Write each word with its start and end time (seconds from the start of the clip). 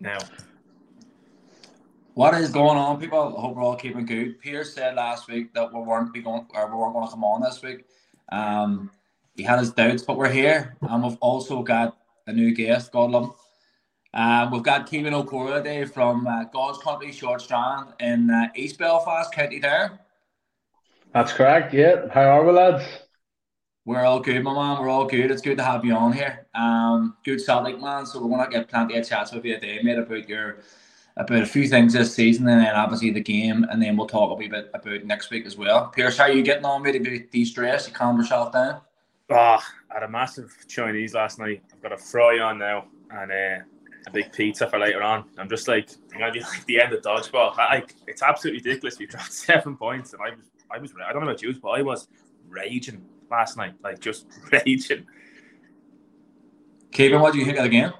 now. 0.00 0.18
What 2.14 2.34
is 2.34 2.50
going 2.50 2.78
on, 2.78 2.98
people? 2.98 3.36
I 3.36 3.40
hope 3.40 3.56
we're 3.56 3.62
all 3.62 3.76
keeping 3.76 4.06
good. 4.06 4.40
Pierce 4.40 4.74
said 4.74 4.94
last 4.94 5.28
week 5.28 5.52
that 5.52 5.72
we 5.72 5.80
weren't 5.80 6.12
be 6.14 6.22
going, 6.22 6.46
or 6.54 6.66
we 6.68 6.76
weren't 6.76 6.94
going 6.94 7.06
to 7.06 7.10
come 7.10 7.24
on 7.24 7.42
this 7.42 7.60
week. 7.62 7.84
Um, 8.30 8.90
he 9.34 9.42
had 9.42 9.58
his 9.58 9.72
doubts, 9.72 10.02
but 10.02 10.16
we're 10.16 10.30
here, 10.30 10.76
and 10.80 11.04
we've 11.04 11.18
also 11.20 11.62
got 11.62 11.98
a 12.26 12.32
new 12.32 12.54
guest. 12.54 12.90
God 12.92 13.10
love 13.10 13.24
him. 13.24 13.32
Uh, 14.14 14.48
we've 14.50 14.62
got 14.62 14.90
Kevin 14.90 15.12
O'Cora 15.12 15.58
today 15.58 15.84
from 15.84 16.26
uh, 16.26 16.44
God's 16.44 16.78
Country 16.78 17.12
Short 17.12 17.42
Strand 17.42 17.88
in 18.00 18.30
uh, 18.30 18.48
East 18.54 18.78
Belfast, 18.78 19.30
County 19.30 19.60
Down. 19.60 19.98
That's 21.12 21.34
correct. 21.34 21.74
Yeah. 21.74 22.08
How 22.10 22.22
are 22.22 22.44
we, 22.44 22.52
lads? 22.52 22.84
We're 23.86 24.04
all 24.04 24.18
good, 24.18 24.42
my 24.42 24.52
man. 24.52 24.82
We're 24.82 24.88
all 24.88 25.04
good. 25.04 25.30
It's 25.30 25.40
good 25.40 25.58
to 25.58 25.62
have 25.62 25.84
you 25.84 25.94
on 25.94 26.12
here. 26.12 26.48
Um, 26.56 27.16
good 27.24 27.40
Celtic 27.40 27.80
man. 27.80 28.04
So 28.04 28.20
we're 28.20 28.36
gonna 28.36 28.50
get 28.50 28.68
plenty 28.68 28.98
of 28.98 29.08
chats 29.08 29.30
with 29.30 29.44
you 29.44 29.54
today, 29.54 29.78
mate, 29.80 29.96
about 29.96 30.28
your 30.28 30.58
about 31.16 31.42
a 31.42 31.46
few 31.46 31.68
things 31.68 31.92
this 31.92 32.12
season, 32.12 32.48
and 32.48 32.60
then 32.60 32.74
obviously 32.74 33.12
the 33.12 33.20
game, 33.20 33.64
and 33.70 33.80
then 33.80 33.96
we'll 33.96 34.08
talk 34.08 34.32
a 34.32 34.34
wee 34.34 34.48
bit 34.48 34.72
about 34.74 35.04
next 35.04 35.30
week 35.30 35.46
as 35.46 35.56
well. 35.56 35.86
Pierce, 35.86 36.18
how 36.18 36.24
are 36.24 36.32
you 36.32 36.42
getting 36.42 36.64
on? 36.64 36.82
Mate, 36.82 36.96
a 36.96 37.18
de-stress? 37.30 37.86
You 37.86 37.94
calm 37.94 38.18
yourself 38.18 38.52
down? 38.52 38.80
Oh, 39.30 39.34
I 39.36 39.94
had 39.94 40.02
a 40.02 40.08
massive 40.08 40.52
Chinese 40.66 41.14
last 41.14 41.38
night. 41.38 41.62
I've 41.72 41.80
got 41.80 41.92
a 41.92 41.96
fry 41.96 42.40
on 42.40 42.58
now, 42.58 42.86
and 43.12 43.30
uh, 43.30 43.64
a 44.08 44.10
big 44.12 44.32
pizza 44.32 44.68
for 44.68 44.80
later 44.80 45.04
on. 45.04 45.26
I'm 45.38 45.48
just 45.48 45.68
like 45.68 45.90
I'm 46.12 46.18
gonna 46.18 46.32
be 46.32 46.40
like 46.40 46.66
the 46.66 46.80
end 46.80 46.92
of 46.92 47.02
dodgeball. 47.02 47.56
Like 47.56 47.94
it's 48.08 48.22
absolutely 48.22 48.68
ridiculous. 48.68 48.98
We 48.98 49.06
dropped 49.06 49.32
seven 49.32 49.76
points, 49.76 50.12
and 50.12 50.20
I 50.22 50.30
was 50.30 50.50
I 50.72 50.78
was 50.78 50.92
I 51.06 51.12
don't 51.12 51.22
know 51.22 51.28
about 51.28 51.40
you, 51.40 51.54
but 51.62 51.68
I 51.68 51.82
was 51.82 52.08
raging 52.48 53.04
last 53.30 53.56
night, 53.56 53.74
like 53.82 54.00
just 54.00 54.26
raging. 54.52 55.06
Kevin, 56.92 57.20
what 57.20 57.32
do 57.32 57.38
you 57.38 57.44
think 57.44 57.58
of 57.58 57.64
the 57.64 57.70
game? 57.70 57.92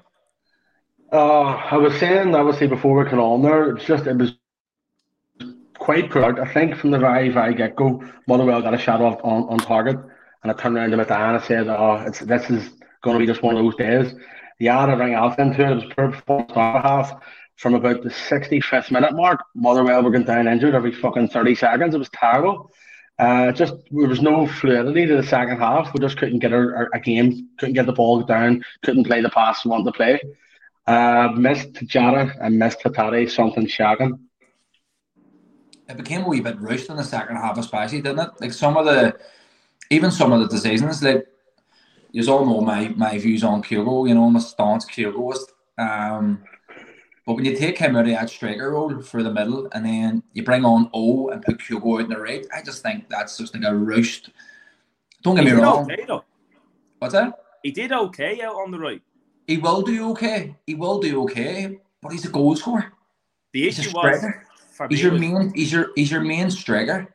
Uh, 1.11 1.41
I 1.71 1.77
was 1.77 1.97
saying 1.99 2.35
obviously 2.35 2.67
before 2.67 3.01
we 3.01 3.09
came 3.09 3.19
on 3.19 3.41
there, 3.41 3.75
it's 3.75 3.85
just 3.85 4.07
it 4.07 4.17
was 4.17 4.33
quite 5.77 6.09
proud. 6.09 6.39
I 6.39 6.51
think 6.51 6.75
from 6.75 6.91
the 6.91 6.99
very 6.99 7.29
very 7.29 7.53
get 7.53 7.75
go, 7.75 8.03
Motherwell 8.27 8.61
got 8.61 8.73
a 8.73 8.77
shot 8.77 9.01
off 9.01 9.19
on, 9.23 9.43
on 9.43 9.57
target, 9.57 9.97
and 10.43 10.51
I 10.51 10.55
turned 10.55 10.75
around 10.75 10.91
to 10.91 10.97
McDan 10.97 11.35
and 11.35 11.43
said, 11.43 11.67
"Oh, 11.67 12.03
it's 12.05 12.19
this 12.19 12.49
is 12.49 12.71
going 13.03 13.15
to 13.15 13.19
be 13.19 13.25
just 13.25 13.43
one 13.43 13.55
of 13.55 13.63
those 13.63 13.75
days." 13.75 14.13
The 14.59 14.69
other 14.69 14.97
ring 14.97 15.13
out 15.13 15.37
into 15.39 15.61
it. 15.61 15.71
It 15.71 15.75
was 15.75 15.93
poor 15.95 16.11
performance 16.11 16.53
half. 16.53 17.21
From 17.57 17.73
about 17.73 18.03
the 18.03 18.09
65th 18.09 18.91
minute 18.91 19.15
mark, 19.15 19.43
Motherwell 19.55 20.03
were 20.03 20.11
going 20.11 20.25
down 20.25 20.47
injured 20.47 20.75
every 20.75 20.91
fucking 20.91 21.29
30 21.29 21.55
seconds. 21.55 21.95
It 21.95 21.97
was 21.97 22.09
terrible. 22.09 22.71
Uh, 23.19 23.51
just 23.51 23.73
there 23.89 24.07
was 24.07 24.21
no 24.21 24.45
fluidity 24.45 25.07
to 25.07 25.15
the 25.15 25.23
second 25.23 25.57
half. 25.57 25.91
We 25.93 25.99
just 25.99 26.17
couldn't 26.17 26.39
get 26.39 26.53
a 26.53 26.99
game, 27.03 27.49
couldn't 27.57 27.73
get 27.73 27.87
the 27.87 27.93
ball 27.93 28.21
down, 28.21 28.63
couldn't 28.83 29.05
play 29.05 29.21
the 29.21 29.29
pass 29.29 29.65
we 29.65 29.71
wanted 29.71 29.85
to 29.85 29.91
play. 29.91 30.19
Uh, 30.85 31.29
missed 31.35 31.73
Jota 31.85 32.33
and 32.39 32.59
missed 32.59 32.79
Hatate, 32.79 33.29
something 33.31 33.65
shagging. 33.65 34.19
It 35.89 35.97
became 35.97 36.23
a 36.23 36.27
wee 36.27 36.41
bit 36.41 36.59
rushed 36.59 36.89
in 36.89 36.97
the 36.97 37.03
second 37.03 37.37
half, 37.37 37.57
especially, 37.57 38.01
didn't 38.01 38.19
it? 38.19 38.29
Like 38.39 38.53
some 38.53 38.77
of 38.77 38.85
the, 38.85 39.17
even 39.89 40.11
some 40.11 40.31
of 40.31 40.41
the 40.41 40.47
decisions, 40.47 41.01
like 41.01 41.25
you 42.11 42.31
all 42.31 42.45
know 42.45 42.61
my 42.61 42.89
my 42.89 43.17
views 43.17 43.43
on 43.43 43.63
Kyogo. 43.63 44.07
You 44.07 44.15
know, 44.15 44.25
I'm 44.25 44.35
a 44.35 44.41
staunch 44.41 44.83
Kyogoist. 44.85 45.47
Um, 45.77 46.43
but 47.27 47.33
when 47.33 47.43
you 47.43 47.57
take 47.57 47.77
him 47.77 47.97
out 47.97 48.05
of 48.07 48.11
that 48.13 48.29
striker 48.29 48.71
role 48.71 49.01
for 49.01 49.21
the 49.21 49.29
middle, 49.29 49.67
and 49.73 49.85
then 49.85 50.23
you 50.31 50.43
bring 50.43 50.63
on 50.63 50.89
O 50.93 51.27
and 51.27 51.41
put 51.43 51.57
Kyogo 51.59 51.95
out 51.95 52.05
in 52.05 52.09
the 52.09 52.17
right, 52.17 52.47
I 52.55 52.61
just 52.61 52.81
think 52.81 53.09
that's 53.09 53.37
just 53.37 53.53
like 53.53 53.65
a 53.65 53.75
roost. 53.75 54.29
Don't 55.23 55.35
get 55.35 55.45
he 55.45 55.51
me 55.51 55.61
wrong. 55.61 55.91
Okay, 55.91 56.05
though. 56.07 56.23
What's 56.99 57.13
that? 57.13 57.37
He 57.63 57.71
did 57.71 57.91
okay 57.91 58.41
out 58.41 58.55
on 58.55 58.71
the 58.71 58.79
right. 58.79 59.01
He 59.45 59.57
will 59.57 59.81
do 59.81 60.09
okay. 60.11 60.55
He 60.65 60.73
will 60.73 60.99
do 60.99 61.21
okay, 61.23 61.79
but 62.01 62.13
he's 62.13 62.23
a 62.23 62.29
goal 62.29 62.55
scorer. 62.55 62.93
The 63.51 63.67
issue 63.67 63.91
was 63.91 64.23
he's 64.89 65.03
your 65.03 65.11
main. 65.11 65.51
He's 65.53 65.69
your 65.69 65.91
he's 65.95 66.09
your 66.09 66.21
main 66.21 66.49
striker. 66.49 67.13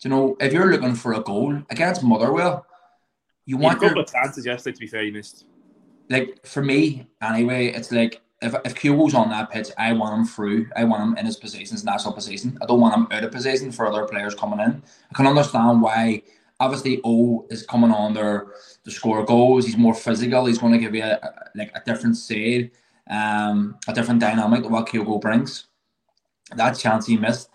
you 0.00 0.10
know 0.10 0.36
if 0.40 0.52
you're 0.52 0.72
looking 0.72 0.96
for 0.96 1.12
a 1.12 1.20
goal 1.20 1.62
against 1.70 2.02
Motherwell, 2.02 2.66
you 3.46 3.58
want 3.58 3.76
a 3.76 3.80
couple 3.80 3.98
your, 3.98 4.04
of 4.04 4.12
chances 4.12 4.44
yesterday. 4.44 4.74
To 4.74 4.80
be 4.80 4.86
fair, 4.88 5.04
he 5.04 5.12
missed. 5.12 5.44
Like 6.10 6.44
for 6.44 6.62
me, 6.64 7.06
anyway, 7.22 7.68
it's 7.68 7.92
like 7.92 8.20
if 8.42 8.54
if 8.64 8.74
Kyogo's 8.74 9.14
on 9.14 9.30
that 9.30 9.50
pitch, 9.50 9.68
I 9.78 9.92
want 9.92 10.18
him 10.18 10.24
through. 10.26 10.68
I 10.76 10.84
want 10.84 11.02
him 11.02 11.16
in 11.16 11.26
his 11.26 11.36
positions, 11.36 11.84
national 11.84 12.14
position. 12.14 12.58
I 12.60 12.66
don't 12.66 12.80
want 12.80 12.94
him 12.94 13.06
out 13.10 13.24
of 13.24 13.32
position 13.32 13.72
for 13.72 13.86
other 13.86 14.04
players 14.06 14.34
coming 14.34 14.60
in. 14.60 14.82
I 15.10 15.14
can 15.14 15.26
understand 15.26 15.80
why. 15.80 16.22
Obviously, 16.60 17.00
O 17.02 17.46
is 17.50 17.66
coming 17.66 17.90
on 17.90 18.14
there 18.14 18.46
to 18.84 18.90
score 18.90 19.24
goals. 19.24 19.66
He's 19.66 19.76
more 19.76 19.94
physical. 19.94 20.46
He's 20.46 20.58
going 20.58 20.72
to 20.72 20.78
give 20.78 20.94
you 20.94 21.02
a, 21.02 21.14
a 21.14 21.30
like 21.56 21.72
a 21.74 21.82
different 21.84 22.16
side, 22.16 22.70
um, 23.10 23.76
a 23.88 23.92
different 23.92 24.20
dynamic 24.20 24.62
to 24.62 24.68
what 24.68 24.86
Kyogo 24.86 25.20
brings. 25.20 25.66
That 26.54 26.72
chance 26.78 27.06
he 27.06 27.16
missed. 27.16 27.48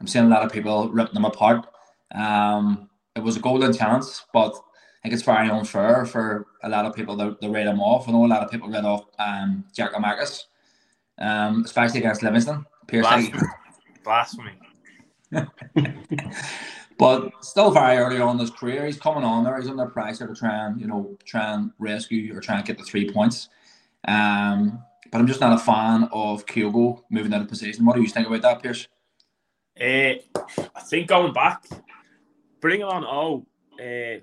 I'm 0.00 0.06
seeing 0.06 0.24
a 0.24 0.28
lot 0.28 0.44
of 0.44 0.52
people 0.52 0.88
ripping 0.90 1.14
them 1.14 1.24
apart. 1.24 1.66
Um, 2.14 2.88
it 3.14 3.22
was 3.22 3.36
a 3.36 3.40
golden 3.40 3.72
chance, 3.72 4.24
but 4.32 4.54
think 5.02 5.14
it's 5.14 5.22
very 5.22 5.48
unfair 5.48 6.04
for 6.06 6.46
a 6.62 6.68
lot 6.68 6.84
of 6.84 6.94
people 6.94 7.16
to, 7.18 7.36
to 7.40 7.48
write 7.48 7.66
him 7.66 7.80
off. 7.80 8.08
I 8.08 8.12
know 8.12 8.24
a 8.24 8.26
lot 8.26 8.42
of 8.42 8.50
people 8.50 8.68
read 8.68 8.84
off 8.84 9.06
um, 9.18 9.64
Giakoumakis, 9.76 10.44
um, 11.18 11.64
especially 11.64 12.00
against 12.00 12.22
Livingston. 12.22 12.64
Blasphemy. 12.88 13.32
Blasphemy. 14.02 14.52
but 16.98 17.44
still 17.44 17.70
very 17.70 17.96
early 17.96 18.20
on 18.20 18.36
in 18.36 18.40
his 18.40 18.50
career. 18.50 18.86
He's 18.86 18.98
coming 18.98 19.24
on 19.24 19.44
there. 19.44 19.56
He's 19.58 19.68
under 19.68 19.86
pressure 19.86 20.26
to 20.26 20.34
try 20.34 20.66
and, 20.66 20.80
you 20.80 20.86
know, 20.86 21.16
try 21.24 21.52
and 21.54 21.70
rescue 21.78 22.36
or 22.36 22.40
try 22.40 22.56
and 22.56 22.66
get 22.66 22.78
the 22.78 22.84
three 22.84 23.10
points. 23.10 23.48
Um, 24.06 24.82
but 25.10 25.18
I'm 25.18 25.26
just 25.26 25.40
not 25.40 25.52
a 25.52 25.58
fan 25.58 26.08
of 26.12 26.44
Kyogo 26.46 27.02
moving 27.10 27.32
out 27.32 27.42
of 27.42 27.48
position. 27.48 27.84
What 27.84 27.96
do 27.96 28.02
you 28.02 28.08
think 28.08 28.26
about 28.26 28.42
that, 28.42 28.62
Pierce? 28.62 28.88
Uh, 29.80 30.14
I 30.74 30.80
think 30.80 31.08
going 31.08 31.32
back, 31.32 31.64
bringing 32.60 32.84
on 32.84 33.04
Oh, 33.04 33.46
uh, 33.80 34.20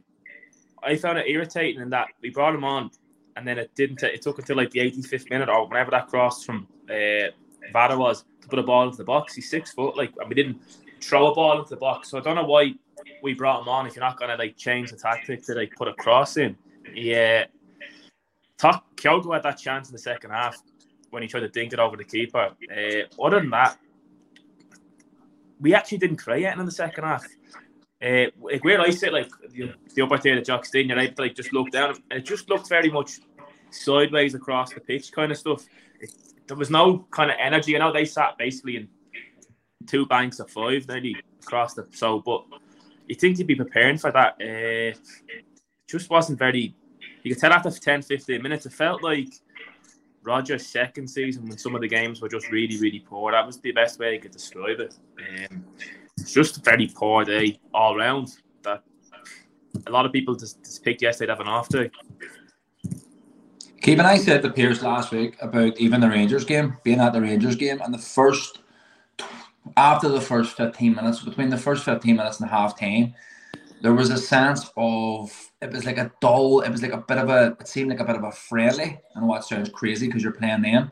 I 0.86 0.96
found 0.96 1.18
it 1.18 1.28
irritating 1.28 1.82
in 1.82 1.90
that 1.90 2.08
we 2.22 2.30
brought 2.30 2.54
him 2.56 2.64
on, 2.64 2.92
and 3.36 3.48
then 3.48 3.58
it 3.58 3.72
didn't. 3.76 4.02
It 4.04 4.22
took 4.22 4.40
until 4.40 4.58
like 4.58 4.72
the 4.72 4.80
85th 4.80 5.30
minute 5.30 5.50
or 5.50 5.68
whenever 5.68 5.92
that 5.92 6.08
cross 6.08 6.44
from 6.44 6.68
uh, 6.90 7.32
Vata 7.74 7.98
was 7.98 8.24
to 8.42 8.48
put 8.48 8.60
a 8.60 8.64
ball 8.64 8.86
into 8.86 8.98
the 8.98 9.04
box. 9.04 9.36
He's 9.36 9.50
six 9.50 9.72
foot, 9.72 9.98
like, 9.98 10.14
and 10.20 10.30
we 10.30 10.36
didn't 10.36 10.62
throw 11.02 11.32
a 11.32 11.36
ball 11.36 11.58
into 11.58 11.70
the 11.70 11.78
box. 11.78 12.10
So 12.10 12.18
I 12.18 12.22
don't 12.22 12.36
know 12.36 12.46
why 12.46 12.74
we 13.22 13.34
brought 13.34 13.62
him 13.62 13.70
on 13.70 13.88
if 13.88 13.96
you're 13.96 14.06
not 14.06 14.20
gonna 14.20 14.38
like 14.38 14.58
change 14.58 14.92
the 14.92 14.98
tactic 14.98 15.44
to 15.46 15.54
like 15.54 15.76
put 15.76 15.88
a 15.88 15.94
cross 15.94 16.38
in. 16.38 16.56
Yeah, 16.94 17.46
Talk 18.58 18.96
Kyogo 18.96 19.34
had 19.34 19.44
that 19.44 19.58
chance 19.58 19.90
in 19.90 19.94
the 19.94 20.00
second 20.00 20.32
half 20.32 20.58
when 21.10 21.22
he 21.22 21.28
tried 21.28 21.42
to 21.42 21.50
dink 21.50 21.74
it 21.74 21.80
over 21.80 21.98
the 21.98 22.04
keeper. 22.04 22.52
Uh, 22.72 23.24
other 23.24 23.40
than 23.40 23.50
that, 23.50 23.78
we 25.60 25.74
actually 25.74 25.98
didn't 25.98 26.18
create 26.18 26.46
anything 26.46 26.62
in 26.62 26.66
the 26.66 26.72
second 26.72 27.04
half. 27.04 27.26
Like 28.06 28.64
where 28.64 28.82
I 28.82 28.92
sit, 28.92 29.14
like 29.14 29.30
the, 29.50 29.74
the 29.96 30.02
upper 30.04 30.18
tier 30.18 30.38
of 30.38 30.40
the 30.40 30.46
Jock 30.46 30.68
you're 30.74 31.00
able 31.00 31.24
like 31.24 31.36
just 31.36 31.54
look 31.54 31.72
down, 31.72 31.96
and 32.12 32.20
it 32.20 32.26
just 32.26 32.50
looked 32.50 32.70
very 32.70 32.92
much 32.92 33.20
sideways 33.72 34.36
across 34.36 34.74
the 34.74 34.80
pitch, 34.80 35.12
kind 35.12 35.32
of 35.32 35.38
stuff. 35.38 35.66
It, 36.00 36.12
there 36.48 36.58
was 36.58 36.70
no 36.70 37.08
kind 37.10 37.32
of 37.32 37.38
energy. 37.40 37.76
I 37.76 37.80
know 37.80 37.92
they 37.92 38.06
sat 38.06 38.38
basically 38.38 38.78
in 38.78 38.88
two 39.88 40.06
banks 40.06 40.40
of 40.40 40.52
five, 40.52 40.88
nearly 40.88 41.16
across 41.42 41.74
the 41.74 41.88
so, 41.92 42.20
but 42.20 42.46
you 43.08 43.16
think 43.16 43.40
you'd 43.40 43.48
be 43.48 43.56
preparing 43.56 43.98
for 43.98 44.12
that. 44.12 44.36
Uh, 44.40 44.98
just 45.90 46.10
wasn't 46.10 46.38
very. 46.38 46.76
You 47.24 47.34
could 47.34 47.42
tell 47.42 47.54
after 47.54 47.72
10, 47.72 48.04
15 48.04 48.40
minutes, 48.40 48.68
it 48.68 48.74
felt 48.74 49.02
like 49.02 49.34
Rodgers' 50.22 50.68
second 50.68 51.08
season 51.08 51.48
when 51.48 51.58
some 51.58 51.74
of 51.74 51.82
the 51.82 51.88
games 51.88 52.22
were 52.22 52.30
just 52.30 52.52
really, 52.52 52.78
really 52.78 53.00
poor. 53.00 53.32
That 53.32 53.48
was 53.48 53.60
the 53.60 53.72
best 53.72 54.00
way 54.00 54.14
I 54.14 54.18
could 54.20 54.32
describe 54.32 54.80
it. 54.80 54.96
Um, 55.18 55.66
just 56.24 56.58
a 56.58 56.62
very 56.62 56.88
poor 56.88 57.24
day 57.26 57.60
all 57.74 57.96
round. 57.96 58.30
That 58.64 58.84
a 59.88 59.92
lot 59.92 60.06
of 60.06 60.12
people 60.12 60.36
just, 60.36 60.64
just 60.64 60.84
picked 60.84 61.02
yesterday 61.02 61.28
to 61.28 61.34
have 61.34 61.40
an 61.42 61.48
off 61.48 61.70
day. 61.70 61.92
Kevin, 63.82 64.06
I 64.06 64.18
said 64.18 64.42
to 64.42 64.50
Pierce 64.50 64.82
last 64.82 65.12
week 65.12 65.38
about 65.42 65.78
even 65.78 66.02
the 66.02 66.10
Rangers 66.10 66.44
game, 66.44 66.78
being 66.84 67.00
at 67.00 67.14
the 67.14 67.22
Rangers 67.22 67.56
game, 67.56 67.82
and 67.82 67.94
the 67.94 68.00
first, 68.00 68.60
after 69.78 70.10
the 70.10 70.22
first 70.22 70.58
15 70.58 70.96
minutes, 70.96 71.22
between 71.22 71.50
the 71.50 71.58
first 71.58 71.84
15 71.84 72.16
minutes 72.16 72.40
and 72.40 72.50
half 72.50 72.80
time, 72.80 73.14
there 73.82 73.94
was 73.94 74.10
a 74.10 74.18
sense 74.18 74.72
of, 74.76 75.32
it 75.62 75.72
was 75.72 75.86
like 75.86 76.00
a 76.00 76.12
dull, 76.20 76.62
it 76.62 76.72
was 76.72 76.82
like 76.82 76.94
a 76.94 76.98
bit 76.98 77.20
of 77.20 77.30
a, 77.30 77.56
it 77.60 77.68
seemed 77.68 77.90
like 77.92 78.00
a 78.00 78.06
bit 78.06 78.16
of 78.16 78.24
a 78.24 78.32
friendly. 78.32 78.98
I 79.16 79.20
know 79.20 79.32
that 79.34 79.44
sounds 79.44 79.70
crazy 79.70 80.08
because 80.08 80.24
you're 80.24 80.32
playing 80.32 80.64
them, 80.64 80.92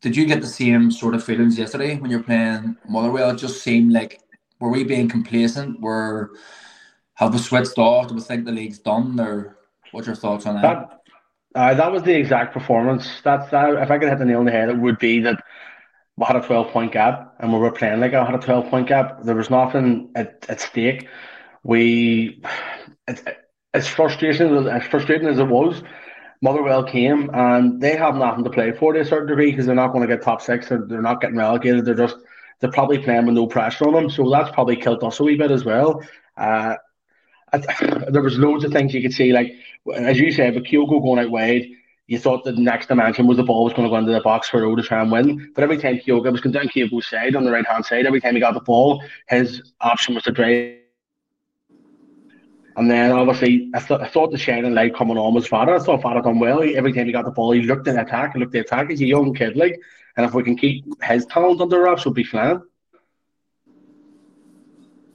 did 0.00 0.16
you 0.16 0.26
get 0.26 0.40
the 0.40 0.46
same 0.46 0.90
sort 0.90 1.14
of 1.14 1.22
feelings 1.22 1.58
yesterday 1.58 1.96
when 1.96 2.10
you're 2.10 2.22
playing 2.22 2.76
Motherwell? 2.88 3.30
It 3.30 3.36
just 3.36 3.62
seemed 3.62 3.92
like 3.92 4.20
were 4.58 4.70
we 4.70 4.84
being 4.84 5.08
complacent? 5.08 5.80
Were 5.80 6.32
have 7.14 7.32
we 7.32 7.38
switched 7.38 7.76
off? 7.78 8.08
Do 8.08 8.14
we 8.14 8.20
think 8.20 8.44
the 8.44 8.52
league's 8.52 8.78
done? 8.78 9.18
Or 9.20 9.58
what's 9.92 10.06
your 10.06 10.16
thoughts 10.16 10.46
on 10.46 10.54
that? 10.54 10.62
That, 10.62 11.60
uh, 11.60 11.74
that 11.74 11.92
was 11.92 12.02
the 12.02 12.14
exact 12.14 12.54
performance. 12.54 13.20
That's 13.22 13.50
that. 13.50 13.74
If 13.74 13.90
I 13.90 13.98
could 13.98 14.08
hit 14.08 14.18
the 14.18 14.24
nail 14.24 14.38
on 14.38 14.46
the 14.46 14.52
head, 14.52 14.70
it 14.70 14.78
would 14.78 14.98
be 14.98 15.20
that 15.20 15.42
we 16.16 16.24
had 16.26 16.36
a 16.36 16.46
12 16.46 16.72
point 16.72 16.92
gap 16.92 17.34
and 17.38 17.52
we 17.52 17.58
were 17.58 17.72
playing 17.72 18.00
like 18.00 18.14
I 18.14 18.24
had 18.24 18.34
a 18.34 18.38
12 18.38 18.70
point 18.70 18.88
gap. 18.88 19.22
There 19.22 19.34
was 19.36 19.50
nothing 19.50 20.10
at, 20.14 20.46
at 20.48 20.60
stake. 20.60 21.08
We, 21.62 22.42
it's, 23.08 23.22
it's 23.74 23.86
frustration, 23.86 24.66
as 24.66 24.84
frustrating 24.84 25.28
as 25.28 25.38
it 25.38 25.46
was, 25.46 25.82
Motherwell 26.42 26.84
came 26.84 27.30
and 27.34 27.80
they 27.80 27.96
have 27.96 28.16
nothing 28.16 28.44
to 28.44 28.50
play 28.50 28.72
for 28.72 28.92
to 28.92 29.00
a 29.00 29.04
certain 29.04 29.28
degree 29.28 29.50
because 29.50 29.66
they're 29.66 29.74
not 29.74 29.92
going 29.92 30.06
to 30.06 30.14
get 30.14 30.24
top 30.24 30.40
six 30.40 30.70
or 30.72 30.86
they're 30.86 31.02
not 31.02 31.20
getting 31.20 31.36
relegated. 31.36 31.84
They're 31.84 31.94
just 31.94 32.16
they're 32.60 32.70
probably 32.70 32.98
playing 32.98 33.26
with 33.26 33.34
no 33.34 33.46
pressure 33.46 33.86
on 33.86 33.94
them, 33.94 34.10
so 34.10 34.28
that's 34.30 34.50
probably 34.50 34.76
killed 34.76 35.02
us 35.02 35.20
a 35.20 35.24
wee 35.24 35.36
bit 35.36 35.50
as 35.50 35.64
well. 35.64 36.02
Uh, 36.36 36.76
there 38.08 38.22
was 38.22 38.38
loads 38.38 38.64
of 38.64 38.72
things 38.72 38.94
you 38.94 39.02
could 39.02 39.14
see, 39.14 39.32
like 39.32 39.52
as 39.94 40.18
you 40.18 40.30
said, 40.30 40.54
with 40.54 40.64
Kyogo 40.64 41.02
going 41.02 41.24
out 41.24 41.30
wide, 41.30 41.66
you 42.06 42.18
thought 42.18 42.44
the 42.44 42.52
next 42.52 42.88
dimension 42.88 43.26
was 43.26 43.36
the 43.36 43.44
ball 43.44 43.64
was 43.64 43.72
going 43.72 43.84
to 43.84 43.90
go 43.90 43.96
into 43.96 44.12
the 44.12 44.20
box 44.20 44.48
for 44.48 44.64
O 44.64 44.74
to 44.74 44.82
try 44.82 45.00
and 45.00 45.12
win. 45.12 45.52
But 45.54 45.64
every 45.64 45.78
time 45.78 45.98
Kyogo 45.98 46.32
was 46.32 46.40
going 46.40 46.52
down 46.52 46.68
Kyogo's 46.68 47.06
side 47.06 47.36
on 47.36 47.44
the 47.44 47.52
right 47.52 47.66
hand 47.66 47.84
side, 47.84 48.06
every 48.06 48.20
time 48.20 48.34
he 48.34 48.40
got 48.40 48.54
the 48.54 48.60
ball, 48.60 49.02
his 49.28 49.72
option 49.80 50.14
was 50.14 50.24
to 50.24 50.32
drive. 50.32 50.79
And 52.76 52.90
then 52.90 53.10
obviously, 53.12 53.70
I, 53.74 53.80
th- 53.80 54.00
I 54.00 54.08
thought 54.08 54.30
the 54.30 54.38
shining 54.38 54.74
light 54.74 54.94
coming 54.94 55.18
on 55.18 55.34
was 55.34 55.48
Farah. 55.48 55.80
I 55.80 55.84
thought 55.84 56.02
Farah 56.02 56.22
done 56.22 56.38
well. 56.38 56.62
He, 56.62 56.76
every 56.76 56.92
time 56.92 57.06
he 57.06 57.12
got 57.12 57.24
the 57.24 57.30
ball, 57.30 57.52
he 57.52 57.62
looked 57.62 57.88
at 57.88 57.98
attack, 57.98 58.34
he 58.34 58.40
looked 58.40 58.54
at 58.54 58.66
attack. 58.66 58.90
He's 58.90 59.00
a 59.00 59.06
young 59.06 59.34
kid, 59.34 59.56
like, 59.56 59.80
and 60.16 60.24
if 60.24 60.34
we 60.34 60.42
can 60.42 60.56
keep 60.56 60.84
his 61.02 61.26
talent 61.26 61.60
under 61.60 61.82
wraps, 61.82 62.04
we'll 62.04 62.14
be 62.14 62.24
fine. 62.24 62.62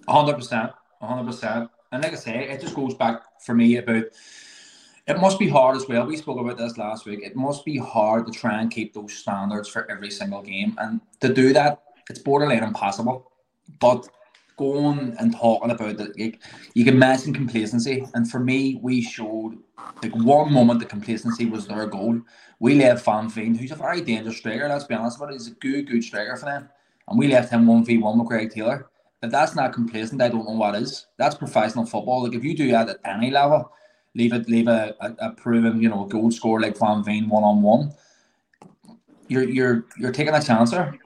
hundred 0.08 0.36
percent, 0.36 0.72
hundred 1.02 1.26
percent. 1.26 1.70
And 1.92 2.04
like 2.04 2.14
I 2.14 2.16
say, 2.16 2.50
it 2.50 2.62
just 2.62 2.76
goes 2.76 2.94
back 2.94 3.22
for 3.42 3.56
me 3.56 3.78
about 3.78 4.06
it 5.08 5.20
must 5.20 5.38
be 5.38 5.48
hard 5.48 5.78
as 5.78 5.88
well. 5.88 6.06
We 6.06 6.18
spoke 6.18 6.40
about 6.40 6.58
this 6.58 6.78
last 6.78 7.06
week. 7.06 7.20
It 7.24 7.36
must 7.36 7.64
be 7.64 7.78
hard 7.78 8.26
to 8.26 8.34
try 8.34 8.60
and 8.60 8.72
keep 8.72 8.94
those 8.94 9.14
standards 9.14 9.70
for 9.70 9.90
every 9.90 10.10
single 10.10 10.42
game. 10.42 10.76
And 10.80 11.00
to 11.22 11.32
do 11.32 11.54
that, 11.54 11.84
it's 12.10 12.20
borderline 12.20 12.64
impossible. 12.64 13.32
But 13.80 14.10
going 14.58 15.16
and 15.20 15.34
talking 15.36 15.72
about 15.72 16.00
it, 16.00 16.18
you, 16.18 16.34
you 16.74 16.86
can 16.86 16.98
mention 16.98 17.34
complacency. 17.34 18.06
And 18.14 18.30
for 18.30 18.40
me, 18.40 18.80
we 18.82 19.02
showed 19.02 19.58
like 20.02 20.16
one 20.16 20.52
moment 20.52 20.80
the 20.80 20.86
complacency 20.86 21.46
was 21.46 21.68
their 21.68 21.86
goal. 21.88 22.22
We 22.60 22.76
left 22.76 23.06
Van 23.06 23.30
Veen, 23.30 23.56
who's 23.56 23.72
a 23.72 23.76
very 23.76 24.02
dangerous 24.02 24.38
striker, 24.38 24.68
let's 24.68 24.86
be 24.86 24.96
honest 24.96 25.18
about 25.18 25.32
it. 25.32 25.34
He's 25.34 25.48
a 25.48 25.52
good, 25.52 25.88
good 25.88 26.04
striker 26.04 26.38
for 26.38 26.46
them. 26.46 26.70
And 27.08 27.20
we 27.20 27.28
left 27.28 27.52
him 27.52 27.66
1v1 27.66 28.18
with 28.18 28.28
Greg 28.28 28.52
Taylor. 28.52 28.88
If 29.22 29.32
that's 29.32 29.56
not 29.56 29.74
complacent, 29.74 30.22
I 30.22 30.30
don't 30.30 30.46
know 30.46 30.56
what 30.56 30.76
is. 30.76 31.08
That's 31.18 31.36
professional 31.36 31.86
football. 31.86 32.24
Like 32.24 32.34
if 32.34 32.44
you 32.44 32.56
do 32.56 32.72
that 32.72 32.90
at 32.90 33.00
any 33.06 33.32
level, 33.32 33.72
leave 34.14 34.34
it, 34.34 34.48
leave 34.50 34.68
a, 34.68 34.96
a, 35.02 35.16
a 35.20 35.32
proven, 35.32 35.82
you 35.82 35.90
know, 35.90 36.06
goal 36.06 36.32
score 36.32 36.62
like 36.62 36.78
Van 36.78 37.04
Veen 37.04 37.30
one 37.30 37.44
on 37.44 37.62
one. 37.62 37.94
You're 39.28 39.44
you're 39.44 39.86
you're 39.98 40.12
taking 40.12 40.36
a 40.36 40.42
chance 40.42 40.72
there. 40.72 41.00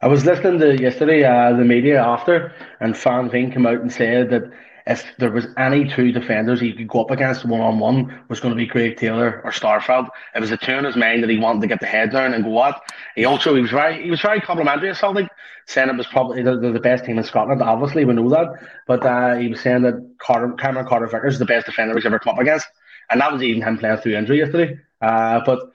I 0.00 0.06
was 0.06 0.24
listening 0.24 0.60
to 0.60 0.80
yesterday 0.80 1.24
uh, 1.24 1.56
the 1.56 1.64
media 1.64 2.00
after, 2.00 2.52
and 2.78 2.96
Van 2.96 3.28
Veen 3.28 3.50
came 3.50 3.66
out 3.66 3.80
and 3.80 3.92
said 3.92 4.30
that 4.30 4.48
if 4.86 5.04
there 5.18 5.32
was 5.32 5.48
any 5.56 5.88
two 5.88 6.12
defenders 6.12 6.60
he 6.60 6.72
could 6.72 6.86
go 6.86 7.00
up 7.00 7.10
against 7.10 7.44
one 7.44 7.60
on 7.60 7.80
one 7.80 8.22
was 8.28 8.38
going 8.38 8.54
to 8.54 8.56
be 8.56 8.68
Craig 8.68 8.96
Taylor 8.96 9.42
or 9.42 9.50
Starfelt. 9.50 10.08
It 10.36 10.40
was 10.40 10.52
a 10.52 10.56
two 10.56 10.72
in 10.72 10.84
his 10.84 10.94
mind 10.94 11.24
that 11.24 11.30
he 11.30 11.38
wanted 11.38 11.62
to 11.62 11.66
get 11.66 11.80
the 11.80 11.86
head 11.86 12.12
down 12.12 12.32
and 12.32 12.44
go 12.44 12.58
up. 12.58 12.84
He 13.16 13.24
also 13.24 13.56
he 13.56 13.60
was 13.60 13.72
very 13.72 14.00
he 14.00 14.10
was 14.10 14.20
very 14.20 14.40
complimentary 14.40 14.88
of 14.88 14.96
Celtic, 14.96 15.28
saying 15.66 15.88
it 15.88 15.96
was 15.96 16.06
probably 16.06 16.42
the, 16.42 16.56
the, 16.56 16.78
best 16.78 17.04
team 17.04 17.18
in 17.18 17.24
Scotland. 17.24 17.60
Obviously, 17.60 18.04
we 18.04 18.14
know 18.14 18.28
that, 18.30 18.54
but 18.86 19.04
uh, 19.04 19.34
he 19.34 19.48
was 19.48 19.60
saying 19.60 19.82
that 19.82 20.14
Carter, 20.18 20.52
Cameron 20.52 20.86
Carter 20.86 21.08
Vickers 21.08 21.34
is 21.34 21.38
the 21.40 21.44
best 21.44 21.66
defender 21.66 21.96
he's 21.96 22.06
ever 22.06 22.20
come 22.20 22.34
up 22.34 22.40
against, 22.40 22.68
and 23.10 23.20
that 23.20 23.32
was 23.32 23.42
even 23.42 23.62
him 23.62 23.78
playing 23.78 23.98
through 23.98 24.16
injury 24.16 24.38
yesterday. 24.38 24.78
Uh, 25.02 25.40
but 25.44 25.72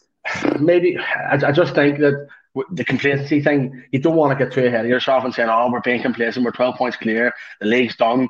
maybe 0.60 0.98
I, 0.98 1.40
I 1.46 1.52
just 1.52 1.74
think 1.74 2.00
that 2.00 2.28
the 2.70 2.84
complacency 2.84 3.40
thing, 3.40 3.82
you 3.92 3.98
don't 3.98 4.16
want 4.16 4.38
to 4.38 4.44
get 4.44 4.52
too 4.52 4.64
ahead 4.64 4.84
of 4.84 4.90
yourself 4.90 5.24
and 5.24 5.32
saying, 5.32 5.48
"Oh, 5.48 5.70
we're 5.70 5.80
being 5.80 6.02
complacent. 6.02 6.44
We're 6.44 6.52
twelve 6.52 6.76
points 6.76 6.96
clear. 6.96 7.32
The 7.60 7.66
league's 7.66 7.96
done." 7.96 8.28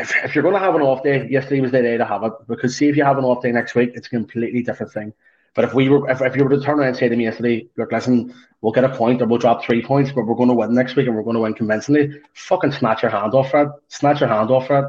if, 0.00 0.14
if 0.24 0.34
you're 0.34 0.42
going 0.42 0.54
to 0.54 0.60
have 0.60 0.74
an 0.74 0.82
off 0.82 1.02
day, 1.02 1.28
yesterday 1.28 1.60
was 1.60 1.72
the 1.72 1.82
day 1.82 1.96
to 1.96 2.04
have 2.04 2.24
it. 2.24 2.32
Because 2.48 2.76
see, 2.76 2.88
if 2.88 2.96
you 2.96 3.04
have 3.04 3.18
an 3.18 3.24
off 3.24 3.42
day 3.42 3.52
next 3.52 3.74
week, 3.74 3.92
it's 3.94 4.06
a 4.06 4.10
completely 4.10 4.62
different 4.62 4.92
thing. 4.92 5.12
But 5.54 5.64
if 5.64 5.74
we 5.74 5.88
were, 5.88 6.08
if, 6.08 6.22
if 6.22 6.36
you 6.36 6.44
were 6.44 6.50
to 6.50 6.60
turn 6.60 6.78
around 6.78 6.88
and 6.88 6.96
say 6.96 7.08
to 7.08 7.16
me 7.16 7.24
yesterday, 7.24 7.68
look, 7.76 7.92
listen, 7.92 8.34
we'll 8.60 8.72
get 8.72 8.84
a 8.84 8.88
point 8.88 9.20
or 9.20 9.26
we'll 9.26 9.38
drop 9.38 9.64
three 9.64 9.82
points, 9.82 10.12
but 10.12 10.24
we're 10.24 10.36
going 10.36 10.48
to 10.48 10.54
win 10.54 10.74
next 10.74 10.96
week 10.96 11.06
and 11.06 11.16
we're 11.16 11.22
going 11.22 11.34
to 11.34 11.40
win 11.40 11.54
convincingly, 11.54 12.20
fucking 12.34 12.72
snatch 12.72 13.02
your 13.02 13.10
hand 13.10 13.34
off, 13.34 13.50
Fred. 13.50 13.68
Snatch 13.88 14.20
your 14.20 14.28
hand 14.28 14.50
off, 14.50 14.68
Fred. 14.68 14.84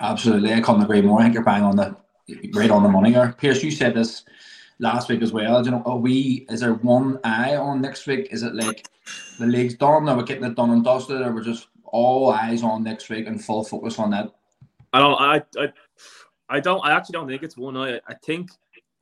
Absolutely, 0.00 0.52
I 0.52 0.60
couldn't 0.60 0.82
agree 0.82 1.00
more. 1.00 1.20
I 1.20 1.24
think 1.24 1.34
you're 1.34 1.44
bang 1.44 1.62
on 1.62 1.76
the 1.76 1.96
right 2.52 2.70
on 2.70 2.82
the 2.82 2.88
money 2.88 3.12
there. 3.12 3.32
Pierce, 3.32 3.62
you 3.62 3.70
said 3.70 3.94
this 3.94 4.24
last 4.78 5.08
week 5.08 5.22
as 5.22 5.32
well. 5.32 5.64
You 5.64 5.72
know, 5.72 5.82
are 5.86 5.96
we? 5.96 6.46
Is 6.48 6.60
there 6.60 6.74
one 6.74 7.18
eye 7.24 7.56
on 7.56 7.80
next 7.80 8.06
week? 8.06 8.28
Is 8.30 8.42
it 8.42 8.54
like 8.54 8.88
the 9.38 9.46
league's 9.46 9.74
done? 9.74 10.08
Are 10.08 10.16
we 10.16 10.24
getting 10.24 10.44
it 10.44 10.54
done 10.54 10.70
and 10.70 10.84
dusted, 10.84 11.20
or 11.20 11.32
we're 11.32 11.42
just 11.42 11.68
all 11.84 12.30
eyes 12.30 12.62
on 12.62 12.82
next 12.82 13.08
week 13.08 13.26
and 13.26 13.42
full 13.42 13.64
focus 13.64 13.98
on 13.98 14.10
that? 14.10 14.32
I 14.92 14.98
don't. 14.98 15.20
I, 15.20 15.42
I, 15.58 15.72
I 16.48 16.60
don't. 16.60 16.84
I 16.84 16.92
actually 16.92 17.14
don't 17.14 17.28
think 17.28 17.42
it's 17.42 17.56
one 17.56 17.76
eye. 17.76 18.00
I 18.06 18.14
think 18.14 18.50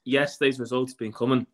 yesterday's 0.04 0.58
results 0.58 0.94
been 0.94 1.12
coming 1.12 1.46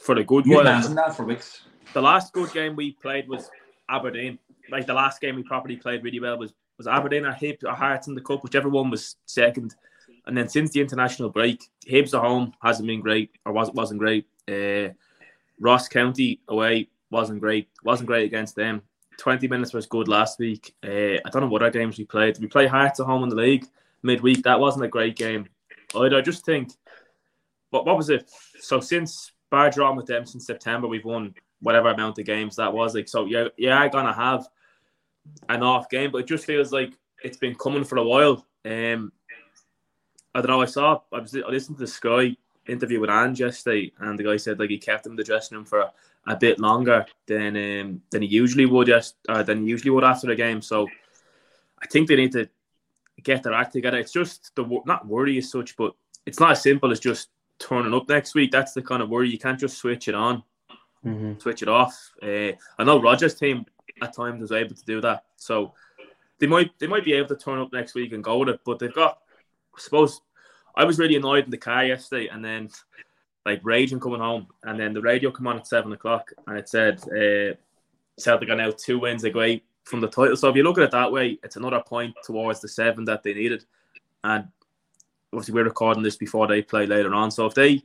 for 0.00 0.14
the 0.14 0.24
good 0.24 0.46
one. 0.46 0.64
that 0.64 1.16
for 1.16 1.24
weeks. 1.24 1.62
The 1.94 2.02
last 2.02 2.32
good 2.32 2.52
game 2.52 2.76
we 2.76 2.92
played 2.92 3.28
was 3.28 3.50
Aberdeen. 3.88 4.38
Like 4.70 4.86
the 4.86 4.94
last 4.94 5.20
game 5.20 5.36
we 5.36 5.42
properly 5.42 5.76
played 5.76 6.04
really 6.04 6.20
well 6.20 6.38
was 6.38 6.52
was 6.76 6.86
Aberdeen 6.86 7.26
or 7.26 7.32
Hibs 7.32 7.64
or 7.64 7.72
Hearts 7.72 8.06
in 8.06 8.14
the 8.14 8.20
cup, 8.20 8.42
whichever 8.42 8.68
one 8.68 8.90
was 8.90 9.16
second. 9.26 9.74
And 10.28 10.36
then 10.36 10.48
since 10.48 10.70
the 10.70 10.80
international 10.80 11.30
break, 11.30 11.64
Hibs 11.88 12.14
at 12.14 12.20
home 12.20 12.52
hasn't 12.62 12.86
been 12.86 13.00
great 13.00 13.30
or 13.44 13.52
was 13.52 13.70
wasn't 13.72 13.98
great. 13.98 14.26
Uh, 14.46 14.92
Ross 15.58 15.88
County 15.88 16.40
away 16.48 16.88
wasn't 17.10 17.40
great. 17.40 17.68
wasn't 17.82 18.06
great 18.06 18.26
against 18.26 18.54
them. 18.54 18.82
20 19.18 19.48
minutes 19.48 19.72
was 19.72 19.86
good 19.86 20.06
last 20.06 20.38
week. 20.38 20.74
Uh, 20.84 21.18
I 21.24 21.30
don't 21.32 21.42
know 21.42 21.48
what 21.48 21.62
other 21.62 21.72
games 21.72 21.98
we 21.98 22.04
played. 22.04 22.38
We 22.38 22.46
play 22.46 22.66
Hearts 22.66 23.00
at 23.00 23.06
home 23.06 23.24
in 23.24 23.30
the 23.30 23.36
league 23.36 23.66
midweek. 24.02 24.42
That 24.44 24.60
wasn't 24.60 24.84
a 24.84 24.88
great 24.88 25.16
game. 25.16 25.48
I 25.94 26.20
just 26.20 26.44
think, 26.44 26.72
what 27.70 27.86
what 27.86 27.96
was 27.96 28.10
it? 28.10 28.30
So 28.60 28.80
since 28.80 29.32
bar 29.50 29.70
drawn 29.70 29.96
with 29.96 30.06
them 30.06 30.26
since 30.26 30.46
September, 30.46 30.86
we've 30.86 31.04
won 31.04 31.34
whatever 31.60 31.88
amount 31.88 32.18
of 32.18 32.26
games 32.26 32.56
that 32.56 32.72
was. 32.72 32.94
Like 32.94 33.08
so, 33.08 33.24
yeah, 33.24 33.48
yeah, 33.56 33.88
gonna 33.88 34.12
have 34.12 34.46
an 35.48 35.62
off 35.62 35.88
game, 35.88 36.10
but 36.10 36.18
it 36.18 36.26
just 36.26 36.44
feels 36.44 36.70
like 36.70 36.92
it's 37.24 37.38
been 37.38 37.54
coming 37.54 37.84
for 37.84 37.96
a 37.96 38.04
while. 38.04 38.46
Um, 38.66 39.12
I 40.34 40.40
don't 40.40 40.50
know. 40.50 40.62
I 40.62 40.66
saw 40.66 41.00
I 41.12 41.20
was 41.20 41.34
I 41.34 41.48
listened 41.48 41.78
to 41.78 41.84
the 41.84 41.90
Sky 41.90 42.36
interview 42.66 43.00
with 43.00 43.10
Ange 43.10 43.40
yesterday, 43.40 43.92
and 43.98 44.18
the 44.18 44.24
guy 44.24 44.36
said 44.36 44.58
like 44.58 44.70
he 44.70 44.78
kept 44.78 45.06
him 45.06 45.12
in 45.12 45.16
the 45.16 45.24
dressing 45.24 45.56
room 45.56 45.64
for 45.64 45.90
a 46.26 46.36
bit 46.36 46.58
longer 46.58 47.06
than 47.26 47.56
um, 47.56 48.02
than 48.10 48.22
he 48.22 48.28
usually 48.28 48.66
would 48.66 48.86
just 48.86 49.16
uh, 49.28 49.42
than 49.42 49.62
he 49.62 49.68
usually 49.68 49.90
would 49.90 50.04
after 50.04 50.26
the 50.26 50.36
game. 50.36 50.60
So 50.60 50.86
I 51.80 51.86
think 51.86 52.08
they 52.08 52.16
need 52.16 52.32
to 52.32 52.48
get 53.22 53.42
their 53.42 53.54
act 53.54 53.72
together. 53.72 53.98
It's 53.98 54.12
just 54.12 54.54
the 54.54 54.82
not 54.84 55.06
worry 55.06 55.38
as 55.38 55.50
such, 55.50 55.76
but 55.76 55.94
it's 56.26 56.40
not 56.40 56.52
as 56.52 56.62
simple 56.62 56.92
as 56.92 57.00
just 57.00 57.30
turning 57.58 57.94
up 57.94 58.08
next 58.08 58.34
week. 58.34 58.50
That's 58.50 58.72
the 58.72 58.82
kind 58.82 59.02
of 59.02 59.08
worry. 59.08 59.28
You 59.30 59.38
can't 59.38 59.58
just 59.58 59.78
switch 59.78 60.08
it 60.08 60.14
on, 60.14 60.42
mm-hmm. 61.04 61.38
switch 61.38 61.62
it 61.62 61.68
off. 61.68 62.12
Uh, 62.22 62.52
I 62.78 62.84
know 62.84 63.00
Rodgers' 63.00 63.34
team 63.34 63.64
at 64.02 64.14
times 64.14 64.40
was 64.40 64.52
able 64.52 64.74
to 64.74 64.84
do 64.84 65.00
that, 65.00 65.24
so 65.36 65.72
they 66.38 66.46
might 66.46 66.78
they 66.78 66.86
might 66.86 67.04
be 67.04 67.14
able 67.14 67.28
to 67.28 67.36
turn 67.36 67.58
up 67.58 67.72
next 67.72 67.94
week 67.94 68.12
and 68.12 68.22
go 68.22 68.38
with 68.38 68.50
it. 68.50 68.60
But 68.64 68.78
they've 68.78 68.94
got, 68.94 69.18
I 69.78 69.80
suppose, 69.80 70.20
I 70.76 70.84
was 70.84 70.98
really 70.98 71.16
annoyed 71.16 71.44
in 71.44 71.50
the 71.50 71.56
car 71.56 71.84
yesterday, 71.84 72.28
and 72.28 72.44
then 72.44 72.68
like 73.46 73.60
raging 73.62 74.00
coming 74.00 74.20
home, 74.20 74.48
and 74.64 74.78
then 74.78 74.92
the 74.92 75.00
radio 75.00 75.30
come 75.30 75.46
on 75.46 75.56
at 75.56 75.66
seven 75.66 75.92
o'clock, 75.92 76.32
and 76.46 76.58
it 76.58 76.68
said 76.68 77.00
uh, 77.08 77.54
Celtic 78.18 78.50
are 78.50 78.56
now 78.56 78.72
two 78.72 78.98
wins 78.98 79.24
away 79.24 79.62
from 79.84 80.00
the 80.00 80.08
title. 80.08 80.36
So 80.36 80.48
if 80.48 80.56
you 80.56 80.64
look 80.64 80.78
at 80.78 80.84
it 80.84 80.90
that 80.90 81.12
way, 81.12 81.38
it's 81.42 81.56
another 81.56 81.80
point 81.80 82.14
towards 82.24 82.60
the 82.60 82.68
seven 82.68 83.04
that 83.04 83.22
they 83.22 83.34
needed, 83.34 83.64
and 84.24 84.48
obviously 85.32 85.54
we're 85.54 85.64
recording 85.64 86.02
this 86.02 86.16
before 86.16 86.46
they 86.46 86.60
play 86.60 86.86
later 86.86 87.14
on. 87.14 87.30
So 87.30 87.46
if 87.46 87.54
they 87.54 87.82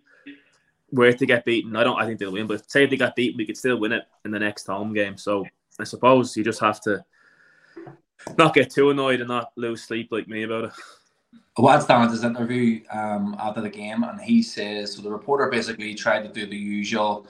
were 0.91 1.13
to 1.13 1.25
get 1.25 1.45
beaten, 1.45 1.75
I 1.75 1.83
don't, 1.83 2.01
I 2.01 2.05
think 2.05 2.19
they'll 2.19 2.31
win. 2.31 2.47
But 2.47 2.69
say 2.69 2.85
if 2.85 2.89
they 2.89 2.97
got 2.97 3.15
beaten, 3.15 3.37
we 3.37 3.45
could 3.45 3.57
still 3.57 3.79
win 3.79 3.93
it 3.93 4.03
in 4.25 4.31
the 4.31 4.39
next 4.39 4.65
home 4.67 4.93
game. 4.93 5.17
So 5.17 5.45
I 5.79 5.83
suppose 5.83 6.35
you 6.35 6.43
just 6.43 6.59
have 6.61 6.81
to 6.81 7.05
not 8.37 8.53
get 8.53 8.71
too 8.71 8.89
annoyed 8.89 9.19
and 9.19 9.29
not 9.29 9.51
lose 9.55 9.83
sleep 9.83 10.09
like 10.11 10.27
me 10.27 10.43
about 10.43 10.65
it. 10.65 10.71
I 11.57 11.61
watched 11.61 11.87
Dan's 11.87 12.23
interview 12.23 12.81
um, 12.91 13.35
after 13.39 13.61
the 13.61 13.69
game, 13.69 14.03
and 14.03 14.19
he 14.19 14.41
says 14.41 14.95
so. 14.95 15.01
The 15.01 15.11
reporter 15.11 15.47
basically 15.49 15.93
tried 15.93 16.23
to 16.23 16.29
do 16.29 16.47
the 16.47 16.57
usual 16.57 17.27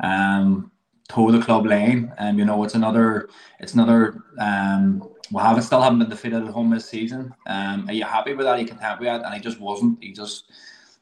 um, 0.00 0.70
toe 1.08 1.30
the 1.30 1.40
club 1.40 1.64
lane, 1.64 2.12
and 2.18 2.30
um, 2.30 2.38
you 2.38 2.44
know 2.44 2.62
it's 2.64 2.74
another, 2.74 3.30
it's 3.60 3.72
another. 3.72 4.22
Um, 4.38 5.08
we 5.30 5.40
haven't 5.40 5.62
still 5.62 5.80
haven't 5.80 6.00
been 6.00 6.10
defeated 6.10 6.42
at 6.42 6.52
home 6.52 6.68
this 6.68 6.86
season. 6.86 7.34
Um, 7.46 7.88
are 7.88 7.94
you 7.94 8.04
happy 8.04 8.34
with 8.34 8.44
that? 8.44 8.56
Are 8.56 8.60
you 8.60 8.66
content 8.66 9.00
with 9.00 9.08
that? 9.08 9.24
And 9.24 9.34
he 9.34 9.40
just 9.40 9.58
wasn't. 9.58 10.02
He 10.02 10.12
just 10.12 10.52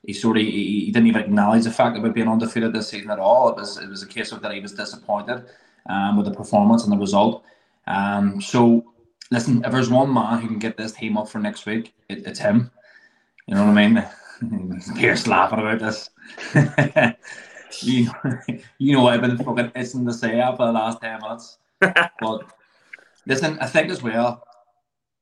he 0.07 0.13
sort 0.13 0.37
of 0.37 0.45
he, 0.45 0.85
he 0.85 0.93
didn't 0.93 1.09
even 1.09 1.23
acknowledge 1.23 1.65
the 1.65 1.73
fact 1.73 1.99
about 1.99 2.15
being 2.15 2.29
undefeated 2.29 2.73
this 2.73 2.89
season 2.89 3.11
at 3.11 3.19
all. 3.19 3.49
It 3.49 3.57
was 3.57 3.79
it 3.79 3.89
was 3.89 4.05
a 4.05 4.07
case 4.07 4.31
of 4.31 4.43
that 4.43 4.53
he 4.53 4.61
was 4.61 4.73
disappointed 4.73 5.45
um, 5.89 6.17
with 6.17 6.27
the 6.27 6.33
performance 6.33 6.85
and 6.85 6.93
the 6.93 6.99
result. 6.99 7.43
Um, 7.89 8.41
so 8.41 8.93
listen, 9.31 9.65
if 9.65 9.73
there's 9.73 9.91
one 9.91 10.13
man 10.13 10.41
who 10.41 10.49
can 10.49 10.59
get 10.59 10.77
this 10.77 10.93
team 10.93 11.17
up 11.17 11.29
for 11.29 11.39
next 11.39 11.67
week, 11.67 11.95
it, 12.09 12.27
it's 12.27 12.39
him. 12.39 12.71
You 13.47 13.55
know 13.55 13.67
what 13.67 13.79
I 13.79 13.89
mean? 13.89 14.81
Pierce 14.97 15.27
laughing 15.27 15.59
about 15.59 15.79
this. 15.79 16.11
you, 17.83 18.11
you 18.79 18.93
know 18.93 19.07
I've 19.09 19.21
been 19.21 19.39
fucking 19.39 19.73
itching 19.75 20.07
to 20.07 20.13
say 20.13 20.37
that 20.37 20.57
for 20.57 20.67
the 20.67 20.73
last 20.73 21.01
10 21.01 21.21
minutes. 21.21 21.59
but 21.81 22.43
listen, 23.27 23.59
I 23.61 23.67
think 23.67 23.91
as 23.91 24.03
well, 24.03 24.45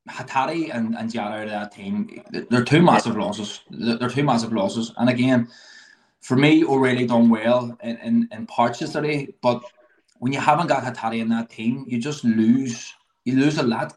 Hatate 0.09 0.75
and, 0.75 0.97
and 0.97 1.15
out 1.17 1.43
of 1.43 1.51
that 1.51 1.73
team, 1.73 2.23
they're 2.31 2.65
two 2.65 2.83
massive 2.83 3.17
losses. 3.17 3.61
They're 3.71 4.09
two 4.09 4.23
massive 4.25 4.53
losses. 4.53 4.93
And 4.97 5.11
again, 5.11 5.49
for 6.21 6.37
me, 6.37 6.65
O'Reilly 6.65 7.07
done 7.07 7.29
well 7.29 7.77
in, 7.83 7.97
in, 7.99 8.29
in 8.33 8.47
parts 8.47 8.81
yesterday, 8.81 9.25
eh, 9.25 9.33
but 9.43 9.63
when 10.19 10.33
you 10.33 10.41
haven't 10.41 10.67
got 10.67 10.83
Hatate 10.83 11.21
in 11.21 11.29
that 11.29 11.51
team, 11.51 11.85
you 11.87 12.01
just 12.01 12.25
lose. 12.25 12.95
You 13.29 13.39
lose 13.39 13.59
a 13.59 13.63
lot. 13.63 13.95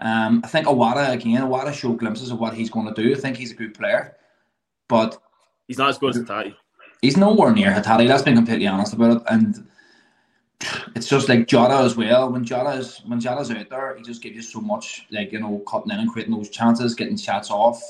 Um, 0.00 0.40
I 0.42 0.48
think 0.48 0.66
Iwata 0.66 1.12
again. 1.12 1.42
Iwata 1.42 1.72
showed 1.72 1.98
glimpses 1.98 2.32
of 2.32 2.40
what 2.40 2.54
he's 2.54 2.70
going 2.70 2.92
to 2.92 3.02
do. 3.02 3.12
I 3.12 3.20
think 3.20 3.36
he's 3.36 3.52
a 3.52 3.54
good 3.54 3.72
player, 3.72 4.16
but 4.88 5.16
he's 5.68 5.78
not 5.78 5.90
as 5.90 5.98
good 5.98 6.16
as 6.16 6.22
Hatate. 6.22 6.56
He's 7.00 7.16
nowhere 7.16 7.52
near 7.52 7.70
Hatate. 7.70 8.08
Let's 8.08 8.24
be 8.24 8.34
completely 8.34 8.66
honest 8.66 8.92
about 8.92 9.18
it. 9.18 9.22
And 9.28 9.64
it's 10.96 11.08
just 11.08 11.28
like 11.28 11.46
Jota 11.46 11.76
as 11.84 11.96
well. 11.96 12.32
When 12.32 12.44
Jota 12.44 12.70
is 12.70 13.00
when 13.06 13.20
Jota's 13.20 13.52
out 13.52 13.70
there, 13.70 13.94
he 13.96 14.02
just 14.02 14.22
gives 14.22 14.34
you 14.34 14.42
so 14.42 14.60
much, 14.60 15.06
like 15.12 15.30
you 15.30 15.38
know, 15.38 15.62
cutting 15.68 15.92
in 15.92 16.00
and 16.00 16.10
creating 16.10 16.34
those 16.34 16.50
chances, 16.50 16.96
getting 16.96 17.16
shots 17.16 17.50
off. 17.50 17.80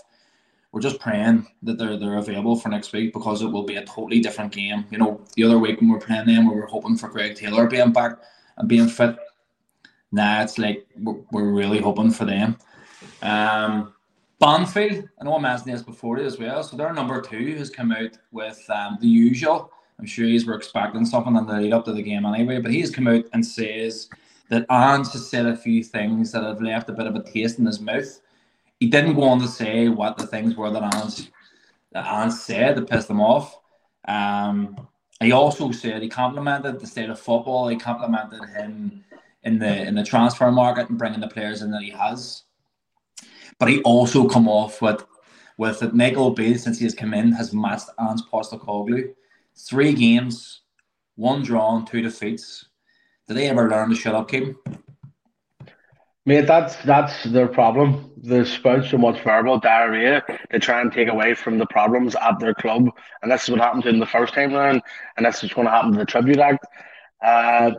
We're 0.72 0.82
just 0.82 1.00
praying 1.00 1.46
that 1.62 1.78
they're 1.78 1.96
they're 1.96 2.18
available 2.18 2.56
for 2.56 2.68
next 2.68 2.92
week 2.92 3.14
because 3.14 3.40
it 3.40 3.46
will 3.46 3.62
be 3.62 3.76
a 3.76 3.86
totally 3.86 4.20
different 4.20 4.52
game. 4.52 4.84
You 4.90 4.98
know, 4.98 5.20
the 5.34 5.44
other 5.44 5.58
week 5.58 5.80
when 5.80 5.88
we 5.88 5.96
are 5.96 6.00
playing 6.00 6.26
them, 6.26 6.50
we 6.50 6.56
were 6.56 6.66
hoping 6.66 6.98
for 6.98 7.08
Greg 7.08 7.36
Taylor 7.36 7.66
being 7.66 7.92
back 7.92 8.18
and 8.58 8.68
being 8.68 8.88
fit. 8.88 9.16
Nah, 10.14 10.42
it's 10.42 10.58
like 10.58 10.86
we're, 10.96 11.16
we're 11.32 11.50
really 11.50 11.80
hoping 11.80 12.12
for 12.12 12.24
them. 12.24 12.56
Um, 13.20 13.92
Banfield, 14.38 15.08
I 15.20 15.24
know 15.24 15.36
I 15.36 15.40
mentioned 15.40 15.74
this 15.74 15.82
before 15.82 16.18
as 16.20 16.38
well. 16.38 16.62
So 16.62 16.76
their 16.76 16.92
number 16.92 17.20
two 17.20 17.56
has 17.56 17.68
come 17.68 17.90
out 17.90 18.16
with 18.30 18.64
um, 18.70 18.96
the 19.00 19.08
usual 19.08 19.72
I'm 19.98 20.06
sure 20.06 20.26
he's 20.26 20.46
were 20.46 20.54
expecting 20.54 21.04
something 21.04 21.36
in 21.36 21.46
the 21.46 21.54
lead 21.54 21.72
up 21.72 21.84
to 21.86 21.92
the 21.92 22.02
game 22.02 22.24
anyway. 22.26 22.60
But 22.60 22.70
he's 22.70 22.90
come 22.90 23.08
out 23.08 23.24
and 23.32 23.44
says 23.44 24.08
that 24.50 24.66
Ange 24.70 25.10
has 25.12 25.28
said 25.28 25.46
a 25.46 25.56
few 25.56 25.82
things 25.82 26.30
that 26.30 26.44
have 26.44 26.62
left 26.62 26.88
a 26.90 26.92
bit 26.92 27.06
of 27.06 27.16
a 27.16 27.22
taste 27.22 27.58
in 27.58 27.66
his 27.66 27.80
mouth. 27.80 28.20
He 28.78 28.88
didn't 28.88 29.14
go 29.14 29.24
on 29.24 29.40
to 29.40 29.48
say 29.48 29.88
what 29.88 30.16
the 30.16 30.26
things 30.26 30.54
were 30.54 30.70
that 30.70 30.94
Ange, 30.94 31.30
that 31.92 32.06
Ange 32.06 32.32
said 32.32 32.76
that 32.76 32.88
pissed 32.88 33.10
him 33.10 33.20
off. 33.20 33.58
Um, 34.06 34.88
he 35.20 35.32
also 35.32 35.72
said 35.72 36.02
he 36.02 36.08
complimented 36.08 36.78
the 36.78 36.86
state 36.86 37.10
of 37.10 37.18
football. 37.18 37.68
He 37.68 37.76
complimented 37.76 38.48
him 38.50 39.04
in 39.44 39.58
the 39.58 39.82
in 39.86 39.94
the 39.94 40.04
transfer 40.04 40.50
market 40.50 40.88
and 40.88 40.98
bringing 40.98 41.20
the 41.20 41.28
players 41.28 41.62
in 41.62 41.70
that 41.70 41.82
he 41.82 41.90
has. 41.90 42.42
But 43.58 43.68
he 43.68 43.80
also 43.82 44.28
come 44.28 44.48
off 44.48 44.82
with 44.82 45.04
with 45.56 45.80
that 45.80 45.94
Michael 45.94 46.30
Beale 46.30 46.58
since 46.58 46.78
he 46.78 46.84
has 46.84 46.94
come 46.94 47.14
in 47.14 47.32
has 47.32 47.54
matched 47.54 47.90
Ange 48.00 48.22
Postecoglou 48.32 49.14
three 49.56 49.92
games, 49.92 50.62
one 51.16 51.42
drawn, 51.42 51.86
two 51.86 52.02
defeats. 52.02 52.66
Did 53.28 53.36
they 53.36 53.48
ever 53.48 53.68
learn 53.68 53.90
to 53.90 53.96
shut 53.96 54.14
up, 54.14 54.28
Kim? 54.28 54.56
Mate, 56.26 56.46
that's 56.46 56.76
that's 56.84 57.24
their 57.24 57.48
problem. 57.48 58.10
They 58.16 58.44
spout 58.44 58.86
so 58.86 58.96
much 58.96 59.20
verbal 59.22 59.58
diarrhea. 59.58 60.22
They 60.50 60.58
try 60.58 60.80
and 60.80 60.90
take 60.90 61.08
away 61.08 61.34
from 61.34 61.58
the 61.58 61.66
problems 61.66 62.16
at 62.16 62.40
their 62.40 62.54
club, 62.54 62.88
and 63.22 63.30
this 63.30 63.44
is 63.44 63.50
what 63.50 63.60
happened 63.60 63.82
to 63.82 63.90
them 63.90 64.00
the 64.00 64.06
first 64.06 64.32
time 64.32 64.54
round, 64.54 64.82
and 65.16 65.26
this 65.26 65.44
is 65.44 65.52
going 65.52 65.66
to 65.66 65.70
happen 65.70 65.92
to 65.92 65.98
the 65.98 66.06
Tribute 66.06 66.38
Act. 66.38 66.64
Uh, 67.24 67.70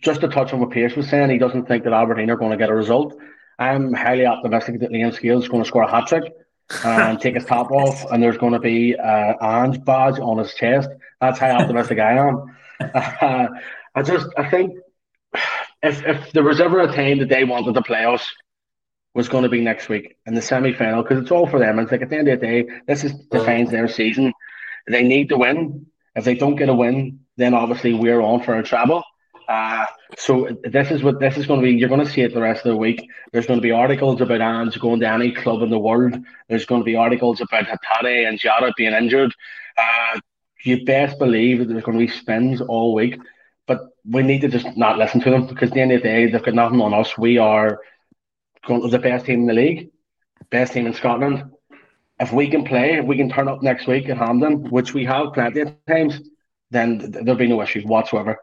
just 0.00 0.20
to 0.20 0.28
touch 0.28 0.52
on 0.52 0.60
what 0.60 0.70
Pierce 0.70 0.94
was 0.94 1.08
saying, 1.08 1.30
he 1.30 1.38
doesn't 1.38 1.66
think 1.66 1.84
that 1.84 1.92
Aberdeen 1.92 2.30
are 2.30 2.36
going 2.36 2.50
to 2.50 2.56
get 2.56 2.68
a 2.68 2.74
result. 2.74 3.16
I'm 3.58 3.92
highly 3.92 4.26
optimistic 4.26 4.80
that 4.80 4.90
Liam 4.90 5.14
Scales 5.14 5.44
is 5.44 5.48
going 5.48 5.62
to 5.62 5.68
score 5.68 5.82
a 5.82 5.90
hat 5.90 6.06
trick 6.06 6.24
and 6.84 7.20
take 7.20 7.34
his 7.34 7.44
top 7.44 7.70
off, 7.70 8.10
and 8.10 8.22
there's 8.22 8.38
going 8.38 8.52
to 8.52 8.58
be 8.58 8.94
an 8.94 9.36
Ange 9.40 9.84
badge 9.84 10.18
on 10.18 10.38
his 10.38 10.54
chest. 10.54 10.90
That's 11.20 11.38
how 11.38 11.50
optimistic 11.50 11.98
I 11.98 12.12
am. 12.28 12.56
Uh, 12.80 13.46
I 13.94 14.02
just, 14.02 14.26
I 14.36 14.48
think 14.50 14.76
if 15.82 16.04
if 16.04 16.32
there 16.32 16.42
was 16.42 16.60
ever 16.60 16.80
a 16.80 16.92
time 16.92 17.18
that 17.18 17.28
they 17.28 17.44
wanted 17.44 17.74
to 17.74 17.82
play 17.82 18.04
us, 18.04 18.26
was 19.14 19.28
going 19.28 19.44
to 19.44 19.48
be 19.48 19.60
next 19.60 19.88
week 19.88 20.16
in 20.26 20.34
the 20.34 20.42
semi 20.42 20.72
final 20.72 21.02
because 21.02 21.22
it's 21.22 21.30
all 21.30 21.46
for 21.46 21.58
them. 21.58 21.78
It's 21.78 21.92
like 21.92 22.02
at 22.02 22.10
the 22.10 22.16
end 22.16 22.28
of 22.28 22.40
the 22.40 22.46
day, 22.46 22.68
this 22.86 23.04
is 23.04 23.12
defines 23.30 23.70
their 23.70 23.88
season. 23.88 24.32
They 24.88 25.02
need 25.02 25.28
to 25.28 25.36
win. 25.36 25.86
If 26.14 26.24
they 26.24 26.34
don't 26.34 26.56
get 26.56 26.68
a 26.68 26.74
win, 26.74 27.20
then 27.36 27.54
obviously 27.54 27.94
we're 27.94 28.20
on 28.20 28.42
for 28.42 28.58
a 28.58 28.62
treble. 28.62 29.02
Uh, 29.48 29.86
so 30.16 30.48
this 30.62 30.90
is 30.90 31.02
what 31.02 31.18
this 31.18 31.36
is 31.36 31.46
going 31.46 31.60
to 31.60 31.64
be. 31.64 31.72
You're 31.72 31.88
going 31.88 32.04
to 32.04 32.10
see 32.10 32.22
it 32.22 32.32
the 32.32 32.40
rest 32.40 32.64
of 32.64 32.70
the 32.70 32.76
week. 32.76 33.08
There's 33.32 33.46
going 33.46 33.58
to 33.58 33.62
be 33.62 33.72
articles 33.72 34.20
about 34.20 34.40
Ange 34.40 34.78
going 34.78 35.00
to 35.00 35.08
any 35.08 35.32
club 35.32 35.62
in 35.62 35.70
the 35.70 35.78
world. 35.78 36.16
There's 36.48 36.64
going 36.64 36.80
to 36.80 36.84
be 36.84 36.96
articles 36.96 37.40
about 37.40 37.64
Hatate 37.66 38.28
and 38.28 38.38
Jota 38.38 38.72
being 38.76 38.92
injured. 38.92 39.34
Uh, 39.76 40.20
you 40.64 40.84
best 40.84 41.18
believe 41.18 41.58
that 41.58 41.68
there's 41.68 41.82
going 41.82 41.98
to 41.98 42.06
be 42.06 42.12
spins 42.12 42.60
all 42.60 42.94
week. 42.94 43.18
But 43.66 43.88
we 44.04 44.22
need 44.22 44.40
to 44.40 44.48
just 44.48 44.76
not 44.76 44.98
listen 44.98 45.20
to 45.20 45.30
them 45.30 45.46
because 45.46 45.70
at 45.70 45.74
the 45.74 45.80
end 45.80 45.92
of 45.92 46.02
the 46.02 46.08
day, 46.08 46.30
they've 46.30 46.42
got 46.42 46.54
nothing 46.54 46.80
on 46.80 46.94
us. 46.94 47.16
We 47.16 47.38
are 47.38 47.80
going 48.66 48.82
to 48.82 48.88
the 48.88 48.98
best 48.98 49.26
team 49.26 49.40
in 49.40 49.46
the 49.46 49.54
league, 49.54 49.90
best 50.50 50.72
team 50.72 50.86
in 50.86 50.94
Scotland. 50.94 51.44
If 52.20 52.32
we 52.32 52.48
can 52.48 52.64
play, 52.64 52.94
if 52.94 53.04
we 53.04 53.16
can 53.16 53.28
turn 53.28 53.48
up 53.48 53.62
next 53.62 53.86
week 53.86 54.08
at 54.08 54.18
Hampden, 54.18 54.70
which 54.70 54.94
we 54.94 55.04
have 55.04 55.32
plenty 55.32 55.60
of 55.60 55.74
times, 55.86 56.20
then 56.72 57.10
there'll 57.10 57.36
be 57.36 57.46
no 57.46 57.62
issues 57.62 57.84
whatsoever. 57.84 58.36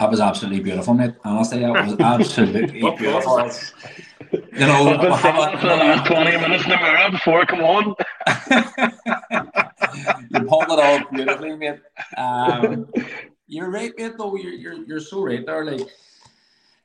That 0.00 0.10
was 0.10 0.20
absolutely 0.20 0.60
beautiful, 0.60 0.94
mate. 0.94 1.14
Honestly, 1.24 1.60
that 1.60 1.70
was 1.70 1.94
absolutely 2.00 2.80
beautiful. 2.80 3.48
You 4.32 4.66
know, 4.66 4.88
I've 4.88 5.00
been 5.00 5.16
saying 5.18 5.58
for 5.58 5.68
the 5.68 5.76
last 5.76 6.06
20 6.06 6.36
minutes 6.36 6.64
in 6.64 6.70
the 6.70 6.76
mirror 6.76 7.10
before, 7.10 7.40
I 7.40 7.44
come 7.44 7.60
on. 7.60 7.94
you 10.30 10.40
pulled 10.48 10.64
it 10.64 10.78
off 10.78 11.10
beautifully, 11.10 11.56
mate. 11.56 11.80
Um, 12.16 12.90
you're 13.46 13.70
right, 13.70 13.92
mate, 13.96 14.14
though. 14.18 14.36
You're, 14.36 14.52
you're, 14.52 14.84
you're 14.84 15.00
so 15.00 15.22
right 15.22 15.46
there. 15.46 15.64
Like, 15.64 15.88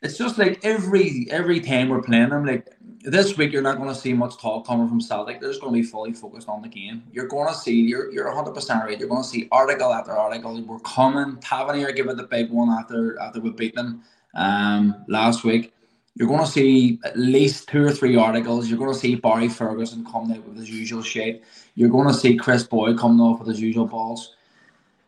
it's 0.01 0.17
just 0.17 0.38
like 0.38 0.60
every 0.63 1.27
every 1.29 1.60
time 1.60 1.89
we're 1.89 2.01
playing 2.01 2.29
them, 2.29 2.46
like 2.46 2.67
this 3.01 3.38
week 3.38 3.51
you're 3.51 3.62
not 3.62 3.77
going 3.77 3.89
to 3.89 3.96
see 3.96 4.13
much 4.13 4.38
talk 4.38 4.65
coming 4.65 4.88
from 4.88 5.00
Celtic. 5.00 5.39
They're 5.39 5.50
just 5.50 5.62
going 5.62 5.74
to 5.74 5.81
be 5.81 5.88
fully 5.88 6.13
focused 6.13 6.50
on 6.50 6.62
the 6.62 6.67
game. 6.67 7.03
You're 7.12 7.27
going 7.27 7.48
to 7.48 7.53
see 7.53 7.74
you're 7.74 8.12
you're 8.12 8.27
100 8.27 8.53
percent 8.53 8.84
right. 8.84 9.00
You're 9.00 9.10
going 9.10 9.22
to 9.24 9.27
see 9.27 9.48
article 9.51 9.93
after 9.93 10.12
article. 10.12 10.60
We're 10.63 10.79
coming. 10.79 11.38
Tavernier 11.38 11.91
giving 11.91 12.15
the 12.15 12.24
big 12.24 12.50
one 12.50 12.70
after 12.70 13.20
after 13.20 13.39
we 13.39 13.51
beat 13.51 13.75
them 13.75 14.03
um, 14.34 15.05
last 15.08 15.43
week. 15.43 15.74
You're 16.15 16.27
going 16.27 16.43
to 16.43 16.51
see 16.51 17.00
at 17.05 17.17
least 17.17 17.70
two 17.70 17.86
or 17.86 17.91
three 17.91 18.15
articles. 18.15 18.70
You're 18.70 18.79
going 18.79 18.93
to 18.93 19.00
see 19.00 19.15
Barry 19.15 19.48
Ferguson 19.48 20.05
coming 20.05 20.36
out 20.36 20.46
with 20.46 20.58
his 20.58 20.70
usual 20.70 21.03
shit. 21.03 21.43
You're 21.75 21.89
going 21.89 22.08
to 22.08 22.13
see 22.13 22.36
Kris 22.36 22.63
Boyd 22.63 23.00
coming 23.00 23.22
off 23.22 23.39
with 23.39 23.48
his 23.48 23.62
usual 23.62 23.86
balls. 23.86 24.36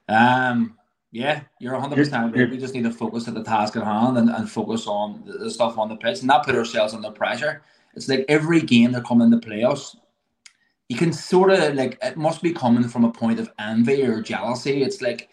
Um, 0.07 0.77
yeah, 1.13 1.41
you're 1.59 1.73
100 1.73 1.95
percent 1.95 2.35
right. 2.35 2.49
We 2.49 2.57
just 2.57 2.73
need 2.73 2.85
to 2.85 2.91
focus 2.91 3.27
at 3.27 3.35
the 3.35 3.43
task 3.43 3.75
at 3.75 3.83
hand 3.83 4.17
and, 4.17 4.29
and 4.31 4.49
focus 4.49 4.87
on 4.87 5.23
the, 5.25 5.49
stuff 5.51 5.77
on 5.77 5.87
the 5.87 5.95
pitch 5.95 6.19
and 6.19 6.27
not 6.27 6.43
put 6.43 6.55
ourselves 6.55 6.95
under 6.95 7.11
pressure. 7.11 7.61
It's 7.95 8.09
like 8.09 8.25
every 8.27 8.61
game 8.61 8.91
they're 8.91 9.03
coming 9.03 9.29
the 9.29 9.37
playoffs, 9.37 9.95
you 10.89 10.97
can 10.97 11.13
sort 11.13 11.51
of 11.51 11.75
like 11.75 11.99
it 12.01 12.17
must 12.17 12.41
be 12.41 12.51
coming 12.51 12.89
from 12.89 13.05
a 13.05 13.11
point 13.11 13.39
of 13.39 13.51
envy 13.59 14.01
or 14.01 14.23
jealousy. 14.23 14.81
It's 14.81 15.03
like 15.03 15.29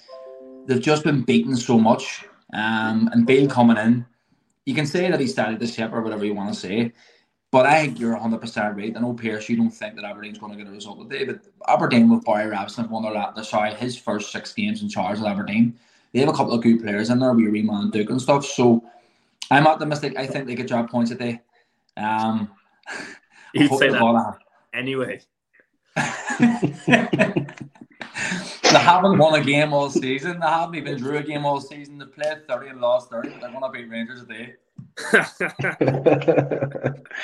they've 0.66 0.82
just 0.82 1.02
been 1.02 1.22
beaten 1.22 1.56
so 1.56 1.78
much. 1.78 2.26
Um, 2.52 3.08
and 3.14 3.26
Beale 3.26 3.48
coming 3.48 3.78
in, 3.78 4.04
you 4.66 4.74
can 4.74 4.84
say 4.84 5.10
that 5.10 5.18
he 5.18 5.26
started 5.26 5.60
the 5.60 5.66
ship 5.66 5.94
or 5.94 6.02
whatever 6.02 6.26
you 6.26 6.34
want 6.34 6.52
to 6.52 6.60
say. 6.60 6.92
But 7.52 7.66
I 7.66 7.82
think 7.82 7.98
you're 7.98 8.16
100% 8.16 8.76
right. 8.76 8.96
I 8.96 9.00
know, 9.00 9.12
Pierce, 9.12 9.48
you 9.48 9.56
don't 9.56 9.70
think 9.70 9.96
that 9.96 10.04
Aberdeen's 10.04 10.38
going 10.38 10.52
to 10.52 10.58
get 10.58 10.68
a 10.68 10.70
result 10.70 11.08
today, 11.08 11.24
but 11.24 11.40
Aberdeen 11.68 12.08
with 12.08 12.24
Barry 12.24 12.48
Robson 12.48 12.84
have 12.84 12.92
won 12.92 13.02
their, 13.02 13.12
last, 13.12 13.50
sorry, 13.50 13.74
his 13.74 13.98
first 13.98 14.30
six 14.30 14.52
games 14.52 14.82
in 14.82 14.88
charge 14.88 15.18
of 15.18 15.24
Aberdeen. 15.24 15.76
They 16.12 16.20
have 16.20 16.28
a 16.28 16.32
couple 16.32 16.52
of 16.52 16.62
good 16.62 16.80
players 16.80 17.10
in 17.10 17.18
there, 17.18 17.32
Riemann 17.32 17.82
and 17.82 17.92
Duk 17.92 18.10
and 18.10 18.22
stuff. 18.22 18.46
So 18.46 18.84
I'm 19.50 19.66
optimistic. 19.66 20.16
I 20.16 20.26
think 20.26 20.46
they 20.46 20.54
could 20.54 20.66
drop 20.66 20.90
points 20.90 21.10
today. 21.10 21.40
Um, 21.96 22.50
You'd 23.54 23.72
say 23.72 23.88
that 23.88 24.38
anyway. 24.72 25.20
they 25.96 26.02
haven't 28.78 29.18
won 29.18 29.40
a 29.40 29.44
game 29.44 29.72
all 29.72 29.90
season. 29.90 30.38
They 30.38 30.46
haven't 30.46 30.76
even 30.76 30.98
drew 30.98 31.16
a 31.16 31.22
game 31.22 31.44
all 31.44 31.60
season. 31.60 31.98
They've 31.98 32.12
played 32.12 32.46
30 32.46 32.68
and 32.68 32.80
lost 32.80 33.10
30, 33.10 33.30
but 33.30 33.40
they're 33.40 33.50
going 33.50 33.62
to 33.62 33.70
beat 33.70 33.90
Rangers 33.90 34.20
today. 34.20 34.54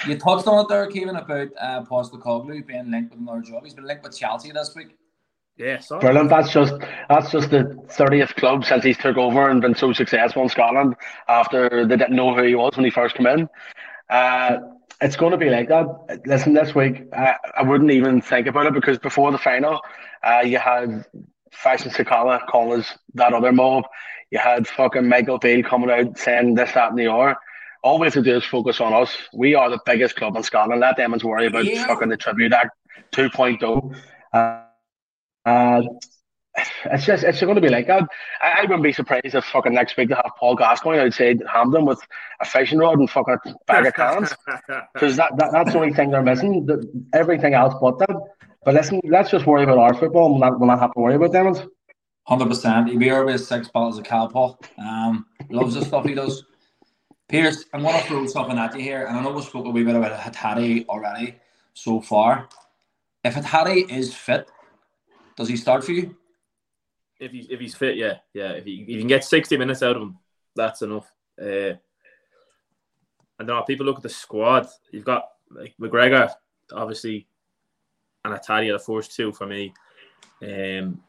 You 0.07 0.19
touched 0.19 0.47
on 0.47 0.65
it 0.65 0.69
there, 0.69 0.87
Kevin, 0.87 1.17
about 1.17 1.49
uh, 1.61 1.83
Postecoglou 1.85 2.67
being 2.67 2.91
linked 2.91 3.11
with 3.11 3.21
another 3.21 3.43
job. 3.43 3.65
He's 3.65 3.75
been 3.75 3.87
linked 3.87 4.05
with 4.05 4.17
Chelsea 4.17 4.53
this 4.53 4.75
week. 4.75 4.97
Yeah, 5.57 5.81
brilliant. 6.01 6.29
That's 6.29 6.53
just 6.53 6.75
that's 7.09 7.31
just 7.31 7.51
the 7.51 7.83
thirtieth 7.89 8.35
club 8.37 8.65
since 8.65 8.85
he's 8.85 8.99
took 8.99 9.17
over 9.17 9.49
and 9.49 9.63
been 9.63 9.75
so 9.75 9.93
successful 9.93 10.43
in 10.43 10.49
Scotland. 10.51 10.97
After 11.29 11.87
they 11.87 11.97
didn't 11.97 12.15
know 12.15 12.35
who 12.35 12.43
he 12.43 12.55
was 12.55 12.77
when 12.77 12.85
he 12.85 12.91
first 12.91 13.15
came 13.15 13.27
in, 13.27 13.49
uh, 14.11 14.59
it's 15.01 15.17
going 15.17 15.33
to 15.33 15.39
be 15.39 15.49
like 15.49 15.69
that. 15.69 16.21
Listen, 16.27 16.53
this 16.53 16.75
week 16.75 17.05
I, 17.15 17.37
I 17.57 17.63
wouldn't 17.63 17.91
even 17.91 18.21
think 18.21 18.47
about 18.47 18.67
it 18.67 18.75
because 18.75 18.99
before 18.99 19.33
the 19.33 19.39
final, 19.39 19.81
uh, 20.23 20.43
you 20.45 20.59
had 20.59 21.07
Fashion 21.53 21.91
Sakala 21.91 22.47
calling 22.47 22.81
us 22.81 22.99
that 23.15 23.33
other 23.33 23.53
mob. 23.53 23.85
You 24.31 24.39
had 24.39 24.69
fucking 24.69 25.09
Michael 25.09 25.39
Beale 25.39 25.63
coming 25.63 25.91
out 25.91 26.19
saying 26.19 26.57
this, 26.57 26.73
that, 26.73 26.91
and 26.91 26.99
the 26.99 27.11
other. 27.11 27.37
All 27.83 27.99
we 27.99 28.07
have 28.07 28.15
to 28.15 28.23
do 28.23 28.37
is 28.37 28.45
focus 28.45 28.81
on 28.81 28.93
us. 28.93 29.17
We 29.33 29.55
are 29.55 29.71
the 29.71 29.79
biggest 29.87 30.17
club 30.17 30.37
in 30.37 30.43
Scotland. 30.43 30.81
Let 30.81 30.97
them 30.97 31.15
worry 31.23 31.47
about 31.47 31.65
yeah. 31.65 31.87
fucking 31.87 32.09
the 32.09 32.17
Tribute 32.17 32.53
Act 32.53 32.71
2.0. 33.13 33.97
Uh, 34.33 34.63
uh, 35.49 35.83
it's 36.87 37.05
just 37.05 37.23
it's 37.23 37.41
going 37.41 37.55
to 37.55 37.61
be 37.61 37.69
like 37.69 37.87
that. 37.87 38.05
I, 38.41 38.61
I 38.61 38.63
wouldn't 38.63 38.83
be 38.83 38.93
surprised 38.93 39.35
if 39.35 39.45
fucking 39.45 39.75
next 39.75 39.97
week 39.97 40.09
they 40.09 40.15
have 40.15 40.33
Paul 40.39 40.57
Gascoigne 40.57 41.01
outside 41.01 41.43
Hampden 41.53 41.85
with 41.85 42.01
a 42.41 42.45
fishing 42.45 42.79
rod 42.79 42.99
and 42.99 43.11
fucking 43.11 43.37
a 43.45 43.55
bag 43.67 43.87
of 43.87 43.95
cans 43.95 44.35
because 44.95 45.17
that, 45.17 45.37
that 45.37 45.53
that's 45.53 45.73
the 45.73 45.79
only 45.79 45.93
thing 45.93 46.11
they're 46.11 46.23
missing. 46.23 46.67
The, 46.67 46.83
everything 47.13 47.55
else 47.55 47.75
but 47.81 47.99
that. 47.99 48.17
But 48.65 48.75
listen, 48.75 49.01
let's 49.05 49.31
just 49.31 49.47
worry 49.47 49.63
about 49.63 49.79
our 49.79 49.95
football. 49.95 50.31
We'll 50.31 50.41
not, 50.41 50.59
we'll 50.59 50.69
not 50.69 50.81
have 50.81 50.93
to 50.95 51.01
worry 51.01 51.15
about 51.15 51.31
them. 51.31 51.55
Hundred 52.27 52.49
percent. 52.49 52.89
He'll 52.89 52.99
be 52.99 53.05
here 53.05 53.25
with 53.25 53.45
six 53.45 53.69
bottles 53.69 53.99
of 53.99 54.05
Calpol. 54.05 54.57
Um, 54.79 55.27
loves 55.51 55.75
the 55.75 55.85
stuff 55.85 56.05
he 56.05 56.15
does. 56.15 56.43
Pierce, 57.29 57.65
I'm 57.73 57.83
going 57.83 58.01
to 58.01 58.07
throw 58.07 58.27
something 58.27 58.59
at 58.59 58.75
you 58.77 58.83
here, 58.83 59.07
and 59.07 59.17
I 59.17 59.23
know 59.23 59.33
we 59.33 59.43
spoke 59.43 59.67
a 59.67 59.71
wee 59.71 59.85
bit 59.85 59.97
about 59.97 60.19
Hatate 60.19 60.87
already 60.87 61.37
so 61.75 62.01
far. 62.01 62.49
If 63.25 63.35
Hatate 63.35 63.91
is 63.91 64.15
fit, 64.15 64.49
does 65.37 65.49
he 65.49 65.57
start 65.57 65.85
for 65.85 65.93
you? 65.93 66.17
if 67.19 67.33
he's 67.33 67.47
if 67.49 67.61
he's 67.61 67.75
fit, 67.75 67.97
yeah, 67.97 68.15
yeah. 68.35 68.51
If, 68.53 68.65
he, 68.65 68.83
if 68.83 68.89
you 68.89 68.99
can 68.99 69.09
get 69.09 69.25
sixty 69.25 69.57
minutes 69.57 69.83
out 69.83 69.97
of 69.97 70.03
him, 70.03 70.19
that's 70.55 70.83
enough. 70.83 71.11
Uh, 71.41 71.75
and 73.39 73.49
now 73.49 73.63
people 73.63 73.87
look 73.87 73.97
at 73.97 74.03
the 74.03 74.09
squad. 74.09 74.67
You've 74.91 75.05
got 75.05 75.29
like 75.51 75.75
McGregor, 75.81 76.31
obviously, 76.73 77.27
and 78.25 78.35
Hatate 78.35 78.73
the 78.73 78.79
first 78.79 79.15
two 79.15 79.33
for 79.33 79.47
me. 79.47 79.73
Um, 80.43 81.01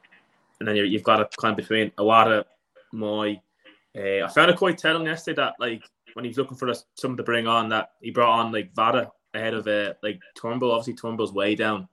and 0.60 0.68
then 0.68 0.76
you 0.76 0.98
have 0.98 1.04
got 1.04 1.22
a 1.22 1.30
kind 1.40 1.52
of 1.52 1.58
between 1.58 1.92
Iwata, 1.92 2.46
Mooy. 2.94 3.40
Uh, 3.96 4.26
I 4.26 4.28
found 4.28 4.52
it 4.52 4.58
quite 4.58 4.78
telling 4.78 5.06
yesterday 5.06 5.42
that 5.42 5.56
like 5.60 5.84
when 6.18 6.26
he's 6.26 6.38
looking 6.40 6.58
for 6.58 6.74
someone 6.96 7.16
to 7.16 7.22
bring 7.22 7.46
on, 7.46 7.70
that 7.70 7.92
he 8.02 8.10
brought 8.10 8.40
on 8.40 8.52
like 8.52 8.74
Vata 8.74 9.12
ahead 9.36 9.54
of 9.54 9.68
uh, 9.68 9.94
like 10.02 10.20
Turnbull. 10.36 10.72
Obviously, 10.72 10.96
Turnbull's 10.96 11.32
way 11.32 11.54
down, 11.54 11.88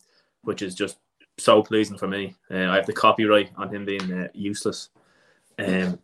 which 0.45 0.63
is 0.63 0.75
just 0.75 0.97
so 1.37 1.63
pleasing 1.63 1.99
for 1.99 2.09
me. 2.09 2.35
Uh, 2.51 2.71
I 2.71 2.77
have 2.77 2.87
the 2.87 2.95
copyright 2.95 3.51
on 3.59 3.69
him 3.69 3.85
being 3.85 4.11
uh, 4.11 4.29
useless. 4.33 4.89
Um, 5.59 5.99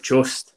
just, 0.00 0.54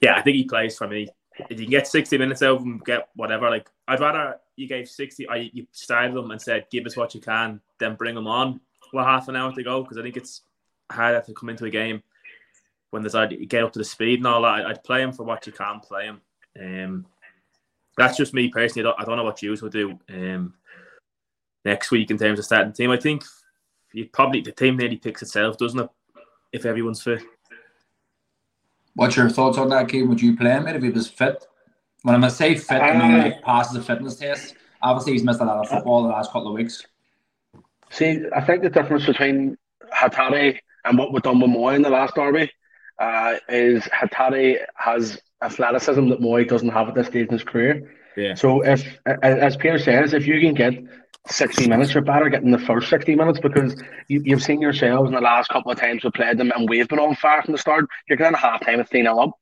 yeah, 0.00 0.16
I 0.16 0.22
think 0.22 0.36
he 0.36 0.42
plays 0.42 0.76
for 0.76 0.88
me. 0.88 1.06
If 1.48 1.60
you 1.60 1.66
can 1.66 1.70
get 1.70 1.86
60 1.86 2.18
minutes 2.18 2.42
out 2.42 2.56
of 2.56 2.62
him, 2.62 2.82
get 2.84 3.08
whatever. 3.14 3.48
Like, 3.48 3.70
I'd 3.86 4.00
rather 4.00 4.40
you 4.56 4.66
gave 4.66 4.88
60, 4.88 5.28
or 5.28 5.36
you 5.36 5.68
started 5.70 6.16
him 6.16 6.32
and 6.32 6.42
said, 6.42 6.66
give 6.72 6.86
us 6.86 6.96
what 6.96 7.14
you 7.14 7.20
can, 7.20 7.60
then 7.78 7.94
bring 7.94 8.16
him 8.16 8.26
on 8.26 8.60
with 8.92 9.04
half 9.04 9.28
an 9.28 9.36
hour 9.36 9.54
to 9.54 9.62
go, 9.62 9.82
because 9.82 9.96
I 9.96 10.02
think 10.02 10.16
it's 10.16 10.42
harder 10.90 11.20
to 11.20 11.34
come 11.34 11.50
into 11.50 11.66
a 11.66 11.70
game 11.70 12.02
when 12.96 13.02
there's 13.02 13.14
like, 13.14 13.46
get 13.46 13.62
up 13.62 13.74
to 13.74 13.78
the 13.78 13.84
speed 13.84 14.20
and 14.20 14.26
all 14.26 14.40
that. 14.40 14.64
I'd 14.64 14.82
play 14.82 15.02
him 15.02 15.12
for 15.12 15.22
what 15.22 15.46
you 15.46 15.52
can 15.52 15.80
play 15.80 16.06
him. 16.06 16.22
Um, 16.58 17.06
that's 17.94 18.16
just 18.16 18.32
me 18.32 18.48
personally. 18.48 18.88
I 18.88 18.90
don't, 18.90 19.00
I 19.00 19.04
don't 19.04 19.18
know 19.18 19.24
what 19.24 19.42
you 19.42 19.54
would 19.60 19.72
do. 19.72 19.98
Um, 20.08 20.54
next 21.66 21.90
week 21.90 22.10
in 22.10 22.16
terms 22.16 22.38
of 22.38 22.46
starting 22.46 22.72
team. 22.72 22.90
I 22.90 22.96
think 22.96 23.22
you 23.92 24.06
probably 24.06 24.40
the 24.40 24.52
team 24.52 24.78
nearly 24.78 24.96
picks 24.96 25.20
itself, 25.20 25.58
doesn't 25.58 25.80
it? 25.80 25.90
If 26.52 26.64
everyone's 26.64 27.02
fit. 27.02 27.22
What's 28.94 29.16
your 29.16 29.28
thoughts 29.28 29.58
on 29.58 29.68
that 29.68 29.88
game? 29.88 30.08
Would 30.08 30.22
you 30.22 30.36
play 30.38 30.52
him 30.52 30.66
if 30.68 30.82
he 30.82 30.88
was 30.88 31.10
fit? 31.10 31.44
When 32.02 32.14
I'm 32.14 32.22
gonna 32.22 32.30
say 32.30 32.54
fit, 32.54 32.80
I 32.80 32.96
mean 32.96 33.18
like 33.18 33.42
passes 33.42 33.74
the 33.74 33.82
fitness 33.82 34.16
test. 34.16 34.54
Obviously, 34.80 35.12
he's 35.14 35.24
missed 35.24 35.40
a 35.40 35.44
lot 35.44 35.58
of 35.58 35.68
football 35.68 36.04
the 36.04 36.08
last 36.08 36.32
couple 36.32 36.48
of 36.48 36.54
weeks. 36.54 36.86
See, 37.90 38.22
I 38.34 38.40
think 38.40 38.62
the 38.62 38.70
difference 38.70 39.04
between 39.04 39.58
Hatate 39.92 40.58
and 40.84 40.96
what 40.96 41.12
we've 41.12 41.22
done 41.22 41.40
with 41.40 41.50
Mooy 41.50 41.74
in 41.74 41.82
the 41.82 41.90
last 41.90 42.14
derby 42.14 42.50
uh, 42.98 43.36
is 43.48 43.84
Hatate 43.84 44.58
has 44.74 45.20
athleticism 45.42 46.08
that 46.08 46.20
Mooy 46.20 46.48
doesn't 46.48 46.70
have 46.70 46.88
at 46.88 46.94
this 46.94 47.08
stage 47.08 47.28
in 47.28 47.32
his 47.32 47.44
career. 47.44 47.94
Yeah. 48.16 48.34
So 48.34 48.62
if, 48.62 48.98
as 49.22 49.56
Pierre 49.56 49.78
says, 49.78 50.14
if 50.14 50.26
you 50.26 50.40
can 50.40 50.54
get 50.54 50.74
60 51.28 51.68
minutes, 51.68 51.92
you're 51.92 52.02
better 52.02 52.28
getting 52.30 52.50
the 52.50 52.58
first 52.58 52.88
60 52.88 53.14
minutes 53.14 53.38
because 53.40 53.76
you, 54.08 54.22
have 54.30 54.42
seen 54.42 54.60
yourselves 54.60 55.08
in 55.08 55.14
the 55.14 55.20
last 55.20 55.48
couple 55.50 55.70
of 55.70 55.78
times 55.78 56.04
we 56.04 56.10
played 56.10 56.38
them 56.38 56.52
and 56.56 56.68
we've 56.68 56.88
been 56.88 56.98
on 56.98 57.14
fire 57.16 57.42
from 57.42 57.52
the 57.52 57.58
start. 57.58 57.86
You're 58.08 58.16
getting 58.16 58.34
a 58.34 58.38
half 58.38 58.64
time 58.64 58.80
at 58.80 58.88
3 58.88 59.02
0 59.02 59.18
up. 59.18 59.32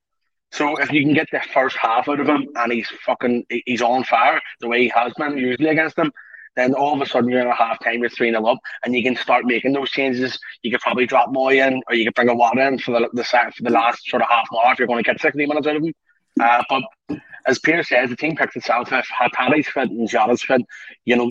So 0.51 0.77
if 0.77 0.93
you 0.93 1.03
can 1.03 1.15
get 1.15 1.29
the 1.33 1.41
first 1.53 1.77
half 1.77 2.09
out 2.09 2.21
of 2.21 2.29
him 2.29 2.49
and 2.55 2.73
he's 2.73 2.89
fucking 3.05 3.45
he's 3.67 3.83
on 3.83 4.05
fire 4.05 4.41
the 4.61 4.69
way 4.69 4.83
he 4.83 4.89
has 4.95 5.13
been 5.15 5.37
usually 5.37 5.69
against 5.69 5.97
them, 5.97 6.13
then 6.57 6.75
all 6.75 6.95
of 6.95 7.01
a 7.01 7.07
sudden 7.07 7.31
you're 7.31 7.41
in 7.41 7.47
a 7.47 7.55
half 7.55 7.83
time, 7.83 8.01
you're 8.01 8.09
3 8.09 8.31
0 8.31 8.47
up, 8.47 8.59
and 8.85 8.95
you 8.95 9.03
can 9.03 9.17
start 9.17 9.45
making 9.45 9.73
those 9.73 9.91
changes. 9.91 10.39
You 10.63 10.71
could 10.71 10.81
probably 10.81 11.07
drop 11.07 11.31
Mooy 11.31 11.67
in, 11.67 11.83
or 11.89 11.95
you 11.95 12.05
could 12.05 12.15
bring 12.15 12.29
a 12.29 12.35
Watt 12.35 12.59
in 12.59 12.79
for 12.79 12.93
the, 12.93 13.09
the 13.13 13.25
for 13.25 13.63
the 13.63 13.71
last 13.71 14.07
sort 14.09 14.23
of 14.23 14.29
half 14.29 14.47
an 14.51 14.59
hour 14.65 14.73
if 14.73 14.79
you're 14.79 14.89
going 14.89 15.03
to 15.03 15.11
get 15.11 15.21
60 15.21 15.47
minutes 15.47 15.67
out 15.67 15.77
of 15.77 15.83
him. 15.83 15.93
Uh, 16.41 16.63
but 16.69 17.19
as 17.47 17.59
Pierre 17.59 17.83
says, 17.83 18.11
the 18.11 18.17
team 18.17 18.37
picks 18.37 18.57
itself. 18.57 18.93
If 18.93 19.07
Hatate's 19.09 19.69
fit 19.69 19.91
and 19.91 20.09
Jota's 20.09 20.43
fit, 20.43 20.63
you 21.05 21.17
know, 21.17 21.31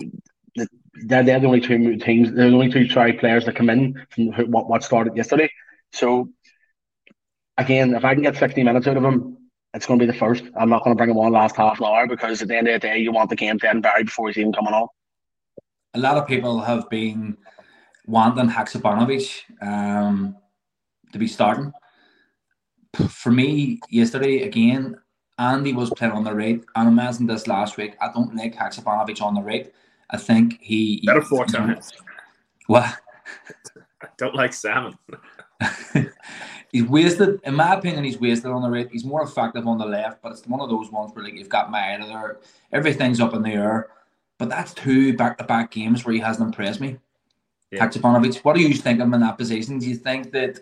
they're, 0.54 1.22
they're 1.22 1.40
the 1.40 1.46
only 1.46 1.60
two 1.60 1.96
teams, 1.96 2.32
they're 2.32 2.50
the 2.50 2.54
only 2.54 2.70
two 2.70 2.88
sorry 2.88 3.14
players 3.14 3.44
that 3.46 3.56
come 3.56 3.70
in 3.70 4.06
from 4.10 4.28
what, 4.50 4.68
what 4.68 4.84
started 4.84 5.16
yesterday. 5.16 5.50
So 5.92 6.28
again, 7.58 7.94
if 7.94 8.04
I 8.04 8.14
can 8.14 8.22
get 8.22 8.36
60 8.36 8.62
minutes 8.62 8.86
out 8.86 8.96
of 8.96 9.04
him, 9.04 9.38
it's 9.74 9.86
going 9.86 9.98
to 9.98 10.06
be 10.06 10.10
the 10.10 10.16
first. 10.16 10.44
I'm 10.56 10.70
not 10.70 10.84
going 10.84 10.94
to 10.94 10.98
bring 10.98 11.10
him 11.10 11.18
on 11.18 11.32
last 11.32 11.56
half 11.56 11.80
an 11.80 11.86
hour 11.86 12.06
because 12.06 12.40
at 12.42 12.48
the 12.48 12.56
end 12.56 12.68
of 12.68 12.80
the 12.80 12.86
day, 12.86 12.98
you 12.98 13.10
want 13.10 13.30
the 13.30 13.36
game 13.36 13.58
to 13.58 13.70
and 13.70 13.82
buried 13.82 14.06
before 14.06 14.28
he's 14.28 14.38
even 14.38 14.52
coming 14.52 14.72
on. 14.72 14.86
A 15.94 15.98
lot 15.98 16.16
of 16.16 16.26
people 16.26 16.60
have 16.60 16.88
been 16.90 17.36
wanting 18.06 18.48
Haksabanovic 18.48 19.42
um, 19.62 20.36
to 21.12 21.18
be 21.18 21.28
starting. 21.28 21.72
For 23.08 23.30
me, 23.30 23.80
yesterday 23.88 24.42
again, 24.42 24.96
Andy 25.38 25.72
was 25.72 25.90
playing 25.90 26.12
on 26.12 26.24
the 26.24 26.34
right, 26.34 26.62
and 26.76 26.88
I 26.88 26.90
mentioned 26.90 27.28
this 27.28 27.46
last 27.46 27.76
week. 27.76 27.96
I 28.00 28.10
don't 28.12 28.34
like 28.36 28.54
Haksabanovic 28.54 29.20
on 29.20 29.34
the 29.34 29.42
right. 29.42 29.72
I 30.10 30.16
think 30.16 30.58
he 30.60 31.02
better 31.06 31.22
four 31.22 31.46
times. 31.46 31.92
What? 32.66 32.84
I 34.02 34.08
don't 34.16 34.34
like 34.34 34.52
salmon. 34.52 34.96
he's 36.72 36.84
wasted, 36.84 37.40
in 37.44 37.54
my 37.54 37.74
opinion, 37.74 38.04
he's 38.04 38.20
wasted 38.20 38.50
on 38.50 38.62
the 38.62 38.70
right. 38.70 38.88
He's 38.90 39.04
more 39.04 39.22
effective 39.22 39.66
on 39.66 39.78
the 39.78 39.86
left, 39.86 40.22
but 40.22 40.32
it's 40.32 40.46
one 40.46 40.60
of 40.60 40.68
those 40.68 40.90
ones 40.90 41.12
where 41.14 41.24
like 41.24 41.34
you've 41.34 41.48
got 41.48 41.72
Maeda 41.72 42.06
there, 42.06 42.38
everything's 42.72 43.20
up 43.20 43.34
in 43.34 43.42
the 43.42 43.50
air. 43.50 43.88
But 44.38 44.48
that's 44.48 44.74
two 44.74 45.16
back-to-back 45.16 45.70
games 45.70 46.04
where 46.04 46.14
he 46.14 46.20
hasn't 46.20 46.46
impressed 46.46 46.80
me. 46.80 46.98
Yeah. 47.70 47.84
what 48.42 48.54
do 48.56 48.62
you 48.62 48.74
think 48.74 49.00
of 49.00 49.06
him 49.06 49.14
in 49.14 49.20
that 49.20 49.38
position? 49.38 49.78
Do 49.78 49.88
you 49.88 49.96
think 49.96 50.32
that 50.32 50.60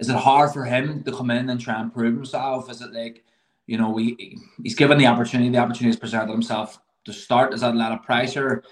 is 0.00 0.08
it 0.08 0.16
hard 0.16 0.52
for 0.52 0.64
him 0.64 1.02
to 1.04 1.12
come 1.12 1.30
in 1.30 1.48
and 1.50 1.60
try 1.60 1.80
and 1.80 1.92
prove 1.92 2.14
himself? 2.14 2.70
Is 2.70 2.82
it 2.82 2.92
like, 2.92 3.24
you 3.66 3.78
know, 3.78 3.96
he, 3.96 4.38
he's 4.62 4.74
given 4.74 4.98
the 4.98 5.06
opportunity, 5.06 5.48
the 5.50 5.58
opportunity 5.58 5.86
has 5.86 5.96
presented 5.96 6.32
himself 6.32 6.80
to 7.04 7.12
start? 7.12 7.54
Is 7.54 7.60
that 7.60 7.74
a 7.74 7.78
lot 7.78 7.92
of 7.92 8.02
pressure? 8.02 8.62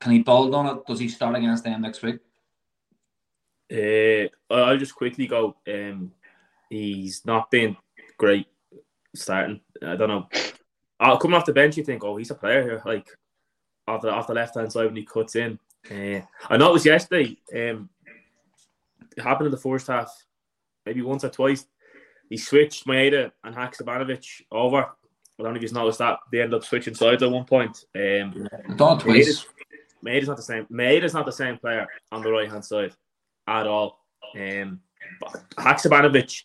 Can 0.00 0.12
he 0.12 0.20
build 0.20 0.54
on 0.54 0.66
it? 0.66 0.86
Does 0.86 1.00
he 1.00 1.08
start 1.08 1.36
against 1.36 1.64
them 1.64 1.82
next 1.82 2.02
week? 2.02 2.18
Uh, 3.72 4.28
I'll 4.52 4.76
just 4.76 4.94
quickly 4.94 5.26
go. 5.26 5.56
Um, 5.66 6.12
he's 6.68 7.24
not 7.24 7.50
been 7.50 7.76
great 8.18 8.46
starting. 9.14 9.60
I 9.82 9.96
don't 9.96 10.08
know. 10.08 10.28
Uh, 11.00 11.16
coming 11.16 11.36
off 11.36 11.46
the 11.46 11.52
bench, 11.52 11.76
you 11.76 11.84
think, 11.84 12.04
oh, 12.04 12.16
he's 12.16 12.30
a 12.30 12.34
player 12.34 12.62
here. 12.62 12.82
Like 12.84 13.08
off 13.86 14.02
the 14.02 14.10
off 14.10 14.26
the 14.26 14.34
left 14.34 14.56
hand 14.56 14.72
side 14.72 14.86
when 14.86 14.96
he 14.96 15.04
cuts 15.04 15.36
in. 15.36 15.58
Uh, 15.90 16.20
I 16.48 16.56
know 16.56 16.70
it 16.70 16.74
was 16.74 16.86
yesterday. 16.86 17.36
Um, 17.54 17.88
it 19.16 19.22
happened 19.22 19.46
in 19.46 19.52
the 19.52 19.56
first 19.56 19.86
half, 19.86 20.12
maybe 20.84 21.02
once 21.02 21.24
or 21.24 21.30
twice. 21.30 21.66
He 22.28 22.36
switched 22.36 22.86
Maeda 22.86 23.30
and 23.44 23.54
Haksabanovic 23.54 24.42
over 24.50 24.86
I 25.38 25.42
don't 25.42 25.52
know 25.52 25.56
if 25.56 25.62
you've 25.62 25.72
noticed 25.72 25.98
that 25.98 26.18
they 26.32 26.40
ended 26.40 26.54
up 26.54 26.64
switching 26.64 26.94
sides 26.94 27.22
at 27.22 27.30
one 27.30 27.44
point. 27.44 27.84
Um, 27.94 28.48
not 28.68 29.00
twice. 29.00 29.46
Maeda's 30.04 30.28
not 30.28 30.36
the 30.38 30.42
same. 30.42 30.66
Maeda's 30.66 31.12
not 31.12 31.26
the 31.26 31.32
same 31.32 31.58
player 31.58 31.86
on 32.10 32.22
the 32.22 32.30
right 32.30 32.48
hand 32.48 32.64
side 32.64 32.94
at 33.46 33.66
all. 33.66 33.98
Um, 34.34 34.80
Haksabanovic, 35.58 36.42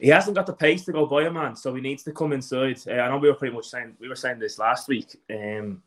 he 0.00 0.08
hasn't 0.08 0.36
got 0.36 0.46
the 0.46 0.52
pace 0.52 0.84
to 0.84 0.92
go 0.92 1.06
by 1.06 1.24
a 1.24 1.30
man, 1.30 1.56
so 1.56 1.74
he 1.74 1.80
needs 1.80 2.02
to 2.04 2.12
come 2.12 2.32
inside. 2.32 2.78
Uh, 2.86 2.92
I 2.92 3.08
know 3.08 3.18
we 3.18 3.28
were 3.28 3.34
pretty 3.34 3.54
much 3.54 3.66
saying 3.66 3.96
we 3.98 4.08
were 4.08 4.16
saying 4.16 4.38
this 4.38 4.58
last 4.58 4.88
week. 4.88 5.16
Um, 5.30 5.82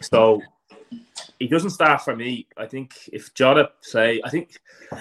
so 0.00 0.42
he 1.38 1.48
doesn't 1.48 1.70
start 1.70 2.02
for 2.02 2.14
me. 2.14 2.46
I 2.56 2.66
think 2.66 2.94
if 3.12 3.32
Jota 3.34 3.70
play, 3.90 4.20
I 4.24 4.30
think 4.30 4.58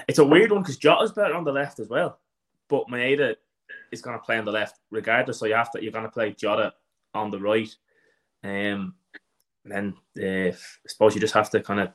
it's 0.08 0.20
a 0.20 0.26
weird 0.26 0.52
one 0.52 0.62
because 0.62 0.78
Jota's 0.78 1.12
better 1.12 1.36
on 1.36 1.44
the 1.44 1.52
left 1.52 1.80
as 1.80 1.90
well, 1.90 2.20
but 2.68 2.88
Maeda 2.88 3.36
is 3.92 4.02
going 4.02 4.18
to 4.18 4.24
play 4.24 4.38
on 4.38 4.46
the 4.46 4.52
left 4.52 4.80
regardless. 4.90 5.40
So 5.40 5.46
you 5.46 5.56
have 5.56 5.72
to 5.72 5.84
you're 5.84 5.92
going 5.92 6.06
to 6.06 6.12
play 6.12 6.34
Jota 6.34 6.74
on 7.14 7.32
the 7.32 7.40
right. 7.40 7.74
Um, 8.44 8.96
then 9.66 9.96
uh, 10.18 10.52
I 10.52 10.56
suppose 10.88 11.14
you 11.14 11.22
just 11.22 11.34
have 11.34 11.50
to 11.52 11.62
kind 11.62 11.82
of 11.82 11.90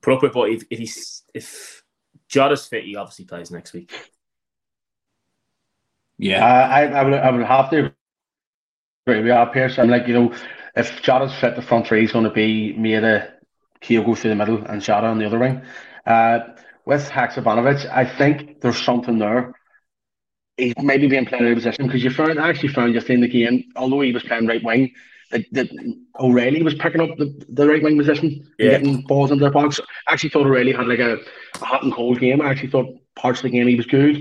put 0.00 0.14
up 0.14 0.22
with. 0.22 0.32
But 0.32 0.50
if 0.50 0.64
if 0.70 0.78
he's 0.78 1.22
if 1.32 1.84
Jota's 2.28 2.66
fit, 2.66 2.84
he 2.84 2.96
obviously 2.96 3.24
plays 3.24 3.50
next 3.50 3.72
week. 3.72 3.92
Yeah, 6.18 6.44
uh, 6.44 6.68
I, 6.68 6.86
I 6.86 7.02
would 7.04 7.14
I 7.14 7.30
would 7.30 7.46
have 7.46 7.70
to 7.70 7.92
agree 9.06 9.22
with 9.22 9.52
Pierce. 9.52 9.78
I'm 9.78 9.88
like 9.88 10.06
you 10.06 10.14
know, 10.14 10.34
if 10.76 11.02
Jota's 11.02 11.34
fit, 11.40 11.56
the 11.56 11.62
front 11.62 11.86
three 11.86 12.04
is 12.04 12.12
going 12.12 12.24
to 12.24 12.30
be 12.30 12.74
Maeda, 12.78 13.32
Kyogo 13.82 14.16
through 14.16 14.30
the 14.30 14.36
middle, 14.36 14.64
and 14.64 14.82
Jota 14.82 15.06
on 15.06 15.18
the 15.18 15.26
other 15.26 15.38
wing. 15.38 15.62
Uh, 16.06 16.40
with 16.84 17.08
Haksabanovic, 17.08 17.88
I 17.90 18.04
think 18.04 18.60
there's 18.60 18.80
something 18.82 19.18
there 19.18 19.54
he's 20.56 20.74
maybe 20.82 21.06
being 21.06 21.24
played 21.24 21.42
out 21.42 21.48
of 21.48 21.54
position 21.54 21.86
because 21.86 22.02
you 22.02 22.10
found 22.10 22.38
I 22.38 22.48
actually 22.48 22.70
found 22.70 22.92
just 22.94 23.08
in 23.10 23.20
the 23.20 23.28
game, 23.28 23.64
although 23.76 24.00
he 24.00 24.12
was 24.12 24.22
playing 24.24 24.46
right 24.46 24.62
wing, 24.62 24.92
that, 25.30 25.44
that 25.52 25.68
O'Reilly 26.18 26.62
was 26.62 26.74
picking 26.74 27.00
up 27.00 27.16
the, 27.16 27.32
the 27.48 27.66
right 27.66 27.82
wing 27.82 27.96
position 27.96 28.46
Yeah. 28.58 28.70
getting 28.70 29.02
balls 29.02 29.30
into 29.30 29.44
the 29.44 29.50
box. 29.50 29.80
I 30.08 30.12
actually 30.12 30.30
thought 30.30 30.46
O'Reilly 30.46 30.72
had 30.72 30.88
like 30.88 30.98
a, 30.98 31.18
a 31.60 31.64
hot 31.64 31.84
and 31.84 31.92
cold 31.94 32.18
game. 32.20 32.40
I 32.40 32.50
actually 32.50 32.70
thought 32.70 32.86
parts 33.14 33.40
of 33.40 33.44
the 33.44 33.50
game 33.50 33.68
he 33.68 33.76
was 33.76 33.86
good, 33.86 34.18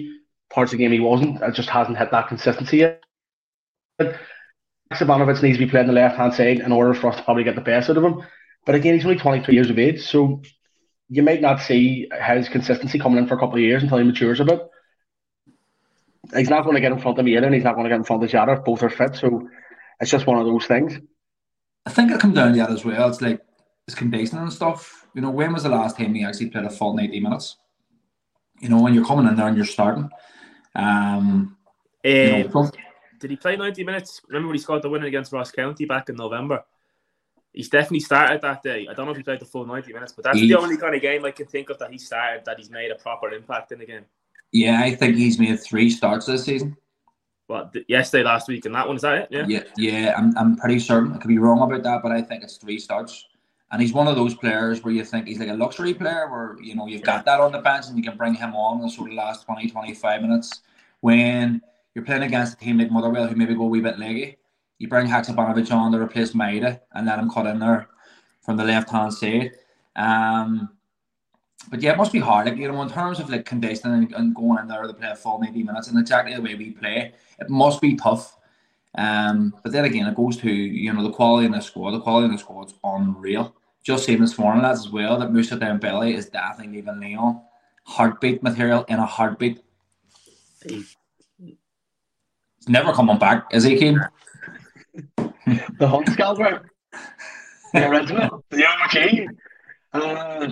parts 0.49 0.71
of 0.71 0.77
the 0.77 0.83
game 0.83 0.91
he 0.91 0.99
wasn't. 0.99 1.41
It 1.41 1.53
just 1.53 1.69
hasn't 1.69 1.97
hit 1.97 2.11
that 2.11 2.27
consistency 2.27 2.77
yet. 2.77 3.03
Sabanovic 4.93 5.41
needs 5.43 5.57
to 5.57 5.65
be 5.65 5.69
playing 5.69 5.87
the 5.87 5.93
left 5.93 6.17
hand 6.17 6.33
side 6.33 6.59
in 6.59 6.71
order 6.71 6.93
for 6.93 7.09
us 7.09 7.17
to 7.17 7.23
probably 7.23 7.43
get 7.43 7.55
the 7.55 7.61
best 7.61 7.89
out 7.89 7.97
of 7.97 8.03
him. 8.03 8.21
But 8.65 8.75
again, 8.75 8.95
he's 8.95 9.05
only 9.05 9.17
23 9.17 9.53
years 9.53 9.69
of 9.69 9.79
age, 9.79 10.05
so 10.05 10.41
you 11.09 11.23
might 11.23 11.41
not 11.41 11.61
see 11.61 12.09
his 12.27 12.49
consistency 12.49 12.99
coming 12.99 13.17
in 13.17 13.27
for 13.27 13.35
a 13.35 13.39
couple 13.39 13.55
of 13.55 13.61
years 13.61 13.83
until 13.83 13.97
he 13.97 14.03
matures 14.03 14.39
a 14.39 14.45
bit. 14.45 14.61
He's 16.35 16.49
not 16.49 16.63
going 16.63 16.75
to 16.75 16.81
get 16.81 16.91
in 16.91 16.99
front 16.99 17.17
of 17.17 17.25
Maeda 17.25 17.45
and 17.45 17.55
he's 17.55 17.63
not 17.63 17.75
going 17.75 17.85
to 17.85 17.89
get 17.89 17.95
in 17.95 18.03
front 18.03 18.23
of 18.23 18.29
Jota. 18.29 18.53
If 18.53 18.65
both 18.65 18.83
are 18.83 18.89
fit, 18.89 19.15
so 19.15 19.47
it's 20.01 20.11
just 20.11 20.27
one 20.27 20.37
of 20.37 20.45
those 20.45 20.65
things. 20.65 20.99
I 21.85 21.89
think 21.89 22.11
it 22.11 22.19
comes 22.19 22.35
down 22.35 22.51
to 22.51 22.57
that 22.59 22.71
as 22.71 22.83
well. 22.83 23.07
It's 23.07 23.21
like 23.21 23.41
it's 23.87 23.95
conditioning 23.95 24.43
and 24.43 24.51
stuff. 24.51 25.07
You 25.13 25.21
know, 25.21 25.31
when 25.31 25.53
was 25.53 25.63
the 25.63 25.69
last 25.69 25.97
time 25.97 26.15
you 26.15 26.27
actually 26.27 26.49
played 26.49 26.65
a 26.65 26.69
full 26.69 26.93
90 26.93 27.21
minutes? 27.21 27.55
You 28.59 28.67
know, 28.67 28.81
when 28.81 28.93
you're 28.93 29.05
coming 29.05 29.27
in 29.27 29.37
there 29.37 29.47
and 29.47 29.55
you're 29.55 29.65
starting. 29.65 30.09
Um, 30.77 31.57
you 32.03 32.11
Eh, 32.11 32.43
know, 32.43 32.71
did 33.19 33.31
he 33.31 33.35
play 33.35 33.55
90 33.57 33.83
minutes? 33.83 34.21
Remember 34.27 34.47
when 34.49 34.55
he 34.55 34.61
scored 34.61 34.81
the 34.83 34.89
winner 34.89 35.07
against 35.07 35.31
Ross 35.33 35.51
County 35.51 35.85
back 35.85 36.09
in 36.09 36.15
November? 36.15 36.63
He's 37.51 37.69
definitely 37.69 38.01
started 38.01 38.39
that 38.41 38.61
day. 38.61 38.87
I 38.89 38.93
don't 38.93 39.05
know 39.07 39.11
if 39.11 39.17
he 39.17 39.23
played 39.23 39.39
the 39.39 39.45
full 39.45 39.65
90 39.65 39.91
minutes, 39.91 40.13
but 40.13 40.23
that's 40.23 40.37
He- 40.37 40.47
the 40.47 40.57
only 40.59 40.77
kind 40.77 40.93
of 40.95 41.01
game 41.01 41.25
I 41.25 41.31
can 41.31 41.47
think 41.47 41.69
of 41.71 41.79
that 41.79 41.91
he 41.91 41.97
started 41.97 42.45
that 42.45 42.57
he's 42.59 42.69
made 42.69 42.91
a 42.91 42.95
proper 42.95 43.31
impact 43.31 43.71
in 43.71 43.79
the 43.79 43.85
game. 43.85 44.05
yeah, 44.53 44.79
I 44.81 44.95
think 44.95 45.15
he's 45.17 45.37
made 45.39 45.59
three 45.59 45.89
starts 45.89 46.25
this 46.27 46.45
season. 46.45 46.77
What, 47.47 47.73
th- 47.73 47.85
yesterday, 47.89 48.23
last 48.23 48.47
week, 48.47 48.65
and 48.65 48.75
that 48.75 48.85
one, 48.87 48.95
is 48.95 49.01
that 49.01 49.15
it? 49.23 49.27
Yeah. 49.31 49.45
Yeah, 49.47 49.63
yeah, 49.77 50.13
I'm, 50.17 50.37
I'm 50.37 50.55
pretty 50.55 50.79
certain. 50.79 51.13
I 51.13 51.17
could 51.17 51.27
be 51.29 51.37
wrong 51.37 51.61
about 51.61 51.83
that, 51.83 52.01
but 52.03 52.11
I 52.11 52.21
think 52.21 52.43
it's 52.43 52.57
three 52.57 52.77
starts. 52.79 53.25
And 53.71 53.81
he's 53.81 53.91
one 53.93 54.07
of 54.07 54.15
those 54.15 54.35
players 54.35 54.83
where 54.83 54.93
you 54.93 55.03
think 55.03 55.27
he's 55.27 55.39
like 55.39 55.49
a 55.49 55.53
luxury 55.53 55.93
player 55.93 56.29
where, 56.29 56.55
you 56.61 56.75
know, 56.75 56.87
you've 56.87 57.01
got 57.03 57.25
that 57.25 57.39
on 57.41 57.51
the 57.51 57.59
bench 57.59 57.87
and 57.87 57.97
you 57.97 58.03
can 58.03 58.15
bring 58.17 58.33
him 58.35 58.55
on 58.55 58.77
in 58.77 58.83
the 58.85 58.89
sort 58.89 59.09
of 59.09 59.15
last 59.15 59.45
20, 59.45 59.69
25 59.69 60.21
minutes. 60.21 60.61
When 61.01 61.61
you're 61.93 62.05
playing 62.05 62.23
against 62.23 62.53
a 62.53 62.57
team 62.57 62.77
like 62.77 62.91
Motherwell 62.91 63.27
who 63.27 63.35
maybe 63.35 63.55
go 63.55 63.63
a 63.63 63.67
wee 63.67 63.81
bit 63.81 63.99
leggy, 63.99 64.37
you 64.79 64.87
bring 64.87 65.07
Haksabanovic 65.07 65.71
on 65.71 65.91
to 65.91 65.99
replace 65.99 66.33
Maeda 66.33 66.79
and 66.93 67.05
let 67.05 67.19
him 67.19 67.29
cut 67.29 67.47
in 67.47 67.59
there 67.59 67.87
from 68.41 68.57
the 68.57 68.63
left 68.63 68.89
hand 68.89 69.13
side. 69.13 69.51
Um, 69.95 70.69
but 71.69 71.81
yeah, 71.81 71.93
it 71.93 71.97
must 71.97 72.13
be 72.13 72.19
hard. 72.19 72.47
Like, 72.47 72.57
you 72.57 72.71
know, 72.71 72.81
in 72.81 72.89
terms 72.89 73.19
of 73.19 73.29
like 73.29 73.45
conditioning 73.45 74.13
and, 74.13 74.35
going 74.35 74.59
in 74.59 74.67
there 74.67 74.83
to 74.83 74.93
play 74.93 75.09
a 75.09 75.15
full 75.15 75.39
90 75.39 75.63
minutes 75.63 75.87
and 75.87 75.99
exactly 75.99 76.33
the 76.33 76.41
way 76.41 76.55
we 76.55 76.71
play, 76.71 77.13
it 77.39 77.49
must 77.49 77.81
be 77.81 77.95
tough. 77.95 78.37
Um, 78.97 79.53
but 79.63 79.71
then 79.71 79.85
again, 79.85 80.07
it 80.07 80.15
goes 80.15 80.37
to 80.37 80.51
you 80.51 80.93
know 80.93 81.03
the 81.03 81.11
quality 81.11 81.45
in 81.45 81.51
the 81.51 81.61
squad. 81.61 81.91
The 81.91 81.99
quality 81.99 82.25
in 82.25 82.31
the 82.31 82.37
squad's 82.37 82.73
unreal. 82.83 83.55
Just 83.83 84.05
seeing 84.05 84.21
this 84.21 84.37
morning, 84.37 84.63
lads, 84.63 84.81
as 84.81 84.89
well, 84.89 85.17
that 85.19 85.31
Moussa 85.31 85.55
Dembele 85.55 86.13
is 86.13 86.29
definitely 86.29 86.77
leaving 86.77 86.99
Lyon. 86.99 87.41
Heartbeat 87.83 88.43
material 88.43 88.85
in 88.87 88.99
a 88.99 89.05
heartbeat. 89.05 89.63
He- 90.65 90.83
He's 91.39 92.69
never 92.69 92.91
coming 92.93 93.17
back, 93.17 93.45
is 93.51 93.63
he, 93.63 93.77
Keane? 93.77 93.99
The 95.15 95.87
Hunt 95.87 96.07
Scalper. 96.09 96.69
the 97.73 97.87
original. 97.89 98.43
The 98.49 98.65
OG. 98.65 99.27
Uh, 99.93 100.49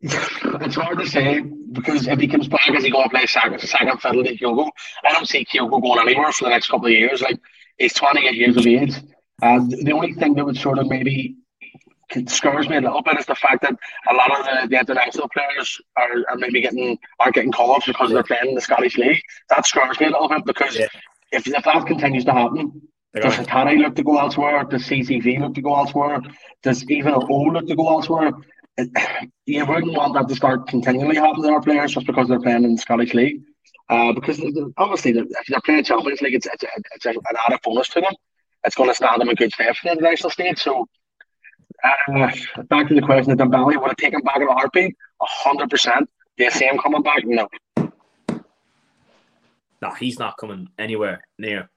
it's 0.00 0.74
hard 0.76 0.98
to 0.98 1.06
say 1.08 1.40
because 1.72 2.06
if 2.06 2.20
he 2.20 2.28
comes 2.28 2.48
back, 2.48 2.68
is 2.74 2.84
he 2.84 2.90
going 2.90 3.04
to 3.04 3.10
play 3.10 3.26
second, 3.26 3.58
second 3.60 4.00
fiddle 4.00 4.22
to 4.22 4.36
Kyogo? 4.36 4.70
I 5.04 5.12
don't 5.12 5.26
see 5.28 5.44
Kyogo 5.44 5.80
going 5.82 5.98
anywhere 6.00 6.30
for 6.32 6.44
the 6.44 6.50
next 6.50 6.68
couple 6.68 6.86
of 6.86 6.92
years. 6.92 7.22
Like 7.22 7.38
he's 7.78 7.94
28 7.94 8.34
years 8.34 8.56
of 8.56 8.66
age. 8.66 8.94
And 9.42 9.70
the 9.70 9.92
only 9.92 10.12
thing 10.14 10.34
that 10.34 10.44
would 10.44 10.56
sort 10.58 10.78
of 10.78 10.86
maybe 10.88 11.36
scares 12.28 12.68
me 12.68 12.76
a 12.76 12.80
little 12.80 13.02
bit 13.02 13.18
is 13.18 13.26
the 13.26 13.34
fact 13.34 13.62
that 13.62 13.74
a 14.10 14.14
lot 14.14 14.30
of 14.38 14.46
the, 14.46 14.68
the 14.68 14.78
international 14.80 15.28
players 15.28 15.80
are, 15.96 16.24
are 16.30 16.36
maybe 16.36 16.60
getting 16.60 16.98
are 17.20 17.30
getting 17.30 17.52
call 17.52 17.72
ups 17.72 17.86
because 17.86 18.10
they're 18.10 18.22
playing 18.22 18.48
in 18.50 18.54
the 18.54 18.60
Scottish 18.60 18.96
League. 18.96 19.20
That 19.50 19.66
scares 19.66 19.98
me 20.00 20.06
a 20.06 20.10
little 20.10 20.28
bit 20.28 20.44
because 20.44 20.76
Yeah. 20.78 20.86
if, 21.32 21.46
if 21.46 21.64
that 21.64 21.86
continues 21.86 22.24
to 22.26 22.32
happen, 22.32 22.82
does 23.14 23.36
gonna- 23.46 23.72
look 23.72 23.94
to 23.96 24.02
go 24.04 24.18
elsewhere? 24.18 24.64
Does 24.64 24.82
CCV 24.84 25.40
look 25.40 25.54
to 25.54 25.62
go 25.62 25.74
elsewhere? 25.74 26.20
Does 26.62 26.88
even 26.90 27.14
O 27.14 27.42
look 27.52 27.66
to 27.66 27.74
go 27.76 27.88
elsewhere? 27.88 28.32
It, 28.76 28.90
you 29.46 29.64
wouldn't 29.66 29.94
want 29.94 30.14
that 30.14 30.28
to 30.28 30.34
start 30.36 30.68
continually 30.68 31.16
happening 31.16 31.44
to 31.44 31.52
our 31.54 31.60
players 31.62 31.92
just 31.92 32.06
because 32.06 32.28
they're 32.28 32.40
playing 32.40 32.64
in 32.64 32.72
the 32.76 32.78
Scottish 32.82 33.14
League. 33.14 33.42
Uh, 33.88 34.12
because 34.12 34.40
obviously, 34.76 35.12
they're- 35.12 35.24
if 35.30 35.46
they're 35.48 35.60
playing 35.60 35.84
Champions 35.84 36.20
League, 36.20 36.34
it's, 36.34 36.46
it's, 36.46 36.64
it's 36.94 37.06
an 37.06 37.16
added 37.46 37.60
bonus 37.64 37.88
to 37.90 38.00
them. 38.00 38.12
It's 38.64 38.74
going 38.74 38.90
to 38.90 38.94
stand 38.94 39.20
them 39.20 39.28
a 39.28 39.34
good 39.34 39.52
stead 39.52 39.76
for 39.76 39.86
the 39.88 39.92
international 39.92 40.30
stage. 40.30 40.60
So, 40.60 40.86
uh, 42.08 42.62
back 42.64 42.88
to 42.88 42.94
the 42.94 43.00
question 43.02 43.32
of 43.32 43.38
Dembele, 43.38 43.80
would 43.80 43.90
it 43.92 43.98
take 43.98 44.12
him 44.14 44.22
back 44.22 44.36
in 44.36 44.42
a 44.48 44.52
heartbeat? 44.52 44.94
A 45.22 45.26
hundred 45.26 45.70
percent. 45.70 46.08
Do 46.36 46.44
you 46.44 46.50
see 46.50 46.66
him 46.66 46.78
coming 46.78 47.02
back? 47.02 47.22
No. 47.24 47.48
no, 49.82 49.90
he's 49.98 50.18
not 50.18 50.36
coming 50.38 50.68
anywhere 50.78 51.22
near 51.38 51.68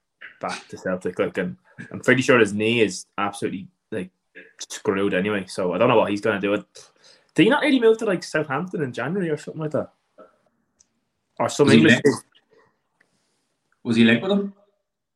back 0.42 0.68
to 0.70 0.78
Celtic. 0.78 1.18
Like, 1.20 1.38
and 1.38 1.58
I'm 1.92 2.00
pretty 2.00 2.22
sure 2.22 2.40
his 2.40 2.54
knee 2.54 2.82
is 2.82 3.06
absolutely 3.18 3.68
like 3.92 4.10
screwed 4.60 5.14
anyway. 5.14 5.46
So 5.48 5.74
I 5.74 5.78
don't 5.78 5.90
know 5.90 5.98
what 5.98 6.12
he's 6.12 6.22
going 6.22 6.40
to 6.40 6.46
do. 6.48 6.54
It. 6.54 6.66
Did 7.36 7.44
he 7.44 7.50
not 7.50 7.62
really 7.64 7.80
move 7.80 7.98
to 8.00 8.06
like 8.06 8.24
Southampton 8.24 8.82
in 8.84 8.92
January 8.94 9.30
or 9.30 9.38
something 9.38 9.62
like 9.62 9.72
that? 9.72 9.92
Or 11.40 11.48
some 11.50 11.66
Was 11.68 11.74
he 11.74 11.80
English. 11.80 12.02
linked? 12.04 12.26
Was 13.84 13.96
he 13.96 14.04
linked 14.04 14.24
with 14.24 14.32
him? 14.32 14.54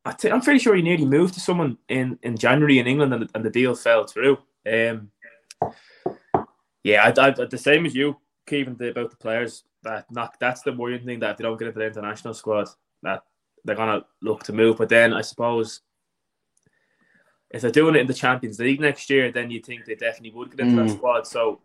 I 0.06 0.12
thi- 0.12 0.30
I'm 0.30 0.40
pretty 0.40 0.58
sure 0.58 0.74
he 0.74 0.82
nearly 0.82 1.04
moved 1.06 1.34
to 1.34 1.40
someone 1.40 1.78
in, 1.88 2.18
in 2.22 2.36
January 2.36 2.78
in 2.78 2.86
England 2.86 3.12
and 3.12 3.22
the, 3.22 3.28
and 3.34 3.44
the 3.44 3.50
deal 3.50 3.74
fell 3.74 4.06
through. 4.06 4.38
Um, 4.66 5.10
yeah, 6.82 7.02
I, 7.16 7.26
I, 7.26 7.30
the 7.30 7.58
same 7.58 7.86
as 7.86 7.94
you, 7.94 8.16
the- 8.46 8.90
about 8.90 9.10
the 9.10 9.16
players. 9.16 9.64
That 9.82 10.10
not 10.10 10.36
that's 10.40 10.62
the 10.62 10.72
worrying 10.72 11.04
thing 11.04 11.20
that 11.20 11.32
if 11.32 11.36
they 11.36 11.42
don't 11.44 11.58
get 11.58 11.68
into 11.68 11.78
the 11.78 11.86
international 11.86 12.32
squad, 12.32 12.68
that 13.02 13.22
they're 13.66 13.76
gonna 13.76 14.04
look 14.22 14.42
to 14.44 14.52
move. 14.54 14.78
But 14.78 14.88
then 14.88 15.12
I 15.12 15.20
suppose 15.20 15.80
if 17.50 17.60
they're 17.60 17.70
doing 17.70 17.94
it 17.94 18.00
in 18.00 18.06
the 18.06 18.14
Champions 18.14 18.58
League 18.58 18.80
next 18.80 19.10
year, 19.10 19.30
then 19.30 19.50
you 19.50 19.60
think 19.60 19.84
they 19.84 19.94
definitely 19.94 20.30
would 20.38 20.50
get 20.50 20.60
into 20.60 20.76
that 20.76 20.86
Mm. 20.86 20.96
squad. 20.96 21.26
So 21.26 21.60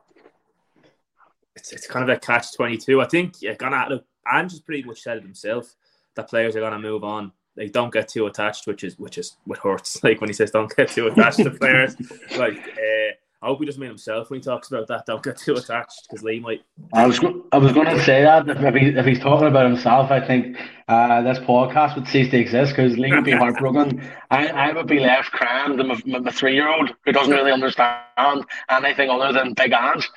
it's, 1.55 1.71
it's 1.71 1.87
kind 1.87 2.09
of 2.09 2.15
a 2.15 2.19
catch 2.19 2.53
twenty 2.53 2.75
two. 2.77 2.99
I 3.01 3.05
think 3.05 3.41
you're 3.41 3.55
gonna 3.55 3.85
look. 3.89 4.05
Ange's 4.29 4.59
pretty 4.59 4.83
much 4.83 5.01
said 5.01 5.15
it 5.17 5.23
himself 5.23 5.73
that 6.15 6.29
players 6.29 6.57
are 6.57 6.59
gonna 6.61 6.77
move 6.77 7.05
on. 7.05 7.31
Like 7.59 7.73
don't 7.73 7.91
get 7.91 8.07
too 8.07 8.25
attached, 8.25 8.65
which 8.67 8.85
is 8.85 8.97
which 8.97 9.17
is 9.17 9.35
what 9.43 9.59
hurts. 9.59 10.01
Like 10.03 10.21
when 10.21 10.29
he 10.29 10.33
says 10.33 10.51
don't 10.51 10.73
get 10.75 10.89
too 10.89 11.07
attached 11.07 11.39
to 11.39 11.51
players. 11.51 11.95
Like 12.37 12.57
uh, 12.57 13.11
I 13.41 13.47
hope 13.47 13.59
he 13.59 13.65
doesn't 13.65 13.79
mean 13.79 13.89
himself 13.89 14.29
when 14.29 14.39
he 14.39 14.43
talks 14.43 14.69
about 14.69 14.87
that. 14.87 15.05
Don't 15.05 15.23
get 15.23 15.37
too 15.37 15.55
attached 15.55 16.07
because 16.09 16.23
Lee 16.23 16.39
might. 16.39 16.61
I 16.93 17.05
was 17.05 17.19
go- 17.19 17.45
I 17.53 17.57
was 17.57 17.71
going 17.71 17.87
to 17.87 18.03
say 18.03 18.21
that 18.23 18.49
if, 18.49 18.75
he, 18.75 18.87
if 18.87 19.05
he's 19.05 19.19
talking 19.19 19.47
about 19.47 19.65
himself, 19.65 20.11
I 20.11 20.25
think 20.25 20.57
uh, 20.89 21.21
this 21.21 21.39
podcast 21.39 21.95
would 21.95 22.07
cease 22.07 22.29
to 22.31 22.37
exist 22.37 22.75
because 22.75 22.97
Lee 22.97 23.11
would 23.13 23.23
be 23.23 23.31
heartbroken. 23.31 24.01
I, 24.31 24.47
I 24.47 24.73
would 24.73 24.87
be 24.87 24.99
left 24.99 25.31
crying 25.31 25.77
to 25.77 25.83
my, 25.85 26.01
my, 26.05 26.19
my 26.19 26.31
three 26.31 26.53
year 26.53 26.67
old 26.67 26.93
who 27.05 27.11
doesn't 27.13 27.33
really 27.33 27.51
understand 27.51 28.45
anything 28.69 29.09
other 29.09 29.31
than 29.31 29.53
big 29.53 29.71
Ange. 29.71 30.09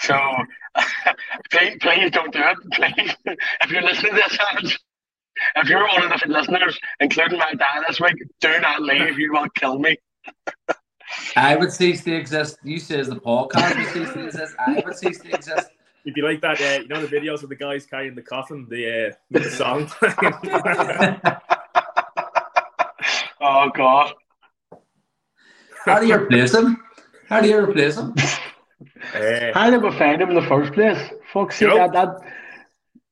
So 0.00 0.18
please, 1.52 1.76
please 1.80 2.10
don't 2.10 2.32
do 2.32 2.40
it. 2.42 2.58
Please, 2.72 3.14
if 3.62 3.70
you're 3.70 3.82
listening 3.82 4.14
to 4.14 4.16
this, 4.16 4.38
Ange, 4.52 4.80
if 5.56 5.68
you're 5.68 5.86
one 5.86 6.10
of 6.12 6.20
the 6.20 6.28
listeners, 6.28 6.78
including 7.00 7.38
my 7.38 7.52
dad 7.54 7.82
this 7.88 8.00
week, 8.00 8.14
do 8.40 8.60
not 8.60 8.82
leave. 8.82 9.18
You 9.18 9.32
will 9.32 9.48
kill 9.50 9.78
me. 9.78 9.96
I 11.36 11.54
would 11.56 11.72
cease 11.72 12.02
to 12.04 12.14
exist. 12.14 12.58
You 12.64 12.78
says 12.78 13.08
the 13.08 13.16
podcast 13.16 13.76
would 13.76 13.88
cease 13.92 14.12
to 14.14 14.24
exist. 14.26 14.54
I 14.58 14.82
would 14.84 14.96
cease 14.96 15.20
to 15.20 15.34
exist. 15.34 15.70
If 16.06 16.16
you 16.16 16.22
like 16.24 16.40
that, 16.42 16.60
uh, 16.60 16.80
you 16.82 16.88
know 16.88 17.04
the 17.04 17.08
videos 17.16 17.42
of 17.42 17.48
the 17.48 17.56
guys 17.56 17.86
carrying 17.86 18.14
the 18.14 18.22
coffin, 18.22 18.66
the 18.68 19.08
uh, 19.08 19.12
the 19.30 19.44
song. 19.50 19.90
Oh 23.40 23.68
God. 23.74 24.14
How 25.84 26.00
do 26.00 26.06
you 26.06 26.14
replace 26.14 26.54
him? 26.54 26.78
How 27.28 27.40
do 27.42 27.48
you 27.48 27.58
replace 27.58 27.96
him? 27.98 28.14
Uh, 29.14 29.52
How 29.52 29.68
did 29.70 29.82
we 29.82 29.90
find 29.92 30.22
him 30.22 30.30
in 30.30 30.34
the 30.34 30.42
first 30.42 30.72
place? 30.72 30.98
Fuck's 31.32 31.56
sake, 31.56 31.68
You 31.68 31.74
know- 31.76 31.88
that, 31.88 31.92
that 31.92 32.20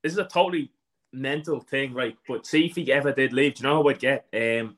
this 0.02 0.12
is 0.12 0.18
a 0.18 0.24
totally 0.24 0.71
mental 1.12 1.60
thing, 1.60 1.94
right? 1.94 2.16
But 2.26 2.46
see 2.46 2.66
if 2.66 2.76
he 2.76 2.92
ever 2.92 3.12
did 3.12 3.32
leave, 3.32 3.54
do 3.54 3.62
you 3.62 3.68
know 3.68 3.82
who 3.82 3.90
I'd 3.90 3.98
get? 3.98 4.26
Um, 4.32 4.76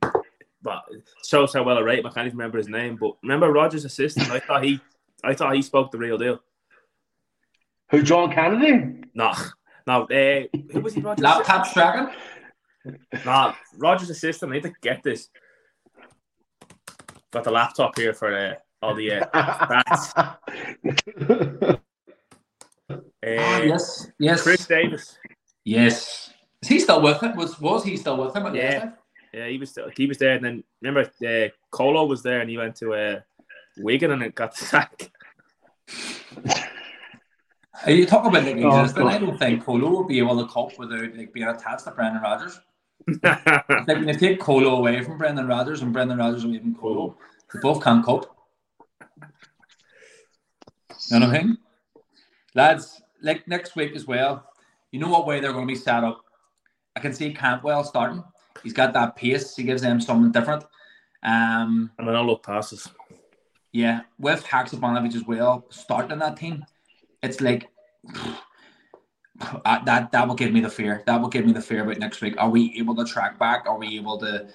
but 0.62 0.83
it 0.90 1.03
shows 1.27 1.53
how 1.53 1.62
well 1.62 1.79
I 1.79 1.83
rate 1.83 2.01
him. 2.01 2.07
I 2.07 2.11
can't 2.11 2.27
even 2.27 2.38
remember 2.38 2.59
his 2.59 2.68
name. 2.68 2.97
But 2.97 3.12
remember 3.23 3.53
Rodgers' 3.53 3.85
assistant? 3.85 4.31
I 4.31 4.40
thought 4.40 4.64
he, 4.64 4.81
I 5.23 5.35
thought 5.35 5.55
he 5.55 5.62
spoke 5.62 5.90
the 5.90 5.99
real 5.99 6.18
deal. 6.18 6.40
who 7.90 8.03
John 8.03 8.33
Kennedy? 8.33 9.03
No, 9.14 9.33
no. 9.87 10.05
Uh, 10.05 10.44
who 10.73 10.81
was 10.81 10.94
he? 10.94 11.01
Rodgers' 11.01 11.23
Laptop 11.23 11.73
tracking? 11.73 12.14
assistant? 12.87 13.25
Nah, 13.25 13.55
Rodgers' 13.77 14.11
assistant. 14.11 14.53
I 14.53 14.55
need 14.57 14.62
to 14.64 14.73
get 14.83 15.03
this. 15.03 15.29
Got 17.31 17.44
the 17.44 17.51
laptop 17.51 17.99
here 17.99 18.14
for 18.14 18.37
uh, 18.37 18.55
all 18.81 18.94
the. 18.94 19.12
Uh, 19.12 19.27
uh, 21.66 21.77
Ah, 23.27 23.62
yes, 23.62 24.09
yes, 24.18 24.42
Chris 24.42 24.66
Davies. 24.66 25.18
Yes. 25.64 26.31
Is 26.62 26.68
he 26.68 26.79
still 26.79 27.00
with 27.03 27.22
him? 27.22 27.37
Was 27.37 27.61
was 27.61 27.85
he 27.85 27.96
still 27.96 28.16
with 28.24 28.35
him? 28.37 28.46
At 28.46 28.55
Yeah. 28.55 28.62
Leicester? 28.70 28.98
Yeah, 29.33 29.48
he 29.48 29.59
was 29.59 29.70
still 29.70 29.90
he 29.96 30.07
was 30.07 30.18
there, 30.18 30.35
and 30.35 30.44
then 30.44 30.64
remember 30.81 31.11
uh, 31.27 31.48
Kolo 31.70 32.05
was 32.07 32.22
there, 32.22 32.40
and 32.40 32.48
he 32.48 32.57
went 32.57 32.77
to 32.77 32.94
uh, 32.94 33.20
Wigan 33.79 34.12
and 34.12 34.22
it 34.22 34.35
got 34.35 34.57
sacked. 34.70 35.11
Are 37.85 37.90
you 37.90 38.07
talking 38.07 38.31
about 38.31 38.44
like 38.44 38.57
Oh, 38.64 38.81
existing? 38.81 39.09
I 39.09 39.18
don't 39.18 39.37
think 39.38 39.64
Kolo 39.64 39.90
would 39.98 40.09
be 40.09 40.18
able 40.18 40.38
to 40.40 40.46
cope 40.50 40.79
without 40.79 41.14
like 41.16 41.33
being 41.33 41.48
attached 41.48 41.85
to 41.85 41.90
Brendan 41.90 42.22
Rodgers. 42.22 42.61
Like 43.22 43.87
when 43.88 44.09
you 44.09 44.14
take 44.14 44.40
Kolo 44.40 44.77
away 44.77 45.03
from 45.03 45.18
Brendan 45.18 45.48
Rodgers 45.48 45.83
and 45.83 45.92
Brendan 45.92 46.18
Rodgers 46.18 46.44
away 46.44 46.59
from 46.61 46.74
Kolo, 46.77 47.16
they 47.53 47.61
both 47.61 47.83
can't 47.83 48.05
cope. 48.05 48.31
You 51.11 51.18
know 51.20 51.27
what 51.27 51.35
I 51.37 51.42
mean? 51.42 51.59
Lads, 52.55 53.03
like 53.20 53.46
next 53.48 53.74
week 53.77 53.94
as 53.96 54.07
well, 54.07 54.46
you 54.94 55.00
know 55.00 55.09
what 55.09 55.26
way 55.26 55.40
they're 55.40 55.52
going 55.52 55.66
to 55.66 55.72
be 55.72 55.74
set 55.74 56.04
up. 56.04 56.20
I 56.94 57.00
can 57.00 57.12
see 57.12 57.35
Campbell 57.35 57.83
starting. 57.83 58.22
He's 58.62 58.72
got 58.72 58.92
that 58.92 59.16
pace. 59.16 59.57
He 59.57 59.64
gives 59.64 59.83
them 59.83 60.00
something 60.00 60.30
different. 60.30 60.62
Um, 61.24 61.90
and 61.98 62.07
then 62.07 62.14
I'll 62.14 62.24
look 62.24 62.44
passes. 62.44 62.87
yeah, 63.72 64.02
with 64.20 64.44
Haksabanovic 64.44 65.16
as 65.16 65.24
well, 65.24 65.66
starting 65.70 66.12
in 66.12 66.20
that 66.20 66.37
team, 66.37 66.64
it's 67.24 67.40
like 67.40 67.70
uh, 69.64 69.85
that. 69.85 70.12
That 70.12 70.28
will 70.28 70.37
give 70.37 70.52
me 70.52 70.61
the 70.61 70.70
fear. 70.70 71.02
That 71.07 71.20
will 71.20 71.28
give 71.28 71.44
me 71.44 71.52
the 71.52 71.61
fear 71.61 71.83
about 71.83 71.98
next 71.98 72.20
week. 72.20 72.37
Are 72.38 72.48
we 72.48 72.72
able 72.78 72.94
to 72.94 73.04
track 73.04 73.37
back? 73.37 73.64
Are 73.66 73.76
we 73.76 73.96
able 73.96 74.18
to, 74.18 74.46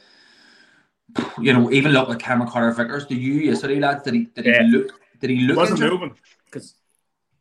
you 1.42 1.52
know, 1.52 1.70
even 1.70 1.92
look 1.92 2.10
at 2.10 2.20
Cameron 2.20 2.50
Carter 2.50 2.72
Vickers? 2.72 3.06
Do 3.08 3.16
you 3.16 3.34
yesterday, 3.34 3.82
lads? 3.82 4.04
Did 4.04 4.14
he? 4.14 4.24
Did 4.36 4.46
he 4.46 4.64
look? 4.72 5.02
Did 5.20 5.32
he 5.32 5.36
He 5.36 5.48
look? 5.48 5.58
wasn't 5.58 5.82
injured? 5.82 6.00
moving 6.00 6.16
because 6.46 6.76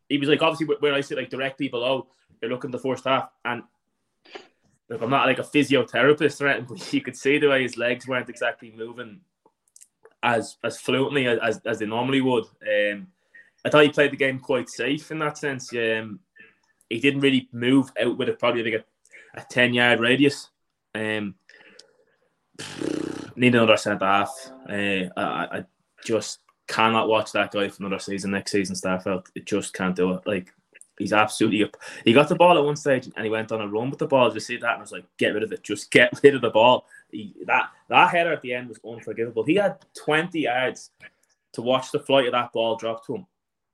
he 0.09 0.19
was 0.19 0.29
like 0.29 0.43
obviously 0.43 0.75
when 0.81 0.95
I 0.95 1.01
sit 1.01 1.17
like 1.17 1.31
directly 1.31 1.69
below, 1.69 2.09
you're 2.41 2.51
looking 2.51 2.71
the 2.71 2.79
first 2.79 3.05
half, 3.05 3.31
and 3.45 3.63
look, 4.89 5.03
I'm 5.03 5.11
not 5.11 5.27
like 5.27 5.39
a 5.39 5.43
physiotherapist 5.43 6.41
or 6.41 6.49
anything, 6.49 6.67
but 6.77 6.93
you 6.93 7.01
could 7.01 7.17
see 7.17 7.39
the 7.39 7.49
way 7.49 7.63
his 7.63 7.77
legs 7.77 8.07
weren't 8.07 8.29
exactly 8.29 8.73
moving 8.77 9.21
as 10.23 10.57
as 10.65 10.81
fluently 10.81 11.27
as 11.27 11.61
as 11.65 11.79
they 11.79 11.87
normally 11.87 12.21
would. 12.21 12.45
Um, 12.63 13.09
I 13.65 13.71
thought 13.71 13.85
he 13.85 13.91
played 13.91 14.13
the 14.13 14.17
game 14.17 14.39
quite 14.39 14.69
safe 14.69 15.11
in 15.11 15.19
that 15.21 15.39
sense. 15.39 15.73
Um, 15.73 16.21
he 16.89 17.01
didn't 17.01 17.21
really 17.21 17.49
move 17.53 17.91
out 18.01 18.17
with 18.17 18.29
it, 18.29 18.39
probably 18.39 18.63
like 18.63 18.85
a, 19.37 19.41
a 19.41 19.45
ten 19.49 19.75
yard 19.75 20.01
radius. 20.01 20.49
Um, 20.95 21.35
need 23.37 23.55
another 23.55 23.77
centre 23.77 24.05
half. 24.05 24.51
Uh, 24.69 25.09
I, 25.17 25.59
I 25.59 25.65
just 26.05 26.41
cannot 26.67 27.09
watch 27.09 27.33
that 27.33 27.51
guy 27.51 27.69
for 27.69 27.83
another 27.83 27.99
season 27.99 28.31
next 28.31 28.53
season. 28.53 28.77
Starfelt, 28.77 29.27
it 29.35 29.47
just 29.47 29.75
can't 29.75 29.97
do 29.97 30.15
it. 30.15 30.27
Like 30.27 30.53
he's 30.99 31.13
absolutely 31.13 31.65
up. 31.65 31.77
He 32.05 32.13
got 32.13 32.29
the 32.29 32.35
ball 32.35 32.59
at 32.59 32.65
one 32.65 32.77
stage 32.77 33.09
and 33.15 33.25
he 33.25 33.31
went 33.31 33.53
on 33.53 33.61
a 33.61 33.69
run 33.69 33.91
with 33.91 33.99
the 33.99 34.07
ball. 34.07 34.31
Just 34.31 34.47
see 34.47 34.57
that 34.57 34.73
and 34.73 34.79
I 34.79 34.81
was 34.81 34.93
like, 34.93 35.05
get 35.17 35.35
rid 35.35 35.43
of 35.43 35.53
it. 35.53 35.63
Just 35.63 35.91
get 35.91 36.19
rid 36.23 36.35
of 36.35 36.43
the 36.43 36.51
ball. 36.51 36.87
He, 37.11 37.35
that 37.47 37.71
that 37.89 38.11
header 38.11 38.33
at 38.33 38.43
the 38.43 38.53
end 38.53 38.69
was 38.69 38.79
unforgivable. 38.87 39.45
He 39.45 39.55
had 39.55 39.79
twenty 39.95 40.41
yards 40.41 40.91
to 41.53 41.63
watch 41.63 41.91
the 41.91 41.99
flight 41.99 42.27
of 42.27 42.33
that 42.33 42.53
ball 42.53 42.77
drop 42.77 43.07
to 43.07 43.17
him, 43.17 43.27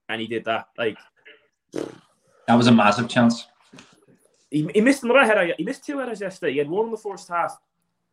and 0.09 0.21
he 0.21 0.27
did 0.27 0.45
that. 0.45 0.69
Like 0.79 0.97
That 1.73 2.55
was 2.55 2.69
a 2.69 2.73
massive 2.73 3.09
chance. 3.09 3.47
he, 4.51 4.69
he 4.73 4.81
missed 4.81 5.03
another 5.03 5.25
header. 5.25 5.53
He 5.57 5.65
missed 5.65 5.85
two 5.85 5.99
headers 5.99 6.21
yesterday. 6.21 6.53
He 6.53 6.59
had 6.59 6.69
one 6.69 6.87
in 6.87 6.93
the 6.93 6.97
first 6.97 7.29
half 7.29 7.59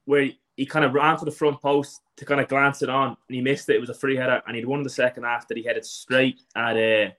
where 0.06 0.24
he, 0.24 0.40
he 0.58 0.66
kind 0.66 0.84
of 0.84 0.94
ran 0.94 1.18
to 1.18 1.26
the 1.26 1.32
front 1.32 1.62
post 1.62 2.02
to 2.18 2.26
kind 2.26 2.42
of 2.42 2.48
glance 2.48 2.82
it 2.82 2.90
on, 2.90 3.10
and 3.10 3.36
he 3.36 3.42
missed 3.42 3.70
it. 3.70 3.76
It 3.76 3.80
was 3.80 3.90
a 3.90 3.94
free 3.94 4.16
header, 4.16 4.42
and 4.48 4.56
he'd 4.56 4.66
won 4.66 4.84
the 4.84 4.90
second 4.90 5.24
half 5.24 5.48
that 5.48 5.58
he 5.58 5.64
headed 5.64 5.86
straight 5.86 6.42
at 6.56 6.76
uh, 6.76 7.12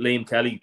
Liam 0.00 0.28
Kelly 0.28 0.62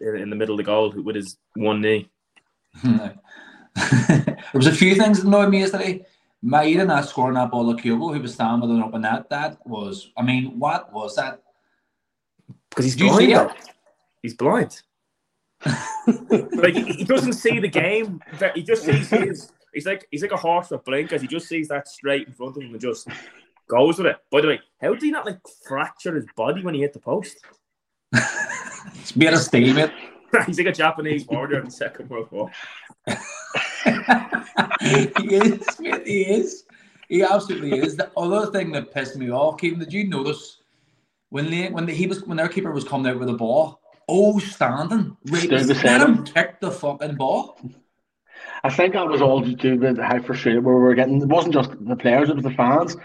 in, 0.00 0.16
in 0.16 0.30
the 0.30 0.36
middle 0.36 0.54
of 0.54 0.58
the 0.58 0.64
goal 0.64 0.90
with 0.90 1.16
his 1.16 1.36
one 1.54 1.80
knee. 1.80 2.10
there 2.82 4.36
was 4.54 4.66
a 4.66 4.72
few 4.72 4.94
things 4.94 5.20
that 5.20 5.26
annoyed 5.26 5.50
me 5.50 5.60
yesterday. 5.60 6.04
Maeda 6.44 6.86
not 6.86 7.08
scoring 7.08 7.34
that 7.34 7.50
ball 7.50 7.70
at 7.70 7.78
Kyogo, 7.78 8.14
who 8.14 8.20
was 8.20 8.34
standing 8.34 8.68
with 8.68 8.76
an 8.76 8.82
open 8.82 9.02
net. 9.02 9.30
That 9.30 9.58
was, 9.66 10.10
I 10.16 10.22
mean, 10.22 10.58
what 10.58 10.92
was 10.92 11.16
that? 11.16 11.42
Because 12.68 12.84
he's 12.84 12.96
blind. 12.96 13.50
He's 14.22 14.34
blind. 14.36 14.82
like 15.64 16.74
he, 16.74 16.82
he 16.92 17.04
doesn't 17.04 17.32
see 17.34 17.58
the 17.58 17.68
game. 17.68 18.20
He 18.54 18.62
just 18.62 18.84
sees 18.84 19.08
his. 19.08 19.52
He's 19.72 19.86
like 19.86 20.06
he's 20.10 20.22
like 20.22 20.32
a 20.32 20.36
horse 20.36 20.70
with 20.70 20.84
blinkers. 20.84 21.22
He 21.22 21.26
just 21.26 21.48
sees 21.48 21.68
that 21.68 21.88
straight 21.88 22.26
in 22.26 22.34
front 22.34 22.56
of 22.56 22.62
him 22.62 22.72
and 22.72 22.80
just 22.80 23.08
goes 23.68 23.98
with 23.98 24.08
it. 24.08 24.16
By 24.30 24.42
the 24.42 24.48
way, 24.48 24.60
how 24.80 24.92
did 24.92 25.02
he 25.02 25.10
not 25.10 25.24
like 25.24 25.40
fracture 25.66 26.14
his 26.14 26.26
body 26.36 26.62
when 26.62 26.74
he 26.74 26.82
hit 26.82 26.92
the 26.92 27.00
post? 27.00 27.38
It's 29.00 29.16
made 29.16 29.32
of 29.32 29.40
steel, 29.40 29.74
mate. 29.74 29.90
he's 30.46 30.58
like 30.58 30.66
a 30.68 30.72
Japanese 30.72 31.26
warrior 31.26 31.58
in 31.60 31.66
the 31.66 31.70
Second 31.70 32.10
World 32.10 32.30
War. 32.30 32.50
he 34.80 35.34
is, 35.34 35.80
mate, 35.80 36.06
he 36.06 36.22
is. 36.22 36.64
He 37.08 37.22
absolutely 37.22 37.78
is. 37.78 37.96
The 37.96 38.10
other 38.16 38.50
thing 38.50 38.72
that 38.72 38.92
pissed 38.92 39.16
me 39.16 39.30
off, 39.30 39.58
Kevin, 39.60 39.78
did 39.78 39.92
you 39.92 40.08
notice 40.08 40.58
when 41.30 41.50
they, 41.50 41.68
when 41.68 41.86
the, 41.86 41.92
he 41.92 42.06
was 42.06 42.24
when 42.24 42.36
their 42.36 42.48
keeper 42.48 42.72
was 42.72 42.84
coming 42.84 43.10
out 43.10 43.18
with 43.18 43.28
the 43.28 43.34
ball? 43.34 43.80
Oh, 44.08 44.38
standing, 44.38 45.16
right, 45.30 45.42
Stood 45.42 45.52
let 45.52 45.68
beside 45.68 46.00
him 46.02 46.14
him. 46.18 46.24
kick 46.24 46.60
the 46.60 46.70
fucking 46.70 47.14
ball. 47.16 47.58
I 48.64 48.70
think 48.70 48.94
that 48.94 49.06
was 49.06 49.20
all 49.20 49.42
to 49.42 49.54
do 49.54 49.76
with 49.76 49.98
how 49.98 50.20
frustrated 50.22 50.64
we 50.64 50.72
were 50.72 50.94
getting. 50.94 51.20
It 51.20 51.28
wasn't 51.28 51.54
just 51.54 51.70
the 51.84 51.96
players; 51.96 52.30
it 52.30 52.36
was 52.36 52.44
the 52.44 52.50
fans 52.50 52.96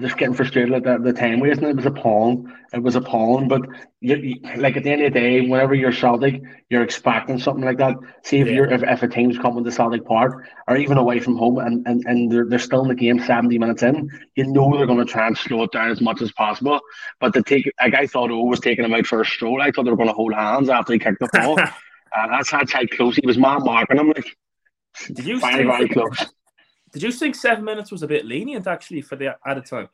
just 0.00 0.16
getting 0.16 0.34
frustrated 0.34 0.72
at 0.72 0.84
the, 0.84 0.98
the 0.98 1.12
time 1.12 1.38
wasting. 1.38 1.68
It 1.68 1.76
was 1.76 1.84
appalling. 1.84 2.50
It 2.72 2.82
was 2.82 2.96
appalling. 2.96 3.46
But 3.46 3.60
you, 4.00 4.16
you, 4.16 4.36
like 4.56 4.78
at 4.78 4.84
the 4.84 4.90
end 4.90 5.02
of 5.02 5.12
the 5.12 5.20
day, 5.20 5.42
whenever 5.42 5.74
you're 5.74 5.92
Celtic, 5.92 6.40
you're 6.70 6.82
expecting 6.82 7.38
something 7.38 7.62
like 7.64 7.76
that. 7.76 7.96
See 8.22 8.40
if 8.40 8.46
Yeah. 8.46 8.54
you're 8.54 8.70
if, 8.72 8.82
if 8.82 9.02
a 9.02 9.08
team's 9.08 9.36
coming 9.38 9.64
to 9.64 9.70
Celtic 9.70 10.06
Park 10.06 10.48
or 10.66 10.76
even 10.78 10.96
away 10.96 11.20
from 11.20 11.36
home 11.36 11.58
and, 11.58 11.86
and, 11.86 12.02
and 12.06 12.32
they're, 12.32 12.46
they're 12.46 12.58
still 12.58 12.82
in 12.82 12.88
the 12.88 12.94
game 12.94 13.20
seventy 13.22 13.58
minutes 13.58 13.82
in, 13.82 14.08
you 14.34 14.46
know 14.46 14.74
they're 14.74 14.86
going 14.86 15.04
to 15.04 15.12
try 15.12 15.26
and 15.26 15.36
slow 15.36 15.64
it 15.64 15.72
down 15.72 15.90
as 15.90 16.00
much 16.00 16.22
as 16.22 16.32
possible. 16.32 16.80
But 17.20 17.34
to 17.34 17.42
take 17.42 17.70
like 17.82 17.94
I 17.94 18.06
thought, 18.06 18.30
O 18.30 18.44
was 18.44 18.60
taking 18.60 18.86
him 18.86 18.94
out 18.94 19.06
for 19.06 19.20
a 19.20 19.26
stroll. 19.26 19.60
I 19.60 19.70
thought 19.72 19.84
they 19.84 19.90
were 19.90 19.96
going 19.98 20.08
to 20.08 20.14
hold 20.14 20.32
hands 20.32 20.70
after 20.70 20.94
he 20.94 20.98
kicked 20.98 21.20
the 21.20 21.28
ball. 21.32 21.58
Uh, 22.14 22.24
and 22.24 22.32
that's 22.34 22.50
how 22.50 22.60
tight 22.60 22.90
close 22.90 23.16
he 23.16 23.26
was. 23.26 23.38
Man 23.38 23.64
marking 23.64 23.96
him 23.96 24.08
like 24.08 24.36
Did 25.12 25.24
you 25.26 25.40
very 25.40 25.64
very 25.64 25.78
think, 25.88 25.92
close. 25.92 26.26
did 26.92 27.02
you 27.02 27.12
think 27.12 27.34
seven 27.34 27.64
minutes 27.64 27.90
was 27.90 28.02
a 28.02 28.06
bit 28.06 28.24
lenient 28.24 28.66
actually 28.66 29.00
for 29.02 29.16
the 29.16 29.36
added 29.46 29.66
time? 29.66 29.88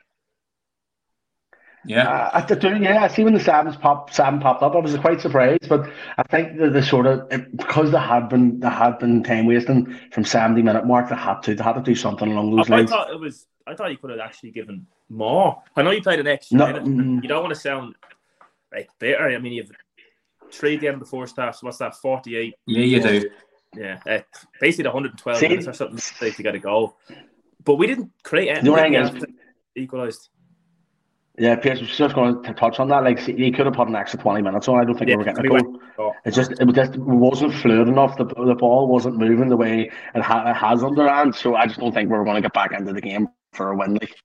Yeah, 1.85 2.09
Uh, 2.09 2.31
I 2.35 2.55
do, 2.55 2.77
yeah. 2.77 3.05
I 3.05 3.09
see 3.09 3.23
when 3.25 3.35
the 3.35 3.41
sevens 3.41 3.77
pop 3.77 4.13
seven 4.13 4.41
popped 4.41 4.63
up, 4.63 4.75
I 4.75 4.79
was 4.79 4.97
quite 4.99 5.21
surprised. 5.21 5.69
But 5.69 5.89
I 6.19 6.23
think 6.25 6.59
the, 6.59 6.69
the 6.69 6.83
sort 6.83 7.07
of 7.07 7.29
it, 7.31 7.57
because 7.57 7.93
there 7.93 8.01
had 8.01 8.29
been 8.29 8.59
they 8.61 8.69
had 8.69 8.99
been 8.99 9.23
time 9.23 9.47
wasting 9.47 9.97
from 10.11 10.25
seventy 10.25 10.61
minute 10.61 10.85
mark, 10.87 11.09
they 11.09 11.15
had 11.15 11.41
to 11.45 11.55
they 11.55 11.63
had 11.63 11.75
to 11.75 11.81
do 11.83 11.95
something 11.95 12.31
along 12.33 12.55
those 12.57 12.69
I, 12.69 12.75
I 12.75 12.77
lines. 12.79 12.91
thought 12.91 13.11
it 13.11 13.21
was. 13.21 13.47
I 13.67 13.75
thought 13.75 13.91
you 13.91 13.99
could 13.99 14.11
have 14.11 14.19
actually 14.19 14.51
given 14.51 14.87
more. 15.09 15.63
I 15.77 15.83
know 15.83 15.91
you 15.93 16.03
played 16.03 16.19
an 16.21 16.27
extra 16.27 16.57
No, 16.59 16.67
minute. 16.67 16.85
mm. 16.85 17.23
You 17.23 17.29
don't 17.29 17.43
want 17.43 17.55
to 17.55 17.61
sound 17.61 17.95
like 18.73 18.89
bitter. 18.99 19.29
I 19.29 19.39
mean, 19.39 19.53
you've 19.53 19.71
three 20.51 20.75
at 20.75 20.81
the 20.81 20.89
end 20.89 20.95
of 20.95 21.01
the 21.01 21.17
first 21.17 21.37
half. 21.37 21.55
So 21.57 21.67
what's 21.67 21.79
that? 21.79 21.95
Forty-eight. 21.97 22.55
yeah, 22.67 22.83
you 22.85 23.01
do. 23.03 23.31
Yeah, 23.76 24.00
uh, 24.09 24.18
basically 24.61 24.88
112 24.88 25.38
See- 25.38 25.48
minutes 25.48 25.68
or 25.68 25.72
something 25.72 25.98
like, 26.20 26.37
to 26.37 26.42
get 26.42 26.54
a 26.54 26.59
goal. 26.59 26.96
But 27.64 27.76
we 27.76 27.87
didn't 27.87 28.11
create 28.22 28.48
anything. 28.48 28.64
The 28.64 28.70
only 28.81 29.11
thing 29.11 29.16
is- 29.18 29.24
equalised. 29.76 30.28
Yeah, 31.40 31.54
Pierce 31.54 31.78
was 31.78 31.96
just 31.96 32.16
going 32.16 32.42
to 32.42 32.52
touch 32.54 32.81
on 32.81 32.88
that. 32.88 33.04
Like 33.04 33.20
see, 33.20 33.33
he 33.37 33.52
could 33.52 33.66
have 33.66 33.74
put 33.76 33.87
an 33.87 33.94
extra 33.94 34.18
twenty 34.18 34.42
minutes 34.42 34.66
on. 34.66 34.81
I 34.81 34.85
don't 34.85 34.98
think 34.98 35.09
Yeah, 35.09 35.14
we 35.14 35.18
were 35.18 35.24
getting 35.33 35.46
a 35.46 35.54
anyway. 35.54 35.62
goal. 35.62 35.81
Oh. 35.98 36.12
It 36.24 36.33
just 36.33 36.50
it 36.50 36.66
just 36.74 36.96
wasn't 36.96 37.54
fluid 37.54 37.87
enough. 37.87 38.16
The 38.16 38.24
the 38.24 38.57
ball 38.57 38.88
wasn't 38.88 39.18
moving 39.18 39.48
the 39.48 39.57
way 39.57 39.88
it, 40.16 40.22
ha- 40.22 40.50
it 40.50 40.54
has 40.54 40.83
underhand. 40.83 41.37
So 41.37 41.54
I 41.54 41.66
just 41.66 41.78
don't 41.78 41.92
think 41.92 42.11
we 42.11 42.18
were 42.18 42.24
going 42.24 42.35
to 42.35 42.42
get 42.42 42.52
back 42.54 42.72
into 42.72 42.92
the 42.92 43.00
game 43.00 43.28
for 43.52 43.70
a 43.70 43.76
win. 43.76 43.94
Like 43.94 44.16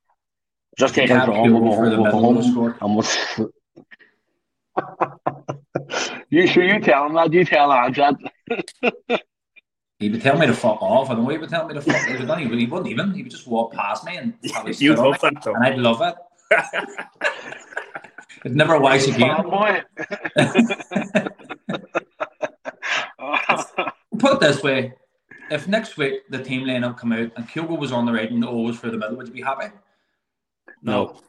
just 0.79 0.95
take 0.95 1.12
a 1.12 1.13
Can't 1.13 1.25
draw. 1.25 1.43
We'll 1.43 1.60
go 1.60 1.89
the 1.89 1.95
home. 1.97 2.01
We'll 2.01 2.01
go 2.01 2.01
middle 2.01 2.08
of 2.08 2.12
the 2.12 2.17
home. 2.41 2.51
score. 2.51 2.77
And 2.82 2.95
we'll... 2.95 3.06
you 6.32 6.47
sure 6.47 6.63
you 6.63 6.79
tell 6.79 7.06
him 7.06 7.13
that? 7.13 7.32
You 7.32 7.45
tell 7.45 7.69
Anjad. 7.69 8.15
He 10.04 10.10
would 10.10 10.22
tell 10.22 10.38
me 10.38 10.46
to 10.48 10.54
fuck 10.54 10.82
off. 10.82 11.10
I 11.10 11.13
know 11.13 11.30
he 11.30 11.38
would 11.38 11.50
tell 11.50 11.66
me 11.66 11.76
to 11.76 11.82
fuck. 11.82 12.06
He, 12.06 12.18
would 12.18 12.28
not 12.28 12.42
even, 12.42 12.60
he 12.60 12.66
wouldn't 12.66 12.92
even. 12.92 13.13
He 13.13 13.24
would 13.24 13.32
just 13.32 13.48
walk 13.48 13.72
past 13.72 14.04
me 14.04 14.18
and 14.18 14.34
probably 14.52 14.74
You'd 14.74 14.98
sit 14.98 15.00
on 15.00 15.06
love 15.12 15.24
me, 15.24 15.30
that 15.30 15.42
though. 15.44 15.54
and 15.54 15.63
I'd 15.63 15.78
love 15.78 16.02
it. 16.02 16.16
It's 18.46 18.54
never 18.54 18.78
wise 18.78 19.08
again. 19.08 19.38
Put 24.20 24.34
it 24.34 24.39
this 24.42 24.62
way: 24.62 24.94
if 25.50 25.70
next 25.70 25.96
week 25.96 26.24
the 26.30 26.44
team 26.44 26.68
lineup 26.68 26.98
come 26.98 27.13
out 27.13 27.32
and 27.38 27.48
Kyogo 27.48 27.80
was 27.80 27.94
on 27.94 28.06
the 28.06 28.12
right 28.12 28.30
and 28.30 28.44
O 28.44 28.58
was 28.58 28.78
for 28.78 28.92
the 28.92 28.98
middle, 28.98 29.16
would 29.16 29.28
you 29.30 29.34
be 29.34 29.42
happy? 29.42 29.68
No, 30.82 31.22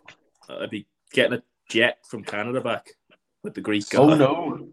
I'd 0.48 0.70
be 0.70 0.88
getting 1.12 1.34
a 1.38 1.42
jet 1.68 1.98
from 2.04 2.24
Canada 2.24 2.60
back 2.60 2.88
with 3.44 3.54
the 3.54 3.60
Greek 3.60 3.88
guy. 3.88 3.98
oh 3.98 4.16
no. 4.16 4.66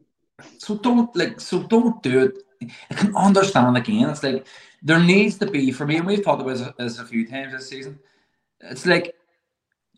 So 0.57 0.77
don't 0.79 1.15
like. 1.15 1.39
So 1.39 1.61
don't 1.61 2.01
do 2.01 2.21
it. 2.25 2.39
I 2.89 2.93
can 2.93 3.15
understand 3.15 3.77
again. 3.77 4.09
It's 4.09 4.23
like 4.23 4.45
there 4.81 4.99
needs 4.99 5.37
to 5.39 5.45
be 5.45 5.71
for 5.71 5.85
me, 5.85 5.97
and 5.97 6.05
we've 6.05 6.23
talked 6.23 6.41
about 6.41 6.77
this, 6.77 6.99
a 6.99 7.05
few 7.05 7.27
times 7.27 7.53
this 7.53 7.69
season. 7.69 7.99
It's 8.59 8.85
like 8.85 9.15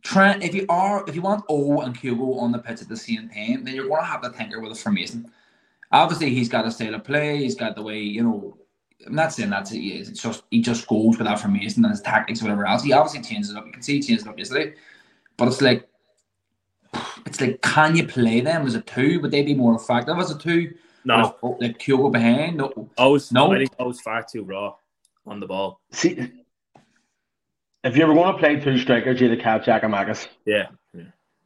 if 0.06 0.54
you 0.54 0.66
are 0.70 1.04
if 1.08 1.16
you 1.16 1.22
want 1.22 1.46
O 1.50 1.82
and 1.82 2.00
Kubo 2.00 2.40
on 2.40 2.52
the 2.52 2.60
pitch 2.60 2.82
at 2.82 2.90
the 2.90 2.98
same 2.98 3.30
time, 3.30 3.64
then 3.64 3.76
you're 3.76 3.88
going 3.88 4.02
to 4.02 4.08
have 4.08 4.22
to 4.22 4.32
tinker 4.32 4.60
with 4.60 4.72
a 4.72 4.76
formation. 4.76 5.32
Obviously, 5.92 6.32
he's 6.32 6.50
got 6.50 6.66
a 6.66 6.72
style 6.72 6.96
of 6.96 7.04
play. 7.04 7.38
He's 7.38 7.56
got 7.56 7.76
the 7.76 7.84
way 7.84 8.00
you 8.00 8.24
know 8.24 8.58
I'm 9.06 9.16
not 9.16 9.34
saying 9.34 9.50
that 9.50 9.70
it's 9.72 10.22
just 10.22 10.44
he 10.50 10.62
just 10.62 10.88
goes 10.88 11.18
with 11.18 11.28
that 11.28 11.40
formation 11.40 11.84
and 11.84 11.92
his 11.92 12.02
tactics, 12.02 12.42
whatever 12.42 12.66
else. 12.66 12.84
He 12.84 12.94
obviously 12.94 13.22
changes 13.22 13.52
it 13.52 13.58
up. 13.58 13.66
You 13.66 13.72
can 13.72 13.82
see 13.82 13.96
he 13.96 14.02
changed 14.02 14.26
it 14.26 14.30
up 14.30 14.38
yesterday, 14.38 14.76
but 15.38 15.48
it's 15.48 15.62
like 15.62 15.88
it's 17.26 17.42
like, 17.42 17.62
can 17.62 17.96
you 17.96 18.06
play 18.08 18.42
them 18.42 18.66
as 18.66 18.76
a 18.76 18.82
two? 18.82 19.20
Would 19.22 19.32
they 19.32 19.44
be 19.44 19.56
more 19.56 19.76
effective 19.76 20.18
as 20.18 20.32
a 20.32 20.38
two? 20.38 20.74
No, 21.06 21.38
like 21.60 21.78
Kyogo 21.80 22.12
behind. 22.12 22.58
No, 22.58 22.90
I 22.98 23.06
was 23.08 23.32
no. 23.32 23.52
I 23.52 23.60
think 23.60 23.72
I 23.80 23.84
was 23.84 24.00
far 24.02 24.24
too 24.24 24.44
raw 24.44 24.76
on 25.26 25.40
the 25.40 25.48
ball. 25.48 25.80
See, 25.92 26.32
if 27.84 27.98
you 27.98 28.08
were 28.08 28.14
going 28.14 28.34
to 28.34 28.40
play 28.40 28.60
two 28.60 28.78
strikers, 28.78 29.20
you'd 29.20 29.32
have 29.32 29.40
kept 29.40 29.66
Giakoumakis. 29.66 30.28
Yeah. 30.46 30.68
yeah. 30.94 31.04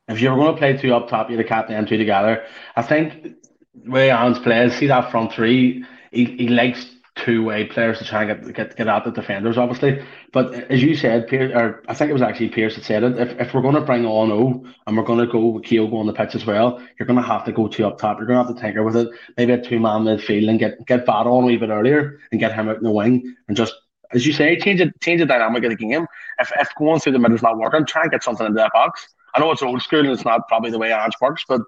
If 0.08 0.22
you 0.22 0.30
were 0.30 0.36
going 0.36 0.54
to 0.54 0.58
play 0.58 0.78
two 0.78 0.94
up 0.94 1.10
top, 1.10 1.30
you'd 1.30 1.40
have 1.40 1.48
kept 1.48 1.70
them 1.70 1.86
two 1.86 1.98
together. 1.98 2.44
I 2.76 2.82
think 2.84 3.36
the 3.84 3.90
way 3.90 4.12
Ange 4.12 4.42
plays, 4.44 4.76
see 4.76 4.88
that 4.88 5.12
front 5.12 5.34
three, 5.34 5.84
he, 6.12 6.26
he 6.26 6.48
likes 6.48 6.86
two 7.18 7.44
way 7.44 7.66
players 7.66 7.98
to 8.00 8.06
try 8.06 8.24
and 8.24 8.46
get, 8.46 8.54
get 8.54 8.76
get 8.76 8.88
at 8.88 9.04
the 9.04 9.12
defenders, 9.12 9.58
obviously. 9.58 10.02
But 10.32 10.54
as 10.72 10.82
you 10.82 10.96
said, 10.96 11.28
Pierce, 11.28 11.52
or 11.54 11.84
I 11.88 11.94
think 11.94 12.10
it 12.10 12.14
was 12.14 12.22
actually 12.22 12.50
Pierce 12.50 12.76
that 12.76 12.86
said 12.86 13.04
it. 13.04 13.18
If, 13.18 13.40
if 13.40 13.54
we're 13.54 13.62
going 13.62 13.76
to 13.76 13.82
bring 13.82 14.06
on 14.06 14.32
O 14.32 14.66
and 14.86 14.98
we're 14.98 15.04
going 15.04 15.20
to 15.20 15.32
go 15.32 15.48
with 15.48 15.64
Kyogo 15.64 15.94
on 15.94 16.08
the 16.08 16.14
pitch 16.14 16.36
as 16.36 16.46
well, 16.46 16.82
you're 16.98 17.08
going 17.08 17.22
to 17.22 17.28
have 17.28 17.46
to 17.46 17.52
go 17.52 17.68
two 17.68 17.86
up 17.86 17.98
top. 17.98 18.18
You're 18.18 18.28
going 18.28 18.40
to 18.40 18.46
have 18.46 18.56
to 18.56 18.62
tinker 18.62 18.84
with 18.84 18.96
it. 18.96 19.10
Maybe 19.38 19.54
a 19.54 19.62
two 19.62 19.80
man 19.80 20.02
midfield 20.02 20.50
and 20.50 20.60
get 20.60 20.86
get 20.86 21.06
Bad 21.06 21.28
on 21.28 21.44
a 21.44 21.48
wee 21.48 21.58
bit 21.58 21.70
earlier 21.70 22.20
and 22.32 22.40
get 22.40 22.54
him 22.54 22.70
out 22.70 22.78
in 22.78 22.84
the 22.84 22.92
wing 22.92 23.36
and 23.48 23.58
just. 23.58 23.74
As 24.14 24.26
you 24.26 24.32
say, 24.32 24.58
change 24.58 24.80
it, 24.80 25.02
change 25.02 25.20
the 25.20 25.26
dynamic 25.26 25.66
of 25.66 25.70
the 25.72 25.76
game. 25.76 26.08
If, 26.40 26.50
if 26.58 26.70
going 26.78 27.02
through 27.02 27.12
the 27.12 27.20
middle 27.20 27.36
is 27.36 27.44
not 27.44 27.58
working, 27.58 27.86
try 27.86 28.04
and 28.04 28.12
get 28.12 28.24
something 28.24 28.48
into 28.48 28.56
that 28.56 28.72
box. 28.72 29.06
I 29.36 29.42
know 29.42 29.52
it's 29.52 29.62
old 29.62 29.82
school 29.82 30.00
and 30.00 30.12
it's 30.12 30.24
not 30.24 30.48
probably 30.48 30.72
the 30.72 30.80
way 30.80 30.94
Ange 30.94 31.12
works, 31.20 31.44
but 31.46 31.60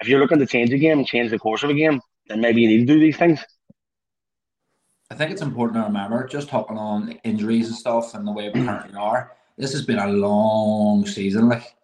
if 0.00 0.08
you're 0.08 0.18
looking 0.18 0.38
to 0.38 0.46
change 0.46 0.70
the 0.70 0.78
game 0.78 1.04
change 1.04 1.30
the 1.30 1.38
course 1.38 1.62
of 1.62 1.68
a 1.68 1.74
game, 1.74 2.00
then 2.28 2.40
maybe 2.40 2.62
you 2.62 2.68
need 2.68 2.86
to 2.86 2.94
do 2.94 2.98
these 2.98 3.18
things. 3.18 3.44
I 5.14 5.16
think 5.16 5.30
it's 5.30 5.42
important 5.42 5.78
to 5.78 5.84
remember, 5.84 6.26
just 6.26 6.48
talking 6.48 6.76
on 6.76 7.12
injuries 7.22 7.68
and 7.68 7.76
stuff 7.76 8.14
and 8.14 8.26
the 8.26 8.32
way 8.32 8.50
we 8.52 8.64
currently 8.64 8.96
are, 8.98 9.30
this 9.56 9.70
has 9.70 9.86
been 9.86 10.00
a 10.00 10.08
long 10.08 11.06
season, 11.06 11.48
like 11.48 11.76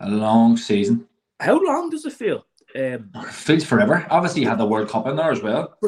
a 0.00 0.10
long 0.10 0.56
season. 0.56 1.06
How 1.38 1.64
long 1.64 1.88
does 1.88 2.04
it 2.04 2.14
feel? 2.14 2.44
Um, 2.74 3.10
it 3.14 3.28
feels 3.28 3.62
forever. 3.62 4.04
Obviously, 4.10 4.42
you 4.42 4.48
had 4.48 4.58
the 4.58 4.66
World 4.66 4.88
Cup 4.88 5.06
in 5.06 5.14
there 5.14 5.30
as 5.30 5.40
well. 5.40 5.78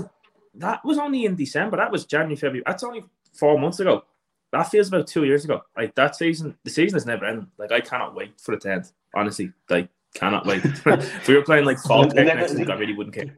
that 0.54 0.84
was 0.84 0.96
only 0.96 1.24
in 1.24 1.34
December. 1.34 1.76
That 1.76 1.90
was 1.90 2.04
January, 2.04 2.36
February. 2.36 2.62
That's 2.64 2.84
only 2.84 3.04
four 3.32 3.58
months 3.58 3.80
ago. 3.80 4.04
That 4.52 4.70
feels 4.70 4.86
about 4.86 5.08
two 5.08 5.24
years 5.24 5.44
ago. 5.44 5.62
Like 5.76 5.96
that 5.96 6.14
season, 6.14 6.56
the 6.62 6.70
season 6.70 6.96
is 6.96 7.04
never 7.04 7.24
ending. 7.24 7.48
Like 7.58 7.72
I 7.72 7.80
cannot 7.80 8.14
wait 8.14 8.40
for 8.40 8.54
the 8.54 8.60
tenth. 8.60 8.92
Honestly, 9.12 9.50
like 9.68 9.88
cannot 10.14 10.46
wait. 10.46 10.64
if 10.86 11.26
we 11.26 11.34
were 11.34 11.42
playing 11.42 11.64
like 11.64 11.78
fall 11.84 12.04
next 12.04 12.54
week, 12.54 12.70
I 12.70 12.74
really 12.74 12.94
wouldn't 12.94 13.16
care 13.16 13.36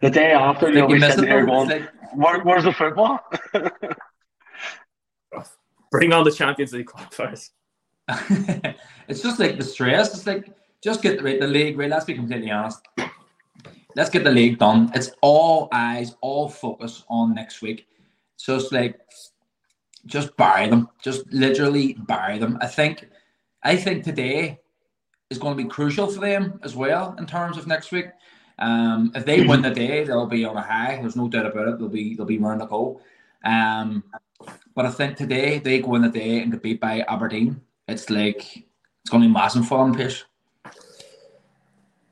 the 0.00 0.10
day 0.10 0.32
after, 0.32 0.68
you 0.68 0.76
know, 0.76 0.86
we 0.86 1.00
sitting 1.00 1.24
there 1.24 1.46
going, 1.46 1.68
like, 1.68 1.88
Where, 2.14 2.40
"Where's 2.40 2.64
the 2.64 2.72
football?" 2.72 3.20
Bring 5.90 6.12
on 6.12 6.24
the 6.24 6.30
Champions 6.30 6.72
League 6.72 6.86
qualifiers. 6.86 7.50
it's 9.08 9.22
just 9.22 9.38
like 9.38 9.56
the 9.58 9.64
stress. 9.64 10.14
It's 10.14 10.26
like 10.26 10.52
just 10.82 11.02
get 11.02 11.22
the, 11.22 11.38
the 11.38 11.46
league 11.46 11.78
right. 11.78 11.90
Let's 11.90 12.04
be 12.04 12.14
completely 12.14 12.50
honest. 12.50 12.80
Let's 13.96 14.10
get 14.10 14.24
the 14.24 14.30
league 14.30 14.58
done. 14.58 14.90
It's 14.94 15.10
all 15.20 15.68
eyes, 15.72 16.14
all 16.20 16.48
focus 16.48 17.04
on 17.08 17.34
next 17.34 17.60
week. 17.60 17.86
So 18.36 18.56
it's 18.56 18.72
like 18.72 19.00
just 20.06 20.36
bury 20.36 20.68
them. 20.68 20.88
Just 21.02 21.30
literally 21.32 21.94
bury 21.94 22.38
them. 22.38 22.58
I 22.60 22.66
think 22.66 23.08
I 23.62 23.76
think 23.76 24.04
today 24.04 24.58
is 25.30 25.38
going 25.38 25.56
to 25.56 25.62
be 25.62 25.68
crucial 25.68 26.08
for 26.08 26.20
them 26.20 26.58
as 26.62 26.74
well 26.74 27.14
in 27.18 27.26
terms 27.26 27.56
of 27.56 27.66
next 27.66 27.92
week. 27.92 28.06
Um, 28.60 29.12
if 29.14 29.24
they 29.24 29.42
win 29.42 29.62
the 29.62 29.70
day, 29.70 30.04
they'll 30.04 30.26
be 30.26 30.44
on 30.44 30.56
a 30.56 30.62
high. 30.62 30.98
There's 31.00 31.16
no 31.16 31.28
doubt 31.28 31.46
about 31.46 31.68
it. 31.68 31.78
They'll 31.78 31.88
be 31.88 32.14
they'll 32.14 32.26
be 32.26 32.38
round 32.38 32.60
the 32.60 32.66
goal. 32.66 33.02
Um, 33.44 34.04
but 34.74 34.86
I 34.86 34.90
think 34.90 35.16
today 35.16 35.58
they 35.58 35.80
go 35.80 35.94
in 35.94 36.02
the 36.02 36.08
day 36.08 36.40
and 36.40 36.52
get 36.52 36.62
beat 36.62 36.80
by 36.80 37.00
Aberdeen. 37.00 37.60
It's 37.88 38.10
like 38.10 38.38
it's 38.56 39.10
going 39.10 39.22
to 39.22 39.28
be 39.28 39.32
massive 39.32 39.66
for 39.66 39.84
them, 39.84 39.94
Pish. 39.94 40.24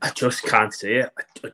I 0.01 0.09
just 0.11 0.43
can't 0.43 0.73
see 0.73 0.93
it. 0.93 1.11
I, 1.43 1.47
I, 1.47 1.51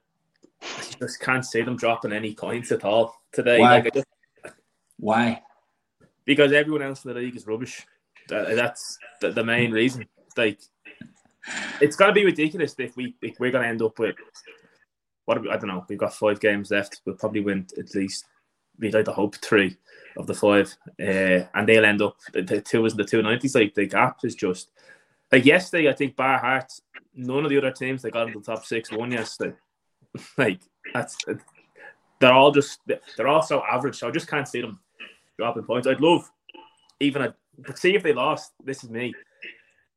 just 1.00 1.20
can't 1.20 1.46
see 1.46 1.62
them 1.62 1.76
dropping 1.76 2.14
any 2.14 2.34
points 2.34 2.72
at 2.72 2.86
all 2.86 3.22
today. 3.32 3.60
Why? 3.60 3.80
Like 3.80 3.94
just, 3.94 4.08
Why? 4.98 5.42
Because 6.24 6.52
everyone 6.54 6.82
else 6.82 7.04
in 7.06 7.14
the 7.14 7.20
league 7.20 7.36
is 7.36 7.46
rubbish. 7.46 7.86
That, 8.30 8.56
that's 8.56 8.98
the, 9.22 9.32
the 9.32 9.44
main 9.44 9.72
reason. 9.72 10.08
Like, 10.38 10.60
it's 11.82 11.96
going 11.96 12.10
to 12.10 12.14
be 12.14 12.26
ridiculous 12.26 12.76
if 12.80 12.96
we 12.96 13.16
if 13.22 13.40
we're 13.40 13.52
going 13.52 13.64
to 13.64 13.70
end 13.70 13.82
up 13.82 14.00
with 14.00 14.16
what 15.26 15.42
we, 15.42 15.50
I 15.50 15.58
don't 15.58 15.68
know. 15.68 15.86
We've 15.88 15.98
got 15.98 16.14
five 16.14 16.40
games 16.40 16.72
left. 16.72 17.02
We'll 17.06 17.16
probably 17.16 17.42
win 17.42 17.68
at 17.78 17.94
least. 17.96 18.26
We'd 18.80 18.94
like 18.94 19.06
to 19.06 19.14
hope 19.14 19.36
three 19.38 19.78
of 20.18 20.28
the 20.28 20.34
five, 20.34 20.76
uh, 21.00 21.48
and 21.54 21.68
they'll 21.68 21.86
end 21.86 22.02
up 22.02 22.18
the, 22.34 22.42
the 22.42 22.62
two 22.62 22.86
is 22.86 22.96
the 22.96 23.04
two 23.04 23.22
nineties. 23.22 23.56
Like 23.56 23.74
the 23.74 23.86
gap 23.86 24.20
is 24.24 24.36
just 24.36 24.70
like 25.32 25.46
yesterday. 25.46 25.90
I 25.90 25.94
think 25.94 26.16
Bar 26.16 26.40
Hearts, 26.40 26.82
none 27.16 27.46
of 27.46 27.50
the 27.50 27.58
other 27.58 27.72
teams 27.72 28.02
they 28.02 28.12
got 28.12 28.28
into 28.28 28.40
the 28.40 28.46
top 28.46 28.66
six 28.66 28.92
won 28.92 29.12
yesterday. 29.12 29.56
like 30.38 30.60
that's 30.94 31.18
they're 32.20 32.34
all 32.34 32.52
just 32.52 32.80
they're 32.86 33.28
all 33.28 33.42
so 33.42 33.64
average. 33.64 33.98
So 33.98 34.08
I 34.08 34.12
just 34.12 34.28
can't 34.28 34.48
see 34.48 34.62
them 34.62 34.80
dropping 35.38 35.64
points. 35.64 35.88
I'd 35.88 36.02
love 36.02 36.30
even 37.00 37.22
a 37.22 37.36
but 37.58 37.78
see 37.78 37.96
if 37.96 38.04
they 38.04 38.14
lost. 38.14 38.52
This 38.64 38.84
is 38.84 38.90
me. 38.90 39.14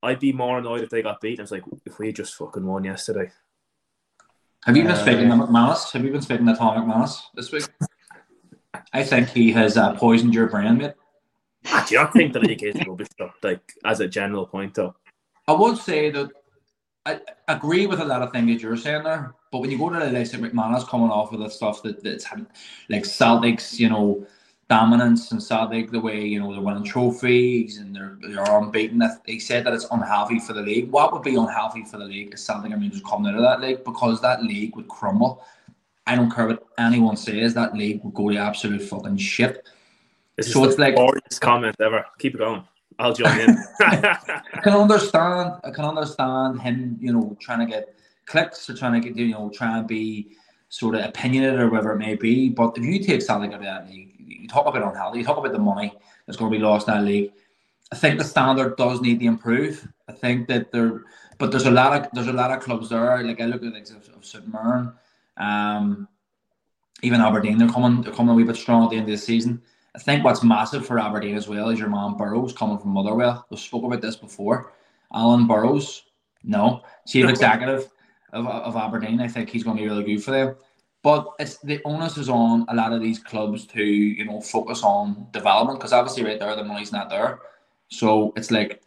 I'd 0.02 0.20
be 0.20 0.32
more 0.32 0.58
annoyed 0.58 0.82
if 0.82 0.90
they 0.90 1.02
got 1.02 1.20
beat. 1.20 1.40
I 1.40 1.42
was 1.42 1.50
like, 1.50 1.64
if 1.84 1.98
we 1.98 2.12
just 2.12 2.34
fucking 2.36 2.64
won 2.64 2.84
yesterday, 2.84 3.30
have 4.64 4.77
you 4.77 4.83
been 4.83 4.92
uh, 4.92 4.97
speaking 4.97 5.29
to 5.29 5.35
McManus? 5.35 5.92
Have 5.92 6.05
you 6.05 6.11
been 6.11 6.23
speaking 6.23 6.47
to 6.47 6.55
Tam 6.55 6.85
McManus 6.85 7.21
this 7.35 7.53
week? 7.53 7.64
I 8.92 9.03
think 9.03 9.29
he 9.29 9.53
has 9.53 9.77
uh, 9.77 9.94
poisoned 9.94 10.35
your 10.35 10.49
brain, 10.49 10.79
mate. 10.79 10.94
I 11.66 11.85
do 11.87 11.97
not 11.97 12.12
think 12.12 12.33
the 12.33 12.40
league 12.40 12.62
is 12.62 12.75
rubbish, 12.87 13.09
though, 13.18 13.31
like 13.42 13.61
as 13.85 14.01
a 14.01 14.09
general 14.09 14.47
point, 14.47 14.75
though. 14.75 14.94
I 15.47 15.53
would 15.53 15.79
say 15.79 16.11
that 16.11 16.31
I 17.07 17.21
agree 17.49 17.87
with 17.87 18.01
a 18.01 18.05
lot 18.05 18.23
of 18.23 18.33
things 18.33 18.47
that 18.49 18.62
you're 18.62 18.77
saying 18.77 19.05
there, 19.05 19.35
but 19.51 19.61
when 19.61 19.71
you 19.71 19.79
go 19.79 19.88
to 19.88 19.99
the 19.99 20.11
list 20.11 20.35
of 20.35 20.40
McManus 20.40 20.87
coming 20.87 21.11
off 21.11 21.31
with 21.33 21.40
the 21.40 21.49
stuff 21.49 21.83
that, 21.83 22.03
that's 22.05 22.27
like 22.88 23.05
Celtics, 23.05 23.79
you 23.79 23.88
know, 23.88 24.27
dominance 24.68 25.33
and 25.33 25.42
Celtic, 25.42 25.90
the 25.90 26.00
way 26.00 26.24
you 26.24 26.38
know 26.38 26.52
they're 26.52 26.62
winning 26.62 26.85
trophies 26.85 27.78
and 27.78 27.94
they're 27.94 28.18
they're 28.20 28.44
unbeaten. 28.44 29.02
He 29.26 29.40
said 29.40 29.64
that 29.64 29.72
it's 29.72 29.87
unhealthy 29.90 30.38
for 30.38 30.52
the 30.52 30.62
league. 30.62 30.90
What 30.90 31.12
would 31.12 31.22
be 31.22 31.37
unhealthy 31.37 31.85
for 31.85 31.98
the 31.98 32.04
league 32.04 32.35
is 32.35 32.44
Celtic 32.44 32.72
and 32.72 32.83
Rangers 32.83 33.02
coming 33.09 33.33
out 33.33 33.37
of 33.37 33.42
that 33.42 33.61
league 33.61 33.85
because 33.85 34.20
that 34.20 34.42
league 34.42 34.76
would 34.76 34.88
crumble. 34.88 35.42
I 36.07 36.16
don't 36.16 36.31
care 36.31 36.46
what 36.46 36.66
anyone 36.78 37.16
says. 37.16 37.54
That 37.54 37.74
league 37.74 38.02
would 38.04 38.14
go 38.14 38.31
to 38.31 38.37
absolute 38.37 38.83
fucking 38.83 39.18
shit. 39.18 39.68
This 40.37 40.52
so 40.52 40.64
it's 40.64 40.78
like 40.78 40.94
boringest 40.94 41.40
comment 41.40 41.76
ever. 41.81 42.04
Keep 42.18 42.37
it 42.37 42.38
going. 42.38 42.62
I'll 42.98 43.14
join 43.14 43.38
in. 43.40 43.59
I 43.81 44.61
can 44.62 44.74
understand. 44.74 45.61
I 45.64 45.70
can 45.70 45.85
understand 45.85 46.61
him. 46.61 46.98
You 47.00 47.12
know, 47.12 47.37
trying 47.40 47.61
to 47.61 47.66
get 47.66 47.94
clicks 48.26 48.68
or 48.68 48.74
trying 48.74 49.00
to 49.00 49.09
get 49.09 49.16
you 49.16 49.33
know 49.33 49.50
trying 49.54 49.83
to 49.83 49.87
be 49.87 50.37
sort 50.68 50.94
of 50.94 51.04
opinionated 51.04 51.61
or 51.61 51.68
whatever 51.70 51.92
it 51.92 51.98
may 51.98 52.14
be. 52.14 52.48
But 52.48 52.76
if 52.76 52.85
you 52.85 53.02
take 53.02 53.22
Celtic 53.22 53.52
out 53.52 53.57
of 53.57 53.62
that 53.62 53.88
league, 53.88 54.14
you 54.18 54.48
talk 54.48 54.66
about 54.66 54.83
unhealthy, 54.83 55.18
you 55.18 55.24
talk 55.24 55.38
about 55.38 55.52
the 55.52 55.59
money 55.59 55.92
that's 56.26 56.37
going 56.37 56.52
to 56.52 56.59
be 56.59 56.62
lost 56.62 56.88
in 56.88 56.94
that 56.94 57.04
league. 57.04 57.33
I 57.90 57.96
think 57.96 58.18
the 58.18 58.24
standard 58.24 58.76
does 58.76 59.00
need 59.00 59.20
to 59.20 59.26
improve. 59.26 59.88
I 60.09 60.12
think 60.12 60.46
that 60.48 60.70
there, 60.72 61.04
but 61.38 61.50
there's 61.50 61.66
a 61.66 61.70
lot 61.70 61.98
of 61.98 62.09
there's 62.12 62.26
a 62.26 62.33
lot 62.33 62.50
of 62.50 62.62
clubs 62.62 62.90
there. 62.90 63.22
Like 63.22 63.40
I 63.40 63.46
look 63.46 63.62
at 63.62 63.72
like 63.72 63.88
of, 63.90 64.09
of 64.14 64.24
St 64.24 64.46
Mirren, 64.52 64.92
um, 65.38 66.07
even 67.02 67.20
Aberdeen. 67.20 67.57
They're 67.57 67.68
coming 67.68 68.02
they're 68.02 68.12
coming 68.12 68.33
a 68.33 68.35
wee 68.35 68.44
bit 68.44 68.57
strong 68.57 68.85
at 68.85 68.90
the 68.90 68.96
end 68.96 69.07
of 69.07 69.12
the 69.12 69.16
season. 69.16 69.62
I 69.94 69.98
think 69.98 70.22
what's 70.22 70.44
massive 70.44 70.87
for 70.87 70.98
Aberdeen 70.98 71.35
as 71.35 71.48
well 71.48 71.70
is 71.70 71.78
your 71.78 71.88
man 71.88 72.16
Burrows 72.16 72.52
coming 72.52 72.78
from 72.78 72.90
Motherwell. 72.90 73.46
We 73.50 73.57
spoke 73.57 73.85
about 73.85 74.02
this 74.02 74.16
before. 74.16 74.72
Alan 75.14 75.46
Burrows, 75.46 76.02
no, 76.44 76.83
chief 77.07 77.26
executive 77.26 77.90
of, 78.32 78.46
of 78.46 78.76
Aberdeen. 78.76 79.20
I 79.20 79.28
think 79.28 79.50
he's 79.50 79.64
going 79.64 79.76
to 79.76 79.82
be 79.82 79.88
really 79.88 80.04
good 80.04 80.22
for 80.22 80.30
them. 80.30 80.56
But 81.02 81.28
it's 81.38 81.58
the 81.58 81.80
onus 81.84 82.18
is 82.18 82.28
on 82.28 82.66
a 82.68 82.74
lot 82.74 82.92
of 82.92 83.00
these 83.00 83.18
clubs 83.18 83.66
to 83.68 83.82
you 83.82 84.24
know 84.24 84.40
focus 84.40 84.82
on 84.82 85.28
development 85.32 85.78
because 85.78 85.92
obviously 85.92 86.24
right 86.24 86.38
there 86.38 86.54
the 86.56 86.64
money's 86.64 86.92
not 86.92 87.08
there. 87.08 87.40
So 87.88 88.32
it's 88.36 88.50
like 88.50 88.82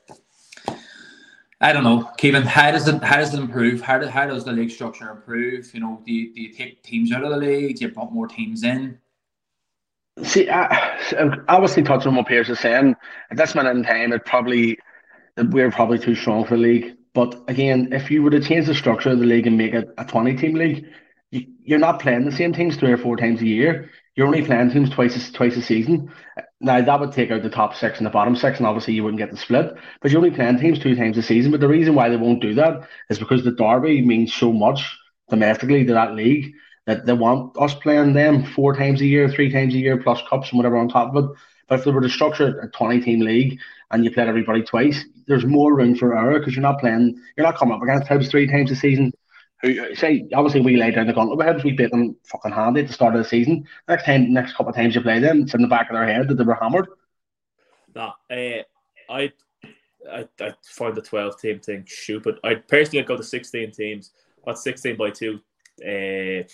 I 1.61 1.73
don't 1.73 1.83
know, 1.83 2.09
Kevin. 2.17 2.41
How 2.41 2.71
does 2.71 2.87
it 2.87 3.01
how 3.03 3.17
does 3.17 3.33
it 3.33 3.39
improve? 3.39 3.81
How, 3.81 3.99
do, 3.99 4.07
how 4.07 4.25
does 4.25 4.43
the 4.43 4.51
league 4.51 4.71
structure 4.71 5.11
improve? 5.11 5.73
You 5.73 5.79
know, 5.79 6.01
do 6.05 6.11
you, 6.11 6.33
do 6.33 6.41
you 6.41 6.53
take 6.53 6.81
teams 6.81 7.11
out 7.11 7.23
of 7.23 7.29
the 7.29 7.37
league? 7.37 7.77
Do 7.77 7.85
you 7.85 7.91
put 7.91 8.11
more 8.11 8.27
teams 8.27 8.63
in? 8.63 8.97
See, 10.23 10.49
I, 10.49 11.43
obviously 11.47 11.83
touching 11.83 12.09
on 12.09 12.15
what 12.15 12.27
Pierce 12.27 12.49
is 12.49 12.59
saying, 12.59 12.95
at 13.29 13.37
this 13.37 13.55
minute 13.55 13.75
in 13.75 13.83
time, 13.83 14.11
it 14.11 14.25
probably 14.25 14.77
we're 15.37 15.71
probably 15.71 15.99
too 15.99 16.15
strong 16.15 16.45
for 16.45 16.55
the 16.55 16.63
league. 16.63 16.97
But 17.13 17.41
again, 17.47 17.89
if 17.91 18.09
you 18.09 18.23
were 18.23 18.29
to 18.31 18.41
change 18.41 18.67
the 18.67 18.75
structure 18.75 19.09
of 19.09 19.19
the 19.19 19.25
league 19.25 19.47
and 19.47 19.57
make 19.57 19.73
it 19.73 19.89
a 19.97 20.05
twenty 20.05 20.35
team 20.35 20.55
league, 20.55 20.85
you, 21.31 21.75
are 21.75 21.79
not 21.79 22.01
playing 22.01 22.25
the 22.25 22.31
same 22.31 22.53
teams 22.53 22.75
three 22.75 22.91
or 22.91 22.97
four 22.97 23.17
times 23.17 23.41
a 23.41 23.45
year. 23.45 23.89
You're 24.15 24.27
only 24.27 24.43
playing 24.43 24.71
teams 24.71 24.89
twice 24.89 25.15
a, 25.15 25.33
twice 25.33 25.55
a 25.55 25.61
season. 25.61 26.11
Now 26.59 26.81
that 26.81 26.99
would 26.99 27.13
take 27.13 27.31
out 27.31 27.43
the 27.43 27.49
top 27.49 27.75
six 27.75 27.97
and 27.97 28.05
the 28.05 28.11
bottom 28.11 28.35
six, 28.35 28.57
and 28.57 28.67
obviously 28.67 28.93
you 28.93 29.03
wouldn't 29.03 29.19
get 29.19 29.31
the 29.31 29.37
split. 29.37 29.73
But 30.01 30.11
you're 30.11 30.19
only 30.19 30.35
playing 30.35 30.59
teams 30.59 30.79
two 30.79 30.95
times 30.95 31.17
a 31.17 31.21
season. 31.21 31.51
But 31.51 31.61
the 31.61 31.67
reason 31.67 31.95
why 31.95 32.09
they 32.09 32.17
won't 32.17 32.41
do 32.41 32.53
that 32.55 32.87
is 33.09 33.19
because 33.19 33.43
the 33.43 33.51
derby 33.51 34.01
means 34.01 34.33
so 34.33 34.51
much 34.51 34.97
domestically 35.29 35.85
to 35.85 35.93
that 35.93 36.13
league 36.13 36.53
that 36.85 37.05
they 37.05 37.13
want 37.13 37.55
us 37.57 37.73
playing 37.75 38.13
them 38.13 38.43
four 38.43 38.75
times 38.75 39.01
a 39.01 39.05
year, 39.05 39.29
three 39.29 39.51
times 39.51 39.73
a 39.73 39.77
year, 39.77 39.97
plus 39.97 40.21
cups 40.29 40.49
and 40.49 40.57
whatever 40.57 40.77
on 40.77 40.89
top 40.89 41.15
of 41.15 41.25
it. 41.25 41.31
If 41.71 41.85
they 41.85 41.91
were 41.91 42.01
to 42.01 42.09
structure 42.09 42.59
a 42.59 42.67
20 42.69 43.01
team 43.01 43.21
league 43.21 43.59
and 43.91 44.03
you 44.03 44.11
played 44.11 44.27
everybody 44.27 44.61
twice, 44.61 45.05
there's 45.27 45.45
more 45.45 45.73
room 45.73 45.95
for 45.95 46.17
error 46.17 46.37
because 46.37 46.53
you're 46.53 46.61
not 46.61 46.79
playing, 46.79 47.19
you're 47.37 47.45
not 47.45 47.57
coming 47.57 47.73
up 47.73 47.81
against 47.81 48.09
Hibs 48.09 48.29
three 48.29 48.45
times 48.45 48.71
a 48.71 48.75
season. 48.75 49.13
Who 49.61 49.95
say 49.95 50.27
obviously 50.33 50.61
we 50.61 50.75
laid 50.75 50.95
down 50.95 51.07
the 51.07 51.13
gauntlet 51.13 51.37
with 51.37 51.47
Hibs, 51.47 51.63
we 51.63 51.71
beat 51.71 51.91
them 51.91 52.15
fucking 52.25 52.51
handy 52.51 52.81
at 52.81 52.87
the 52.87 52.93
start 52.93 53.15
of 53.15 53.23
the 53.23 53.29
season. 53.29 53.65
Next 53.87 54.05
time, 54.05 54.33
next 54.33 54.53
couple 54.53 54.69
of 54.69 54.75
times 54.75 54.95
you 54.95 55.01
play 55.01 55.19
them, 55.19 55.43
it's 55.43 55.53
in 55.53 55.61
the 55.61 55.67
back 55.67 55.89
of 55.89 55.95
their 55.95 56.05
head 56.05 56.27
that 56.27 56.35
they 56.35 56.43
were 56.43 56.55
hammered. 56.55 56.87
Nah, 57.95 58.13
uh, 58.29 58.63
I, 59.09 59.31
I 60.11 60.27
I 60.39 60.53
find 60.63 60.95
the 60.95 61.01
twelve 61.01 61.39
team 61.39 61.59
thing 61.59 61.85
stupid. 61.87 62.39
I 62.43 62.55
personally 62.55 63.01
I'd 63.01 63.07
go 63.07 63.17
to 63.17 63.23
sixteen 63.23 63.71
teams. 63.71 64.11
What's 64.43 64.63
sixteen 64.63 64.97
by 64.97 65.11
two? 65.11 65.39
Uh, 65.79 66.47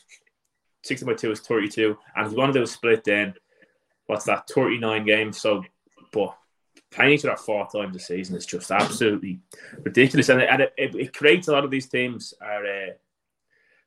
sixteen 0.84 1.08
by 1.08 1.14
two 1.14 1.32
is 1.32 1.40
thirty-two, 1.40 1.98
and 2.16 2.26
if 2.26 2.32
you 2.34 2.38
want 2.38 2.54
to 2.54 2.60
do 2.60 2.64
a 2.64 2.68
split, 2.68 3.04
then 3.04 3.34
what's 4.08 4.26
that? 4.26 4.48
Thirty-nine 4.50 5.06
games. 5.06 5.40
So, 5.40 5.64
but 6.12 6.36
playing 6.92 7.14
each 7.14 7.26
other 7.26 7.38
four 7.38 7.68
times 7.68 7.96
a 7.96 8.00
season 8.00 8.36
is 8.36 8.46
just 8.46 8.72
absolutely 8.72 9.40
ridiculous, 9.84 10.30
and, 10.30 10.42
it, 10.42 10.50
and 10.50 10.62
it, 10.62 10.72
it, 10.78 11.14
creates 11.14 11.48
a 11.48 11.52
lot 11.52 11.66
of 11.66 11.72
these 11.72 11.88
teams 11.88 12.34
are 12.42 12.66
uh, 12.66 12.90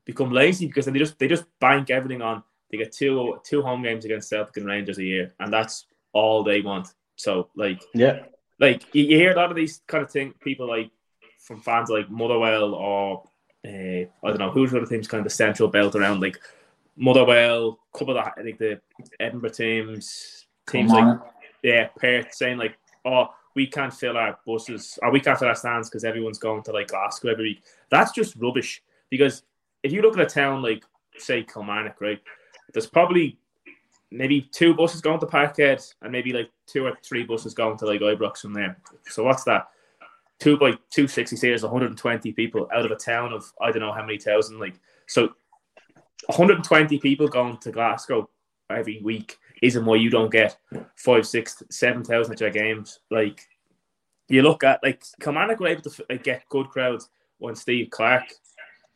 become 0.05 0.31
lazy 0.31 0.67
because 0.67 0.87
they 0.87 0.93
just 0.99 1.19
they 1.19 1.29
just 1.29 1.45
bank 1.59 1.91
everything 1.91 2.23
on. 2.23 2.43
They 2.71 2.79
get 2.79 2.93
two 2.93 3.41
two 3.45 3.63
home 3.63 3.83
games 3.83 4.05
against 4.05 4.29
Celtic 4.29 4.57
and 4.59 4.67
Rangers 4.67 4.99
a 4.99 5.05
year, 5.05 5.35
and 5.41 5.53
that's 5.53 5.87
all 6.13 6.45
they 6.45 6.61
want. 6.61 6.89
So 7.17 7.49
like 7.57 7.83
yeah, 7.95 8.21
like 8.59 8.95
you, 8.95 9.05
you 9.05 9.17
hear 9.17 9.33
a 9.33 9.37
lot 9.37 9.51
of 9.51 9.57
these 9.57 9.81
kind 9.87 10.05
of 10.05 10.11
thing. 10.11 10.35
People 10.41 10.69
like 10.69 10.91
from 11.39 11.61
fans 11.61 11.91
like 11.91 12.11
Motherwell 12.11 12.75
or 12.75 13.25
uh, 13.67 13.71
I 13.71 14.09
don't 14.25 14.39
know 14.39 14.51
who's 14.51 14.75
other 14.75 14.87
teams 14.87 15.09
kind 15.09 15.21
of 15.21 15.25
the 15.25 15.31
central 15.31 15.69
belt 15.69 15.95
around 15.95 16.21
like 16.21 16.39
Motherwell, 17.01 17.79
couple 17.97 18.17
of 18.17 18.25
the, 18.37 18.43
like 18.45 18.59
the 18.59 18.81
Edinburgh 19.19 19.51
teams, 19.51 20.47
teams 20.69 20.93
like 20.93 21.19
yeah 21.63 21.89
Perth 21.97 22.33
saying 22.33 22.59
like 22.59 22.79
oh 23.05 23.29
we 23.57 23.67
can't 23.67 23.93
fill 23.93 24.17
our 24.17 24.39
buses 24.47 24.99
or 25.03 25.11
we 25.11 25.21
can't 25.21 25.39
fill 25.39 25.49
our 25.49 25.55
stands 25.55 25.89
because 25.89 26.05
everyone's 26.05 26.39
going 26.39 26.63
to 26.63 26.73
like 26.73 26.89
Glasgow 26.89 27.31
every 27.31 27.45
week. 27.45 27.63
That's 27.91 28.13
just 28.13 28.37
rubbish 28.37 28.83
because 29.09 29.43
if 29.83 29.93
you 29.93 30.03
look 30.03 30.17
at 30.17 30.25
a 30.25 30.27
town 30.27 30.63
like 30.63 30.85
say 31.17 31.43
Kilmarnock, 31.43 32.01
right, 32.01 32.21
there's 32.73 32.87
probably 32.87 33.39
maybe 34.11 34.43
two 34.53 34.75
buses 34.75 35.01
going 35.01 35.21
to 35.21 35.27
Parkhead 35.27 35.83
and 36.03 36.13
maybe 36.13 36.33
like 36.33 36.51
two 36.67 36.85
or 36.85 36.97
three 37.03 37.23
buses 37.23 37.55
going 37.55 37.79
to 37.79 37.87
like 37.87 38.01
Ibrox 38.01 38.39
from 38.39 38.53
there. 38.53 38.77
So 39.09 39.25
what's 39.25 39.45
that? 39.45 39.69
Two 40.39 40.57
by 40.57 40.73
two 40.91 41.09
sixty 41.09 41.37
series, 41.37 41.63
120 41.63 42.33
people 42.33 42.69
out 42.75 42.85
of 42.85 42.91
a 42.91 42.97
town 42.97 43.33
of 43.33 43.51
I 43.61 43.71
don't 43.71 43.81
know 43.81 43.93
how 43.93 44.03
many 44.03 44.19
thousand. 44.19 44.59
Like 44.59 44.75
so, 45.07 45.31
120 46.27 46.99
people 46.99 47.29
going 47.29 47.59
to 47.59 47.73
Glasgow 47.73 48.29
every 48.71 49.01
week 49.03 49.39
isn't 49.63 49.85
why 49.85 49.97
you 49.97 50.11
don't 50.11 50.33
get 50.33 50.57
five, 50.97 51.27
six, 51.27 51.63
seven 51.71 52.05
thousand 52.05 52.35
at 52.35 52.41
your 52.41 52.51
games. 52.51 53.01
Like 53.11 53.47
you 54.29 54.43
look 54.43 54.65
at 54.65 54.81
like 54.83 55.03
Kilmarnock 55.21 55.61
were 55.61 55.69
able 55.69 55.83
to 55.83 56.05
like, 56.09 56.25
get 56.25 56.49
good 56.49 56.69
crowds 56.69 57.09
when 57.39 57.55
Steve 57.55 57.91
Clarke 57.91 58.33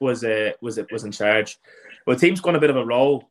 was 0.01 0.25
uh, 0.25 0.53
was 0.61 0.79
was 0.91 1.05
in 1.05 1.13
charge. 1.13 1.59
Well, 2.07 2.17
team's 2.17 2.41
gone 2.41 2.57
a 2.57 2.61
bit 2.61 2.71
of 2.71 2.77
a 2.77 2.85
roll 2.85 3.29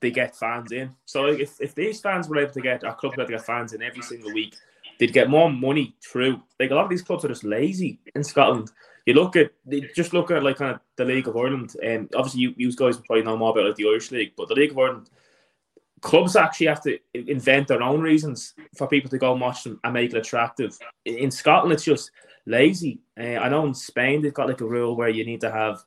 they 0.00 0.10
get 0.10 0.36
fans 0.36 0.70
in. 0.70 0.94
So 1.06 1.22
like, 1.22 1.40
if, 1.40 1.58
if 1.60 1.74
these 1.74 2.00
fans 2.00 2.28
were 2.28 2.38
able 2.38 2.52
to 2.52 2.60
get 2.60 2.84
our 2.84 2.94
club 2.94 3.14
able 3.14 3.24
to 3.24 3.32
get 3.32 3.46
fans 3.46 3.72
in 3.72 3.82
every 3.82 4.02
single 4.02 4.32
week, 4.34 4.54
they'd 4.98 5.12
get 5.12 5.30
more 5.30 5.50
money 5.50 5.96
through. 6.04 6.42
Like 6.60 6.70
a 6.70 6.74
lot 6.74 6.84
of 6.84 6.90
these 6.90 7.02
clubs 7.02 7.24
are 7.24 7.28
just 7.28 7.44
lazy 7.44 7.98
in 8.14 8.22
Scotland. 8.22 8.70
You 9.06 9.14
look 9.14 9.36
at 9.36 9.52
just 9.94 10.12
look 10.12 10.30
at 10.30 10.42
like 10.42 10.56
kind 10.56 10.74
of 10.74 10.80
the 10.96 11.04
League 11.04 11.28
of 11.28 11.36
Ireland, 11.36 11.76
and 11.82 12.12
obviously 12.14 12.40
you, 12.40 12.54
you 12.56 12.74
guys 12.74 12.96
probably 12.96 13.22
know 13.22 13.36
more 13.36 13.50
about 13.50 13.66
like 13.66 13.76
the 13.76 13.86
Irish 13.86 14.10
League, 14.10 14.32
but 14.36 14.48
the 14.48 14.54
League 14.54 14.70
of 14.70 14.78
Ireland 14.78 15.10
clubs 16.00 16.36
actually 16.36 16.66
have 16.66 16.82
to 16.82 16.98
invent 17.14 17.66
their 17.66 17.82
own 17.82 18.00
reasons 18.00 18.54
for 18.76 18.86
people 18.86 19.08
to 19.08 19.18
go 19.18 19.32
and 19.32 19.40
watch 19.40 19.64
them 19.64 19.80
and 19.84 19.94
make 19.94 20.12
it 20.12 20.18
attractive. 20.18 20.78
In 21.06 21.30
Scotland, 21.30 21.72
it's 21.72 21.84
just 21.84 22.10
lazy. 22.44 23.00
Uh, 23.18 23.38
I 23.38 23.48
know 23.48 23.66
in 23.66 23.74
Spain 23.74 24.20
they've 24.20 24.34
got 24.34 24.48
like 24.48 24.60
a 24.60 24.66
rule 24.66 24.96
where 24.96 25.08
you 25.08 25.24
need 25.24 25.40
to 25.40 25.50
have 25.50 25.82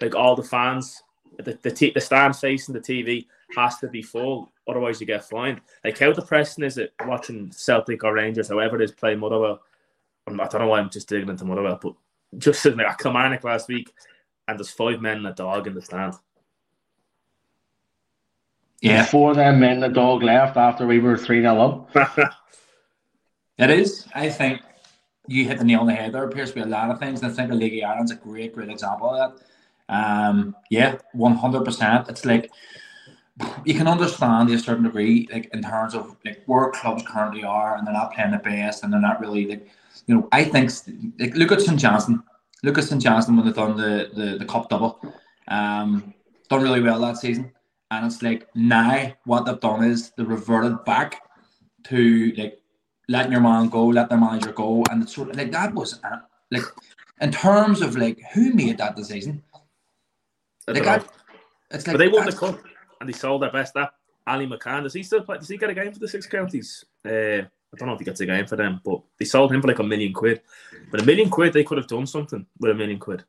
like 0.00 0.14
all 0.14 0.34
the 0.34 0.42
fans 0.42 1.02
the 1.38 1.58
the, 1.62 1.70
t- 1.70 1.92
the 1.94 2.00
stand 2.00 2.36
facing 2.36 2.74
the 2.74 2.80
TV 2.80 3.26
has 3.56 3.78
to 3.78 3.88
be 3.88 4.02
full, 4.02 4.52
otherwise 4.68 5.00
you 5.00 5.06
get 5.06 5.24
fined. 5.24 5.60
Like 5.84 5.98
how 5.98 6.12
depressing 6.12 6.64
is 6.64 6.78
it 6.78 6.92
watching 7.06 7.50
Celtic 7.52 8.04
or 8.04 8.14
Rangers, 8.14 8.48
however 8.48 8.76
it 8.76 8.84
is, 8.84 8.92
play 8.92 9.14
Motherwell? 9.14 9.60
I 10.26 10.32
don't 10.32 10.60
know 10.60 10.66
why 10.66 10.80
I'm 10.80 10.90
just 10.90 11.08
digging 11.08 11.28
into 11.28 11.44
Motherwell, 11.44 11.78
but 11.80 11.94
just 12.36 12.60
sitting 12.62 12.78
there 12.78 12.86
at 12.86 12.98
Kilmarnock 12.98 13.44
last 13.44 13.68
week, 13.68 13.92
and 14.46 14.58
there's 14.58 14.70
five 14.70 15.00
men 15.00 15.18
and 15.18 15.26
a 15.26 15.32
dog 15.32 15.66
in 15.66 15.74
the 15.74 15.82
stand. 15.82 16.14
Yeah, 18.80 19.04
four 19.04 19.30
of 19.30 19.36
them 19.36 19.58
men, 19.58 19.80
the 19.80 19.88
dog 19.88 20.22
left 20.22 20.56
after 20.56 20.86
we 20.86 21.00
were 21.00 21.16
three 21.16 21.40
0 21.40 21.88
up. 21.96 21.96
it 23.58 23.70
is. 23.70 24.06
I 24.14 24.28
think 24.28 24.60
you 25.26 25.44
hit 25.44 25.58
the 25.58 25.64
nail 25.64 25.80
on 25.80 25.86
the 25.86 25.94
head. 25.94 26.12
There 26.12 26.24
appears 26.24 26.50
to 26.50 26.54
be 26.56 26.60
a 26.60 26.66
lot 26.66 26.90
of 26.90 27.00
things, 27.00 27.22
and 27.22 27.30
I 27.30 27.34
think 27.34 27.50
the 27.50 27.56
League 27.56 27.82
of 27.82 27.88
Ireland's 27.88 28.12
a 28.12 28.16
great, 28.16 28.54
great 28.54 28.68
example 28.68 29.10
of 29.10 29.34
that. 29.34 29.44
Um, 29.88 30.54
yeah, 30.70 30.98
one 31.12 31.34
hundred 31.34 31.64
percent. 31.64 32.08
It's 32.08 32.24
like 32.24 32.50
you 33.64 33.74
can 33.74 33.88
understand 33.88 34.48
to 34.48 34.54
a 34.54 34.58
certain 34.58 34.84
degree, 34.84 35.28
like 35.32 35.50
in 35.52 35.62
terms 35.62 35.94
of 35.94 36.16
like 36.24 36.42
where 36.46 36.70
clubs 36.70 37.02
currently 37.06 37.42
are, 37.42 37.76
and 37.76 37.86
they're 37.86 37.94
not 37.94 38.12
playing 38.12 38.30
the 38.30 38.38
best, 38.38 38.84
and 38.84 38.92
they're 38.92 39.00
not 39.00 39.20
really 39.20 39.46
like, 39.46 39.68
you 40.08 40.16
know, 40.16 40.28
I 40.32 40.42
think 40.42 40.72
like 41.20 41.36
look 41.36 41.52
at 41.52 41.60
St 41.60 41.78
Johnstone, 41.78 42.24
look 42.64 42.78
at 42.78 42.84
St 42.84 43.00
Johnstone 43.00 43.36
when 43.36 43.46
they've 43.46 43.54
done 43.54 43.76
the 43.76 44.10
the, 44.12 44.38
the 44.38 44.44
cup 44.44 44.68
double, 44.68 45.00
um, 45.46 46.12
done 46.48 46.62
really 46.62 46.80
well 46.80 46.98
that 47.00 47.18
season, 47.18 47.52
and 47.92 48.06
it's 48.06 48.22
like 48.22 48.48
now 48.56 49.12
what 49.24 49.44
they've 49.46 49.60
done 49.60 49.84
is 49.84 50.10
they 50.16 50.24
reverted 50.24 50.84
back 50.84 51.22
to 51.84 52.32
like 52.36 52.60
letting 53.08 53.30
your 53.30 53.40
man 53.40 53.68
go, 53.68 53.86
let 53.86 54.08
their 54.08 54.18
manager 54.18 54.52
go, 54.52 54.82
and 54.90 55.04
it's 55.04 55.14
sort 55.14 55.30
of 55.30 55.36
like 55.36 55.52
that 55.52 55.72
was 55.72 56.00
uh, 56.02 56.18
like 56.50 56.64
in 57.20 57.30
terms 57.30 57.82
of 57.82 57.96
like 57.96 58.20
who 58.32 58.52
made 58.52 58.78
that 58.78 58.96
decision 58.96 59.42
they 60.72 60.80
got, 60.80 61.06
it's 61.70 61.86
like, 61.86 61.94
but 61.94 61.98
they 61.98 62.08
won 62.08 62.26
the 62.26 62.32
cup 62.32 62.60
and 63.00 63.08
they 63.08 63.12
sold 63.12 63.42
their 63.42 63.50
best 63.50 63.76
app. 63.76 63.94
Ali 64.26 64.46
McCann, 64.46 64.82
does 64.82 64.92
he 64.92 65.02
still 65.02 65.22
play? 65.22 65.38
Does 65.38 65.48
he 65.48 65.56
get 65.56 65.70
a 65.70 65.74
game 65.74 65.92
for 65.92 65.98
the 65.98 66.08
six 66.08 66.26
counties? 66.26 66.84
Uh, 67.04 67.42
I 67.72 67.76
don't 67.76 67.88
know 67.88 67.94
if 67.94 67.98
he 67.98 68.04
gets 68.04 68.20
a 68.20 68.26
game 68.26 68.46
for 68.46 68.56
them, 68.56 68.80
but 68.84 69.02
they 69.18 69.24
sold 69.24 69.52
him 69.52 69.60
for 69.60 69.68
like 69.68 69.78
a 69.78 69.84
million 69.84 70.12
quid. 70.12 70.40
But 70.90 71.02
a 71.02 71.04
million 71.04 71.28
quid, 71.28 71.52
they 71.52 71.64
could 71.64 71.78
have 71.78 71.86
done 71.86 72.06
something 72.06 72.46
with 72.58 72.70
a 72.70 72.74
million 72.74 72.98
quid. 72.98 73.24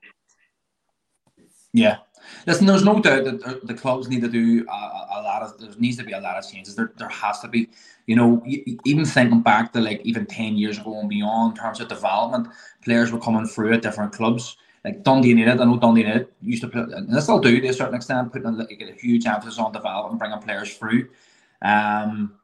Yeah. 1.74 1.98
Listen, 2.46 2.66
there's 2.66 2.84
no 2.84 3.02
doubt 3.02 3.26
that 3.26 3.68
the 3.68 3.74
clubs 3.74 4.08
need 4.08 4.22
to 4.22 4.28
do 4.28 4.66
a, 4.68 4.72
a, 4.72 5.22
lot 5.24 5.42
of. 5.42 5.60
There 5.60 5.70
needs 5.78 5.98
to 5.98 6.04
be 6.04 6.14
a 6.14 6.20
lot 6.20 6.38
of 6.38 6.50
changes. 6.50 6.76
There, 6.76 6.92
there 6.98 7.10
has 7.10 7.40
to 7.42 7.48
be. 7.48 7.70
You 8.08 8.16
know, 8.16 8.44
even 8.46 9.06
thinking 9.06 9.42
back 9.42 9.74
to 9.74 9.82
like 9.82 10.02
even 10.04 10.26
ten 10.26 10.58
years 10.58 10.78
ago 10.78 11.00
and 11.00 11.10
beyond, 11.10 11.58
in 11.58 11.64
terms 11.64 11.80
of 11.80 11.88
development, 11.88 12.48
players 12.84 13.12
were 13.12 13.20
coming 13.20 13.46
through 13.46 13.74
at 13.74 13.82
different 13.82 14.14
clubs 14.14 14.58
like 14.86 15.04
Dundee 15.04 15.30
United, 15.30 15.60
I 15.60 15.66
know 15.66 15.78
Dundee 15.78 16.02
United 16.02 16.28
used 16.42 16.62
to 16.62 16.70
put, 16.70 16.90
and 16.90 17.14
they 17.14 17.20
still 17.20 17.40
do 17.40 17.60
to 17.60 17.68
a 17.68 17.74
certain 17.74 17.96
extent, 17.96 18.32
putting 18.32 18.48
a, 18.48 18.52
like, 18.52 18.82
a 18.82 18.94
huge 18.94 19.26
emphasis 19.26 19.60
on 19.60 19.72
development, 19.72 20.20
bringing 20.20 20.40
players 20.40 20.76
through. 20.78 21.10
Um, 21.62 22.39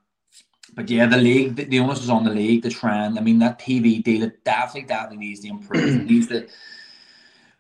but 0.76 0.90
yeah, 0.90 1.06
the 1.06 1.18
league, 1.18 1.56
the, 1.56 1.64
the 1.66 1.80
onus 1.80 2.04
is 2.04 2.10
on 2.10 2.24
the 2.24 2.30
league 2.30 2.62
the 2.62 2.70
trend. 2.70 3.18
I 3.18 3.22
mean, 3.22 3.40
that 3.40 3.60
TV 3.60 4.04
deal, 4.04 4.24
it 4.24 4.44
definitely, 4.44 4.88
definitely 4.88 5.26
needs 5.26 5.40
to 5.42 5.48
improve. 5.48 6.02
it 6.02 6.06
needs 6.06 6.28
to, 6.28 6.48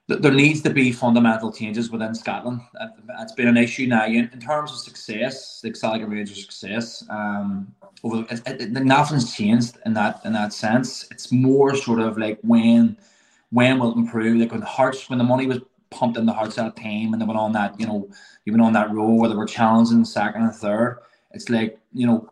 there 0.07 0.31
needs 0.31 0.61
to 0.61 0.69
be 0.69 0.91
fundamental 0.91 1.51
changes 1.51 1.89
within 1.89 2.13
Scotland. 2.13 2.61
It's 3.21 3.31
been 3.31 3.47
an 3.47 3.57
issue 3.57 3.87
now 3.87 4.05
in, 4.05 4.29
terms 4.39 4.71
of 4.71 4.77
success, 4.77 5.61
the 5.61 5.73
Celtic 5.73 6.07
Rangers' 6.07 6.41
success. 6.41 7.03
Um, 7.09 7.73
over 8.03 8.25
it, 8.29 8.41
it, 8.45 8.71
nothing's 8.71 9.35
changed 9.35 9.77
in 9.85 9.93
that 9.93 10.21
in 10.25 10.33
that 10.33 10.53
sense. 10.53 11.07
It's 11.09 11.31
more 11.31 11.75
sort 11.75 11.99
of 11.99 12.17
like 12.17 12.37
when 12.43 12.97
when 13.49 13.79
will 13.79 13.91
it 13.91 13.97
improve? 13.97 14.37
Like 14.37 14.51
when 14.51 14.59
the 14.59 14.65
Hearts, 14.65 15.09
when 15.09 15.17
the 15.17 15.23
money 15.23 15.47
was 15.47 15.59
pumped 15.89 16.17
in 16.17 16.25
the 16.25 16.33
Hearts 16.33 16.57
at 16.57 16.75
team, 16.75 17.13
and 17.13 17.21
they 17.21 17.25
went 17.25 17.39
on 17.39 17.53
that, 17.53 17.79
you 17.79 17.87
know, 17.87 18.09
even 18.45 18.59
on 18.61 18.73
that 18.73 18.91
row 18.91 19.13
where 19.13 19.29
they 19.29 19.35
were 19.35 19.45
challenging 19.45 20.03
second 20.05 20.43
and 20.43 20.53
third, 20.53 20.99
it's 21.31 21.49
like, 21.49 21.79
you 21.93 22.05
know, 22.05 22.29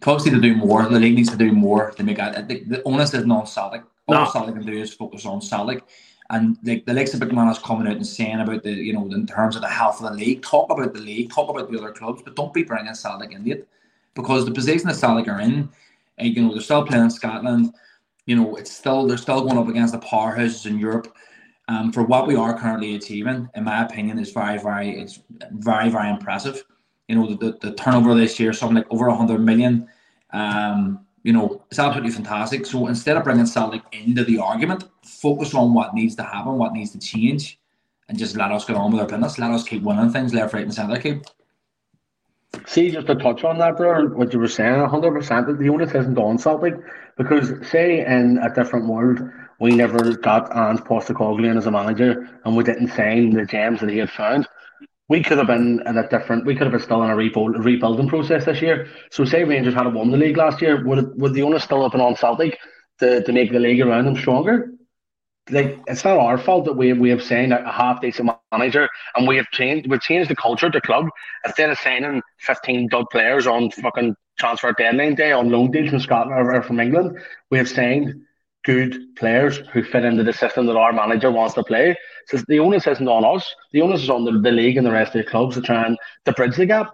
clubs 0.00 0.24
need 0.24 0.34
to 0.34 0.40
do 0.40 0.54
more. 0.54 0.86
The 0.88 0.98
league 0.98 1.14
needs 1.14 1.30
to 1.30 1.36
do 1.36 1.52
more 1.52 1.90
to 1.92 2.02
make 2.02 2.18
it. 2.18 2.48
The, 2.48 2.64
the 2.64 2.82
onus 2.84 3.14
is 3.14 3.26
non 3.26 3.46
Celtic. 3.46 3.82
All 4.08 4.14
no. 4.14 4.52
Can 4.52 4.66
do 4.66 4.72
is 4.72 4.92
focus 4.92 5.26
on 5.26 5.40
Celtic. 5.40 5.84
And 6.30 6.56
the, 6.62 6.82
the 6.86 6.94
likes 6.94 7.12
of 7.12 7.20
McManus 7.20 7.62
coming 7.62 7.88
out 7.88 7.96
and 7.96 8.06
saying 8.06 8.40
about 8.40 8.62
the, 8.62 8.72
you 8.72 8.92
know, 8.92 9.04
in 9.06 9.26
terms 9.26 9.56
of 9.56 9.62
the 9.62 9.68
health 9.68 10.00
of 10.00 10.10
the 10.10 10.16
league, 10.16 10.42
talk 10.42 10.70
about 10.70 10.94
the 10.94 11.00
league, 11.00 11.30
talk 11.30 11.50
about 11.50 11.70
the 11.70 11.78
other 11.78 11.92
clubs, 11.92 12.22
but 12.22 12.36
don't 12.36 12.54
be 12.54 12.62
bringing 12.62 12.94
Celtic 12.94 13.32
into 13.32 13.50
it. 13.50 13.68
Because 14.14 14.44
the 14.44 14.52
position 14.52 14.88
that 14.88 14.96
Celtic 14.96 15.28
are 15.28 15.40
in, 15.40 15.68
and, 16.18 16.36
you 16.36 16.42
know, 16.42 16.52
they're 16.52 16.62
still 16.62 16.84
playing 16.84 17.04
in 17.04 17.10
Scotland 17.10 17.72
you 18.30 18.36
know, 18.36 18.54
it's 18.54 18.70
still 18.70 19.08
they're 19.08 19.16
still 19.16 19.42
going 19.42 19.58
up 19.58 19.66
against 19.66 19.92
the 19.92 19.98
powerhouses 19.98 20.64
in 20.64 20.78
Europe. 20.78 21.12
Um, 21.66 21.92
for 21.92 22.04
what 22.04 22.28
we 22.28 22.36
are 22.36 22.56
currently 22.56 22.94
achieving, 22.94 23.48
in 23.56 23.64
my 23.64 23.84
opinion, 23.84 24.20
is 24.20 24.30
very, 24.30 24.56
very, 24.56 25.00
it's 25.00 25.20
very, 25.52 25.88
very 25.88 26.10
impressive. 26.10 26.64
You 27.10 27.16
know, 27.16 27.34
the, 27.34 27.58
the, 27.60 27.72
turnover 27.74 28.14
this 28.14 28.38
year, 28.38 28.52
something 28.52 28.76
like 28.76 28.90
over 28.90 29.10
hundred 29.10 29.40
million. 29.40 29.88
Um, 30.32 31.04
you 31.24 31.32
know, 31.32 31.62
it's 31.70 31.78
absolutely 31.78 32.12
fantastic. 32.12 32.64
So 32.64 32.86
instead 32.86 33.16
of 33.16 33.24
bringing 33.24 33.46
Celtic 33.46 33.82
into 33.92 34.24
the 34.24 34.38
argument, 34.38 34.84
focus 35.02 35.52
on 35.54 35.74
what 35.74 35.92
needs 35.92 36.14
to 36.16 36.22
happen, 36.22 36.56
what 36.56 36.72
needs 36.72 36.92
to 36.92 36.98
change. 36.98 37.58
and 38.08 38.18
just 38.18 38.36
let 38.36 38.52
us 38.52 38.64
get 38.64 38.76
on 38.76 38.92
with 38.92 39.00
our 39.00 39.06
business. 39.08 39.38
Let 39.38 39.50
us 39.50 39.64
keep 39.64 39.82
winning 39.82 40.10
things 40.10 40.32
left, 40.34 40.54
right, 40.54 40.64
and 40.64 40.74
centre. 40.74 41.00
Keep. 41.00 41.24
See, 42.66 42.90
just 42.90 43.06
to 43.06 43.14
touch 43.14 43.44
on 43.44 43.58
that, 43.58 43.76
bro, 43.76 44.06
what 44.08 44.32
you 44.32 44.38
were 44.38 44.48
saying, 44.48 44.74
100%, 44.74 45.46
That 45.46 45.58
the 45.58 45.68
onus 45.68 45.94
isn't 45.94 46.18
on 46.18 46.38
Celtic 46.38 46.74
because, 47.16 47.52
say, 47.68 48.04
in 48.04 48.38
a 48.38 48.52
different 48.54 48.86
world, 48.86 49.20
we 49.60 49.70
never 49.72 50.16
got 50.16 50.56
Ange 50.56 50.80
Postecoglou 50.80 51.56
as 51.56 51.66
a 51.66 51.70
manager 51.70 52.28
and 52.44 52.56
we 52.56 52.64
didn't 52.64 52.88
sign 52.88 53.30
the 53.30 53.44
gems 53.44 53.80
that 53.80 53.90
he 53.90 53.98
had 53.98 54.10
found. 54.10 54.46
We 55.10 55.22
could 55.22 55.36
have 55.38 55.48
been 55.48 55.82
in 55.84 55.98
a 55.98 56.08
different, 56.08 56.46
we 56.46 56.54
could 56.54 56.62
have 56.62 56.72
been 56.72 56.80
still 56.80 57.02
in 57.02 57.10
a 57.10 57.16
rebuild, 57.16 57.62
rebuilding 57.62 58.08
process 58.08 58.46
this 58.46 58.62
year. 58.62 58.88
So, 59.10 59.24
say 59.24 59.44
Rangers 59.44 59.74
had 59.74 59.86
a 59.86 59.90
won 59.90 60.10
the 60.10 60.16
league 60.16 60.38
last 60.38 60.62
year, 60.62 60.82
would, 60.84 61.20
would 61.20 61.34
the 61.34 61.42
onus 61.42 61.64
still 61.64 61.82
have 61.82 61.92
been 61.92 62.00
on 62.00 62.16
Celtic 62.16 62.58
to, 63.00 63.22
to 63.22 63.32
make 63.32 63.52
the 63.52 63.58
league 63.58 63.82
around 63.82 64.06
them 64.06 64.16
stronger? 64.16 64.70
like 65.50 65.78
it's 65.86 66.04
not 66.04 66.18
our 66.18 66.38
fault 66.38 66.64
that 66.64 66.74
we 66.74 66.92
we 66.92 67.10
have 67.10 67.22
signed 67.22 67.52
a 67.52 67.72
half 67.72 68.00
decent 68.00 68.30
manager 68.52 68.88
and 69.16 69.26
we 69.26 69.36
have 69.36 69.50
changed 69.52 69.88
we've 69.90 70.00
changed 70.00 70.30
the 70.30 70.36
culture 70.36 70.66
of 70.66 70.72
the 70.72 70.80
club 70.80 71.06
instead 71.44 71.70
of 71.70 71.78
signing 71.78 72.22
fifteen 72.38 72.88
dud 72.88 73.06
players 73.10 73.46
on 73.46 73.70
fucking 73.70 74.14
transfer 74.38 74.72
deadline 74.72 75.14
day 75.14 75.32
on 75.32 75.50
loan 75.50 75.70
deals 75.70 75.90
from 75.90 76.00
Scotland 76.00 76.32
or 76.34 76.62
from 76.62 76.80
England. 76.80 77.18
We 77.50 77.58
have 77.58 77.68
signed 77.68 78.14
good 78.64 79.16
players 79.16 79.58
who 79.72 79.82
fit 79.82 80.04
into 80.04 80.22
the 80.22 80.32
system 80.32 80.66
that 80.66 80.76
our 80.76 80.92
manager 80.92 81.30
wants 81.30 81.54
to 81.54 81.64
play. 81.64 81.96
So 82.28 82.38
the 82.48 82.60
onus 82.60 82.86
isn't 82.86 83.08
on 83.08 83.24
us. 83.24 83.54
The 83.72 83.80
onus 83.80 84.02
is 84.02 84.10
on 84.10 84.24
the, 84.24 84.32
the 84.32 84.50
league 84.50 84.76
and 84.76 84.86
the 84.86 84.92
rest 84.92 85.14
of 85.14 85.24
the 85.24 85.30
clubs 85.30 85.54
to 85.56 85.62
try 85.62 85.84
and 85.84 85.96
to 86.26 86.32
bridge 86.32 86.56
the 86.56 86.66
gap. 86.66 86.92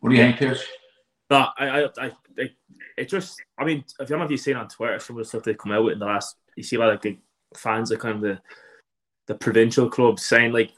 What 0.00 0.10
do 0.10 0.16
you 0.16 0.22
think, 0.22 0.36
Pierce? 0.36 0.64
No, 1.30 1.48
I, 1.58 1.84
I, 1.84 1.88
I, 1.98 2.12
it 2.98 3.08
just, 3.08 3.40
I 3.56 3.64
mean, 3.64 3.84
if 3.98 4.00
you 4.00 4.06
don't 4.06 4.18
know 4.18 4.24
if 4.24 4.30
you've 4.30 4.40
seen 4.40 4.56
on 4.56 4.68
Twitter 4.68 4.98
some 4.98 5.16
of 5.16 5.22
the 5.22 5.28
stuff 5.28 5.44
they 5.44 5.54
come 5.54 5.72
out 5.72 5.84
with 5.84 5.94
in 5.94 5.98
the 6.00 6.06
last, 6.06 6.36
you 6.56 6.62
see 6.62 6.76
a 6.76 6.78
lot 6.78 6.90
of 6.90 7.04
like, 7.04 7.18
fans 7.54 7.90
of 7.90 7.98
kind 7.98 8.16
of 8.16 8.20
the 8.22 8.40
the 9.26 9.34
provincial 9.34 9.88
clubs 9.88 10.24
saying 10.24 10.52
like 10.52 10.72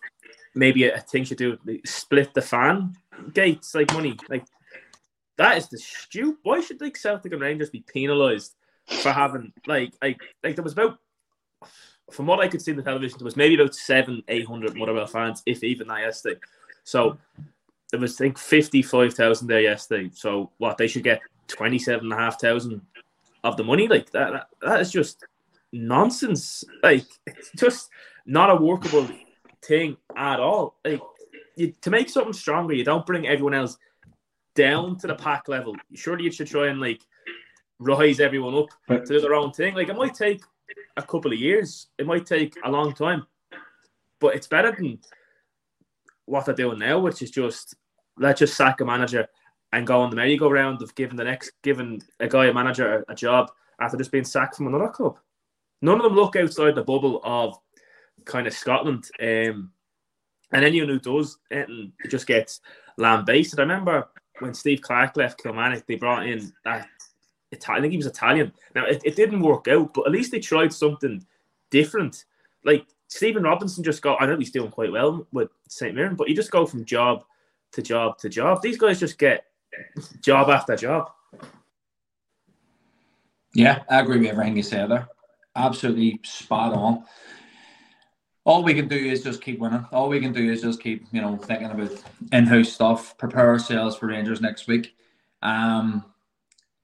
maybe 0.54 0.88
a, 0.88 1.00
thing 1.00 1.24
should 1.24 1.38
do 1.38 1.58
like, 1.64 1.86
split 1.86 2.34
the 2.34 2.42
fan 2.42 2.94
gates 3.32 3.74
like 3.74 3.92
money 3.92 4.16
like 4.28 4.44
that 5.36 5.58
is 5.58 5.68
the 5.68 5.78
stupid. 5.78 6.38
Why 6.42 6.60
should 6.60 6.80
like 6.80 6.96
Celtic 6.96 7.32
and 7.32 7.40
Rangers 7.40 7.70
be 7.70 7.84
penalised 7.86 8.54
for 8.86 9.12
having 9.12 9.52
like 9.66 9.94
like 10.02 10.20
like 10.42 10.54
there 10.54 10.64
was 10.64 10.74
about 10.74 10.98
from 12.10 12.26
what 12.26 12.40
I 12.40 12.48
could 12.48 12.60
see 12.60 12.70
in 12.70 12.76
the 12.76 12.82
television 12.82 13.18
there 13.18 13.24
was 13.24 13.36
maybe 13.36 13.54
about 13.54 13.74
seven 13.74 14.22
eight 14.28 14.46
hundred 14.46 14.76
Motherwell 14.76 15.06
fans 15.06 15.42
if 15.46 15.64
even 15.64 15.88
that 15.88 16.00
yesterday. 16.00 16.38
So 16.84 17.18
there 17.90 18.00
was 18.00 18.20
I 18.20 18.24
think 18.24 18.38
fifty 18.38 18.82
five 18.82 19.14
thousand 19.14 19.48
there 19.48 19.60
yesterday. 19.60 20.10
So 20.14 20.50
what 20.58 20.76
they 20.76 20.86
should 20.86 21.04
get 21.04 21.20
twenty 21.48 21.78
seven 21.78 22.04
and 22.04 22.12
a 22.12 22.22
half 22.22 22.40
thousand 22.40 22.80
of 23.42 23.56
the 23.56 23.64
money 23.64 23.88
like 23.88 24.10
that, 24.10 24.32
that 24.32 24.46
that 24.62 24.80
is 24.80 24.90
just 24.90 25.24
nonsense. 25.72 26.64
Like 26.82 27.06
it's 27.26 27.50
just 27.56 27.90
not 28.26 28.50
a 28.50 28.62
workable 28.62 29.08
thing 29.62 29.96
at 30.16 30.40
all. 30.40 30.76
Like 30.84 31.00
you, 31.56 31.74
to 31.82 31.90
make 31.90 32.08
something 32.08 32.32
stronger, 32.32 32.74
you 32.74 32.84
don't 32.84 33.06
bring 33.06 33.26
everyone 33.26 33.54
else 33.54 33.76
down 34.54 34.96
to 34.98 35.06
the 35.06 35.14
pack 35.14 35.48
level. 35.48 35.74
Surely 35.94 36.24
you 36.24 36.30
should 36.30 36.46
try 36.46 36.68
and 36.68 36.80
like 36.80 37.02
rise 37.78 38.20
everyone 38.20 38.54
up 38.54 38.68
to 38.88 39.04
do 39.06 39.20
their 39.20 39.34
own 39.34 39.52
thing. 39.52 39.74
Like 39.74 39.88
it 39.88 39.96
might 39.96 40.14
take 40.14 40.42
a 40.96 41.02
couple 41.02 41.32
of 41.32 41.38
years, 41.38 41.88
it 41.98 42.06
might 42.06 42.26
take 42.26 42.54
a 42.64 42.70
long 42.70 42.94
time, 42.94 43.26
but 44.20 44.34
it's 44.34 44.46
better 44.46 44.72
than 44.72 44.98
what 46.26 46.46
they're 46.46 46.54
doing 46.54 46.78
now, 46.78 46.98
which 46.98 47.22
is 47.22 47.30
just 47.30 47.74
let's 48.16 48.40
just 48.40 48.56
sack 48.56 48.80
a 48.80 48.84
manager 48.84 49.26
and 49.72 49.86
go 49.86 50.00
on 50.00 50.08
the 50.08 50.16
merry-go-round 50.16 50.80
of 50.82 50.94
giving 50.94 51.16
the 51.16 51.24
next 51.24 51.52
giving 51.62 52.00
a 52.20 52.28
guy 52.28 52.46
a 52.46 52.54
manager 52.54 53.04
a, 53.08 53.12
a 53.12 53.14
job 53.14 53.50
after 53.80 53.96
just 53.96 54.12
being 54.12 54.24
sacked 54.24 54.56
from 54.56 54.68
another 54.68 54.88
club. 54.88 55.18
None 55.82 55.96
of 55.96 56.04
them 56.04 56.14
look 56.14 56.36
outside 56.36 56.76
the 56.76 56.84
bubble 56.84 57.20
of 57.24 57.58
kind 58.24 58.46
of 58.46 58.54
Scotland. 58.54 59.04
Um, 59.20 59.72
and 60.52 60.64
anyone 60.64 60.88
who 60.88 61.00
does 61.00 61.38
it, 61.50 61.68
it 61.68 62.08
just 62.08 62.26
gets 62.26 62.60
lambasted. 62.96 63.58
I 63.58 63.62
remember 63.62 64.08
when 64.40 64.54
Steve 64.54 64.80
Clarke 64.80 65.16
left 65.16 65.42
Kilmarnock, 65.42 65.86
they 65.86 65.96
brought 65.96 66.26
in 66.26 66.52
that 66.64 66.88
Italian. 67.52 67.80
I 67.80 67.82
think 67.82 67.92
he 67.92 67.96
was 67.98 68.06
Italian. 68.06 68.52
Now 68.74 68.86
it, 68.86 69.00
it 69.04 69.16
didn't 69.16 69.40
work 69.40 69.68
out, 69.68 69.94
but 69.94 70.06
at 70.06 70.12
least 70.12 70.32
they 70.32 70.40
tried 70.40 70.72
something 70.72 71.24
different. 71.70 72.24
Like 72.64 72.86
Stephen 73.08 73.42
Robinson 73.42 73.84
just 73.84 74.02
got. 74.02 74.20
I 74.20 74.26
know 74.26 74.36
he's 74.36 74.50
doing 74.50 74.70
quite 74.70 74.92
well 74.92 75.26
with 75.32 75.50
St 75.68 75.94
Mirren, 75.94 76.16
but 76.16 76.28
you 76.28 76.34
just 76.34 76.50
go 76.50 76.66
from 76.66 76.84
job 76.84 77.24
to 77.72 77.82
job 77.82 78.18
to 78.18 78.28
job. 78.28 78.62
These 78.62 78.78
guys 78.78 79.00
just 79.00 79.18
get 79.18 79.44
job 80.20 80.48
after 80.48 80.76
job. 80.76 81.10
Yeah, 83.54 83.82
I 83.88 84.00
agree 84.00 84.18
with 84.18 84.28
everything 84.28 84.56
you 84.56 84.62
said 84.62 84.90
there. 84.90 85.08
Absolutely 85.54 86.20
spot 86.24 86.72
on 86.72 87.04
all 88.44 88.62
we 88.62 88.74
can 88.74 88.88
do 88.88 88.96
is 88.96 89.22
just 89.22 89.42
keep 89.42 89.58
winning. 89.58 89.86
All 89.90 90.08
we 90.08 90.20
can 90.20 90.32
do 90.32 90.50
is 90.50 90.62
just 90.62 90.82
keep, 90.82 91.06
you 91.12 91.20
know, 91.20 91.36
thinking 91.36 91.70
about 91.70 92.02
in-house 92.32 92.72
stuff, 92.72 93.16
prepare 93.16 93.48
ourselves 93.48 93.96
for 93.96 94.06
Rangers 94.06 94.40
next 94.40 94.66
week. 94.66 94.94
Um, 95.42 96.04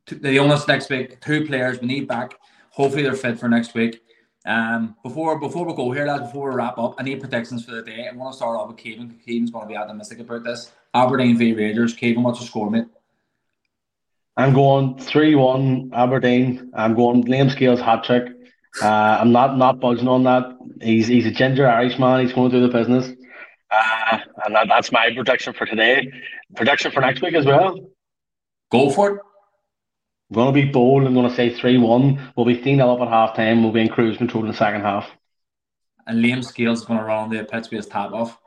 the 0.06 0.36
illness 0.36 0.66
next 0.66 0.88
week, 0.88 1.20
two 1.20 1.46
players 1.46 1.80
we 1.80 1.86
need 1.86 2.08
back. 2.08 2.34
Hopefully 2.70 3.02
they're 3.02 3.14
fit 3.14 3.38
for 3.38 3.48
next 3.48 3.74
week. 3.74 4.02
Um, 4.46 4.96
before 5.02 5.38
before 5.38 5.66
we 5.66 5.74
go 5.74 5.90
here, 5.90 6.06
lads, 6.06 6.22
before 6.22 6.48
we 6.48 6.56
wrap 6.56 6.78
up, 6.78 6.94
I 6.98 7.02
need 7.02 7.20
predictions 7.20 7.64
for 7.64 7.72
the 7.72 7.82
day. 7.82 8.08
I 8.10 8.16
want 8.16 8.32
to 8.32 8.36
start 8.36 8.58
off 8.58 8.68
with 8.68 8.78
Kevin. 8.78 9.18
Kevin's 9.26 9.50
going 9.50 9.66
to 9.66 9.68
be 9.68 9.76
optimistic 9.76 10.20
about 10.20 10.44
this. 10.44 10.72
Aberdeen 10.94 11.36
v 11.36 11.52
Rangers. 11.52 11.94
Kevin, 11.94 12.22
what's 12.22 12.40
the 12.40 12.46
score, 12.46 12.70
mate? 12.70 12.86
I'm 14.36 14.54
going 14.54 14.98
3 14.98 15.34
1 15.34 15.90
Aberdeen. 15.92 16.70
I'm 16.74 16.94
going 16.94 17.24
Liam 17.24 17.50
Scales 17.50 17.80
hat 17.80 18.04
trick. 18.04 18.39
Uh, 18.80 18.86
I'm 19.20 19.32
not 19.32 19.56
not 19.56 19.80
budging 19.80 20.08
on 20.08 20.24
that. 20.24 20.56
He's 20.80 21.06
he's 21.06 21.26
a 21.26 21.30
ginger 21.30 21.68
Irishman. 21.68 22.24
He's 22.24 22.32
going 22.32 22.50
to 22.50 22.60
do 22.60 22.66
the 22.66 22.72
business. 22.72 23.10
Uh, 23.70 24.18
and 24.44 24.54
that, 24.54 24.66
that's 24.68 24.90
my 24.90 25.10
prediction 25.14 25.52
for 25.52 25.66
today. 25.66 26.10
Prediction 26.56 26.90
for 26.90 27.00
next 27.00 27.22
week 27.22 27.34
as 27.34 27.46
well. 27.46 27.78
Go 28.70 28.90
for 28.90 29.10
it. 29.10 29.20
I'm 30.30 30.34
going 30.34 30.54
to 30.54 30.60
be 30.60 30.68
bold. 30.70 31.04
I'm 31.04 31.14
going 31.14 31.28
to 31.28 31.34
say 31.34 31.52
3 31.52 31.78
1. 31.78 32.32
We'll 32.36 32.46
be 32.46 32.60
3 32.60 32.76
0 32.76 32.94
up 32.94 33.00
at 33.00 33.08
half 33.08 33.34
time. 33.36 33.62
We'll 33.62 33.72
be 33.72 33.80
in 33.80 33.88
cruise 33.88 34.16
control 34.16 34.44
in 34.44 34.50
the 34.50 34.56
second 34.56 34.82
half. 34.82 35.08
And 36.06 36.24
Liam 36.24 36.44
Scales 36.44 36.80
is 36.80 36.84
going 36.84 36.98
to 36.98 37.04
run 37.04 37.24
on 37.24 37.30
the 37.30 37.44
pitch 37.44 37.70
with 37.70 37.72
his 37.72 37.86
top 37.86 38.12
off. 38.12 38.38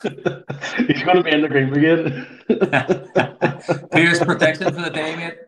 He's 0.02 1.02
going 1.02 1.16
to 1.16 1.22
be 1.22 1.32
in 1.32 1.42
the 1.42 1.48
Green 1.48 1.70
Brigade. 1.70 2.26
Here's 3.92 4.18
prediction 4.20 4.72
for 4.72 4.82
the 4.82 4.90
day, 4.90 5.16
mate. 5.16 5.38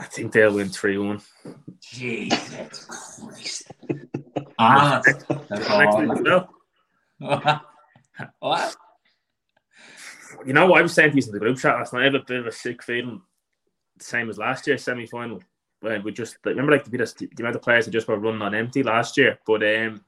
I 0.00 0.04
think 0.04 0.32
they'll 0.32 0.54
win 0.54 0.70
3 0.70 0.96
1. 0.96 1.20
Jesus 1.80 2.86
Christ. 3.18 3.72
ah, 4.58 5.02
that's 5.50 5.70
all. 5.70 6.48
what? 8.38 8.76
You 10.46 10.54
know 10.54 10.66
what? 10.66 10.78
I 10.78 10.82
was 10.82 10.94
saying 10.94 11.12
to 11.12 11.18
in 11.18 11.32
the 11.32 11.38
group 11.38 11.58
chat 11.58 11.76
last 11.76 11.92
night. 11.92 12.00
I 12.00 12.04
have 12.04 12.14
a 12.14 12.24
bit 12.26 12.40
of 12.40 12.46
a 12.46 12.52
sick 12.52 12.82
feeling, 12.82 13.20
same 13.98 14.30
as 14.30 14.38
last 14.38 14.66
year 14.66 14.78
semi 14.78 15.06
final. 15.06 15.42
When 15.80 16.02
we 16.02 16.12
just 16.12 16.38
remember, 16.44 16.72
like 16.72 16.84
the, 16.84 16.96
the 16.96 17.42
amount 17.42 17.56
of 17.56 17.62
players 17.62 17.84
that 17.84 17.90
just 17.90 18.08
were 18.08 18.18
running 18.18 18.40
on 18.40 18.54
empty 18.54 18.82
last 18.82 19.18
year. 19.18 19.38
But 19.46 19.62
um, 19.62 20.02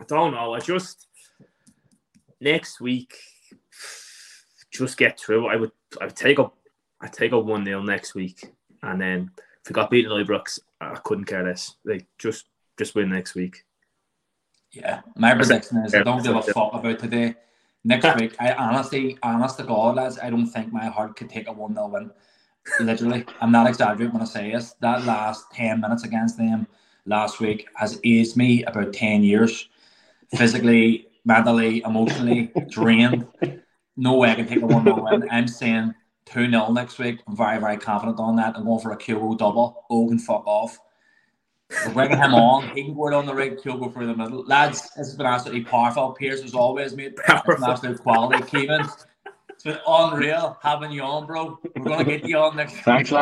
I 0.00 0.04
don't 0.04 0.32
know. 0.34 0.54
I 0.54 0.60
just 0.60 1.08
next 2.40 2.80
week 2.80 3.16
just 4.72 4.96
get 4.96 5.18
through. 5.18 5.48
I 5.48 5.56
would 5.56 5.72
I 6.00 6.04
would 6.04 6.16
take 6.16 6.38
a 6.38 6.48
I 7.00 7.08
take 7.08 7.32
a 7.32 7.38
one 7.38 7.64
0 7.64 7.82
next 7.82 8.14
week. 8.14 8.52
And 8.82 9.00
then 9.00 9.30
if 9.62 9.68
we 9.68 9.74
got 9.74 9.90
beaten 9.90 10.12
Ibrox, 10.12 10.58
I 10.80 10.94
couldn't 11.04 11.26
care 11.26 11.44
less. 11.44 11.76
Like 11.84 12.06
just 12.18 12.46
just 12.78 12.94
win 12.94 13.10
next 13.10 13.34
week. 13.34 13.64
Yeah, 14.72 15.00
my 15.16 15.34
prediction 15.34 15.78
is 15.78 15.94
I 15.94 16.02
don't 16.02 16.22
give 16.22 16.36
a 16.36 16.42
fuck 16.42 16.72
about 16.74 16.98
today. 16.98 17.34
Next 17.82 18.14
week, 18.16 18.36
I 18.38 18.52
honestly, 18.52 19.18
honest 19.22 19.56
to 19.56 19.64
God, 19.64 19.96
lads, 19.96 20.18
I 20.22 20.30
don't 20.30 20.46
think 20.46 20.72
my 20.72 20.86
heart 20.86 21.16
could 21.16 21.30
take 21.30 21.48
a 21.48 21.52
1 21.52 21.74
0 21.74 21.88
win. 21.88 22.10
Literally, 22.78 23.24
I'm 23.40 23.50
not 23.50 23.66
exaggerating 23.66 24.12
when 24.12 24.22
I 24.22 24.26
say 24.26 24.52
this. 24.52 24.74
That 24.80 25.04
last 25.04 25.50
10 25.52 25.80
minutes 25.80 26.04
against 26.04 26.36
them 26.36 26.66
last 27.06 27.40
week 27.40 27.66
has 27.74 27.98
aged 28.04 28.36
me 28.36 28.64
about 28.64 28.92
10 28.92 29.24
years. 29.24 29.68
Physically, 30.36 31.08
mentally, 31.24 31.82
emotionally 31.84 32.52
drained. 32.68 33.26
No 33.96 34.16
way 34.16 34.30
I 34.30 34.34
can 34.34 34.46
take 34.46 34.62
a 34.62 34.66
1 34.66 34.84
0 34.84 35.02
win. 35.10 35.28
I'm 35.30 35.48
saying 35.48 35.94
2 36.32 36.50
0 36.50 36.72
next 36.72 36.98
week. 36.98 37.20
I'm 37.26 37.36
very, 37.36 37.58
very 37.58 37.76
confident 37.76 38.18
on 38.18 38.36
that. 38.36 38.56
I'm 38.56 38.64
going 38.64 38.80
for 38.80 38.92
a 38.92 38.96
Kyogo 38.96 39.36
double. 39.36 39.84
Oh, 39.90 40.08
can 40.08 40.18
fuck 40.18 40.46
off. 40.46 40.78
We're 41.86 41.92
bringing 41.92 42.18
him 42.18 42.34
on. 42.34 42.68
He 42.74 42.84
can 42.84 42.94
go 42.94 43.12
on 43.14 43.26
the 43.26 43.34
rig, 43.34 43.58
Kyogo 43.58 43.92
through 43.92 44.06
the 44.06 44.16
middle. 44.16 44.44
Lads, 44.44 44.82
this 44.96 45.08
has 45.08 45.16
been 45.16 45.26
absolutely 45.26 45.64
powerful. 45.64 46.12
Pierce, 46.12 46.42
as 46.42 46.54
always, 46.54 46.94
mate. 46.94 47.18
An 47.28 47.64
absolute 47.64 48.00
quality. 48.00 48.42
Kevin, 48.42 48.86
it's 49.48 49.62
been 49.62 49.78
unreal 49.86 50.58
having 50.62 50.90
you 50.90 51.02
on, 51.02 51.26
bro. 51.26 51.58
We're 51.76 51.84
going 51.84 51.98
to 51.98 52.04
get 52.04 52.24
you 52.24 52.38
on 52.38 52.56
next 52.56 52.74
week. 52.74 52.84
Thanks. 52.84 53.12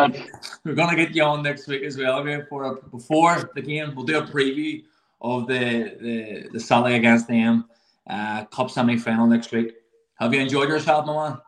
We're 0.65 0.75
going 0.75 0.97
to 0.97 0.97
get 0.97 1.15
you 1.15 1.25
on 1.25 1.43
next 1.43 1.67
week 1.67 1.83
as 1.83 1.99
well, 1.99 2.23
mate. 2.25 2.45
For 2.49 2.65
a, 2.65 2.83
before 2.89 3.51
the 3.55 3.63
game, 3.63 3.95
we'll 3.95 4.07
do 4.07 4.19
a 4.19 4.23
preview 4.23 4.85
of 5.21 5.47
the 5.47 5.97
the, 6.01 6.49
the 6.53 6.61
Sally 6.61 6.95
against 6.95 7.29
them 7.29 7.69
uh, 8.09 8.45
Cup 8.47 8.71
semi 8.71 8.97
final 8.97 9.27
next 9.27 9.53
week. 9.53 9.75
Have 10.17 10.35
you 10.35 10.41
enjoyed 10.41 10.69
yourself, 10.69 11.07
my 11.07 11.29
man? 11.31 11.39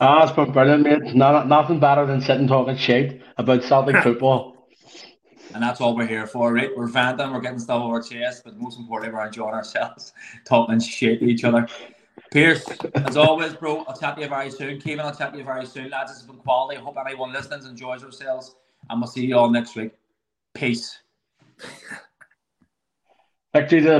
Ah, 0.00 0.22
it's 0.22 0.32
been 0.32 0.52
brilliant, 0.52 0.84
mate. 0.84 1.14
Not, 1.16 1.48
nothing 1.48 1.80
better 1.80 2.06
than 2.06 2.20
sitting 2.20 2.46
talking 2.46 2.76
shit 2.76 3.20
about 3.36 3.64
Celtic 3.64 3.96
football. 4.02 4.68
And 5.54 5.62
that's 5.62 5.80
all 5.80 5.96
we're 5.96 6.06
here 6.06 6.26
for, 6.26 6.52
right? 6.52 6.70
We're 6.76 6.86
venting, 6.86 7.32
we're 7.32 7.40
getting 7.40 7.58
stuff 7.58 7.82
over 7.82 7.94
our 7.94 8.02
chest, 8.02 8.42
but 8.44 8.56
most 8.58 8.78
importantly, 8.78 9.16
we're 9.16 9.26
enjoying 9.26 9.54
ourselves, 9.54 10.12
talking 10.44 10.78
shit 10.78 11.18
to 11.20 11.26
each 11.26 11.42
other. 11.42 11.66
Pierce, 12.30 12.64
as 12.94 13.16
always, 13.16 13.54
bro, 13.54 13.84
I'll 13.88 13.96
chat 13.96 14.16
to 14.16 14.22
you 14.22 14.28
very 14.28 14.50
soon. 14.50 14.80
Kevin, 14.80 15.00
I'll 15.00 15.14
chat 15.14 15.32
to 15.32 15.38
you 15.38 15.44
very 15.44 15.66
soon. 15.66 15.90
Lads, 15.90 16.10
this 16.10 16.18
has 16.18 16.26
been 16.26 16.36
quality. 16.36 16.78
I 16.78 16.82
hope 16.82 16.96
anyone 17.04 17.32
listening 17.32 17.64
enjoys 17.64 18.02
themselves. 18.02 18.54
And 18.90 19.00
we'll 19.00 19.08
see 19.08 19.26
you 19.26 19.36
all 19.36 19.50
next 19.50 19.74
week. 19.74 19.92
Peace. 20.54 20.98
Back 23.52 23.68
to 23.70 23.80
the 23.80 23.96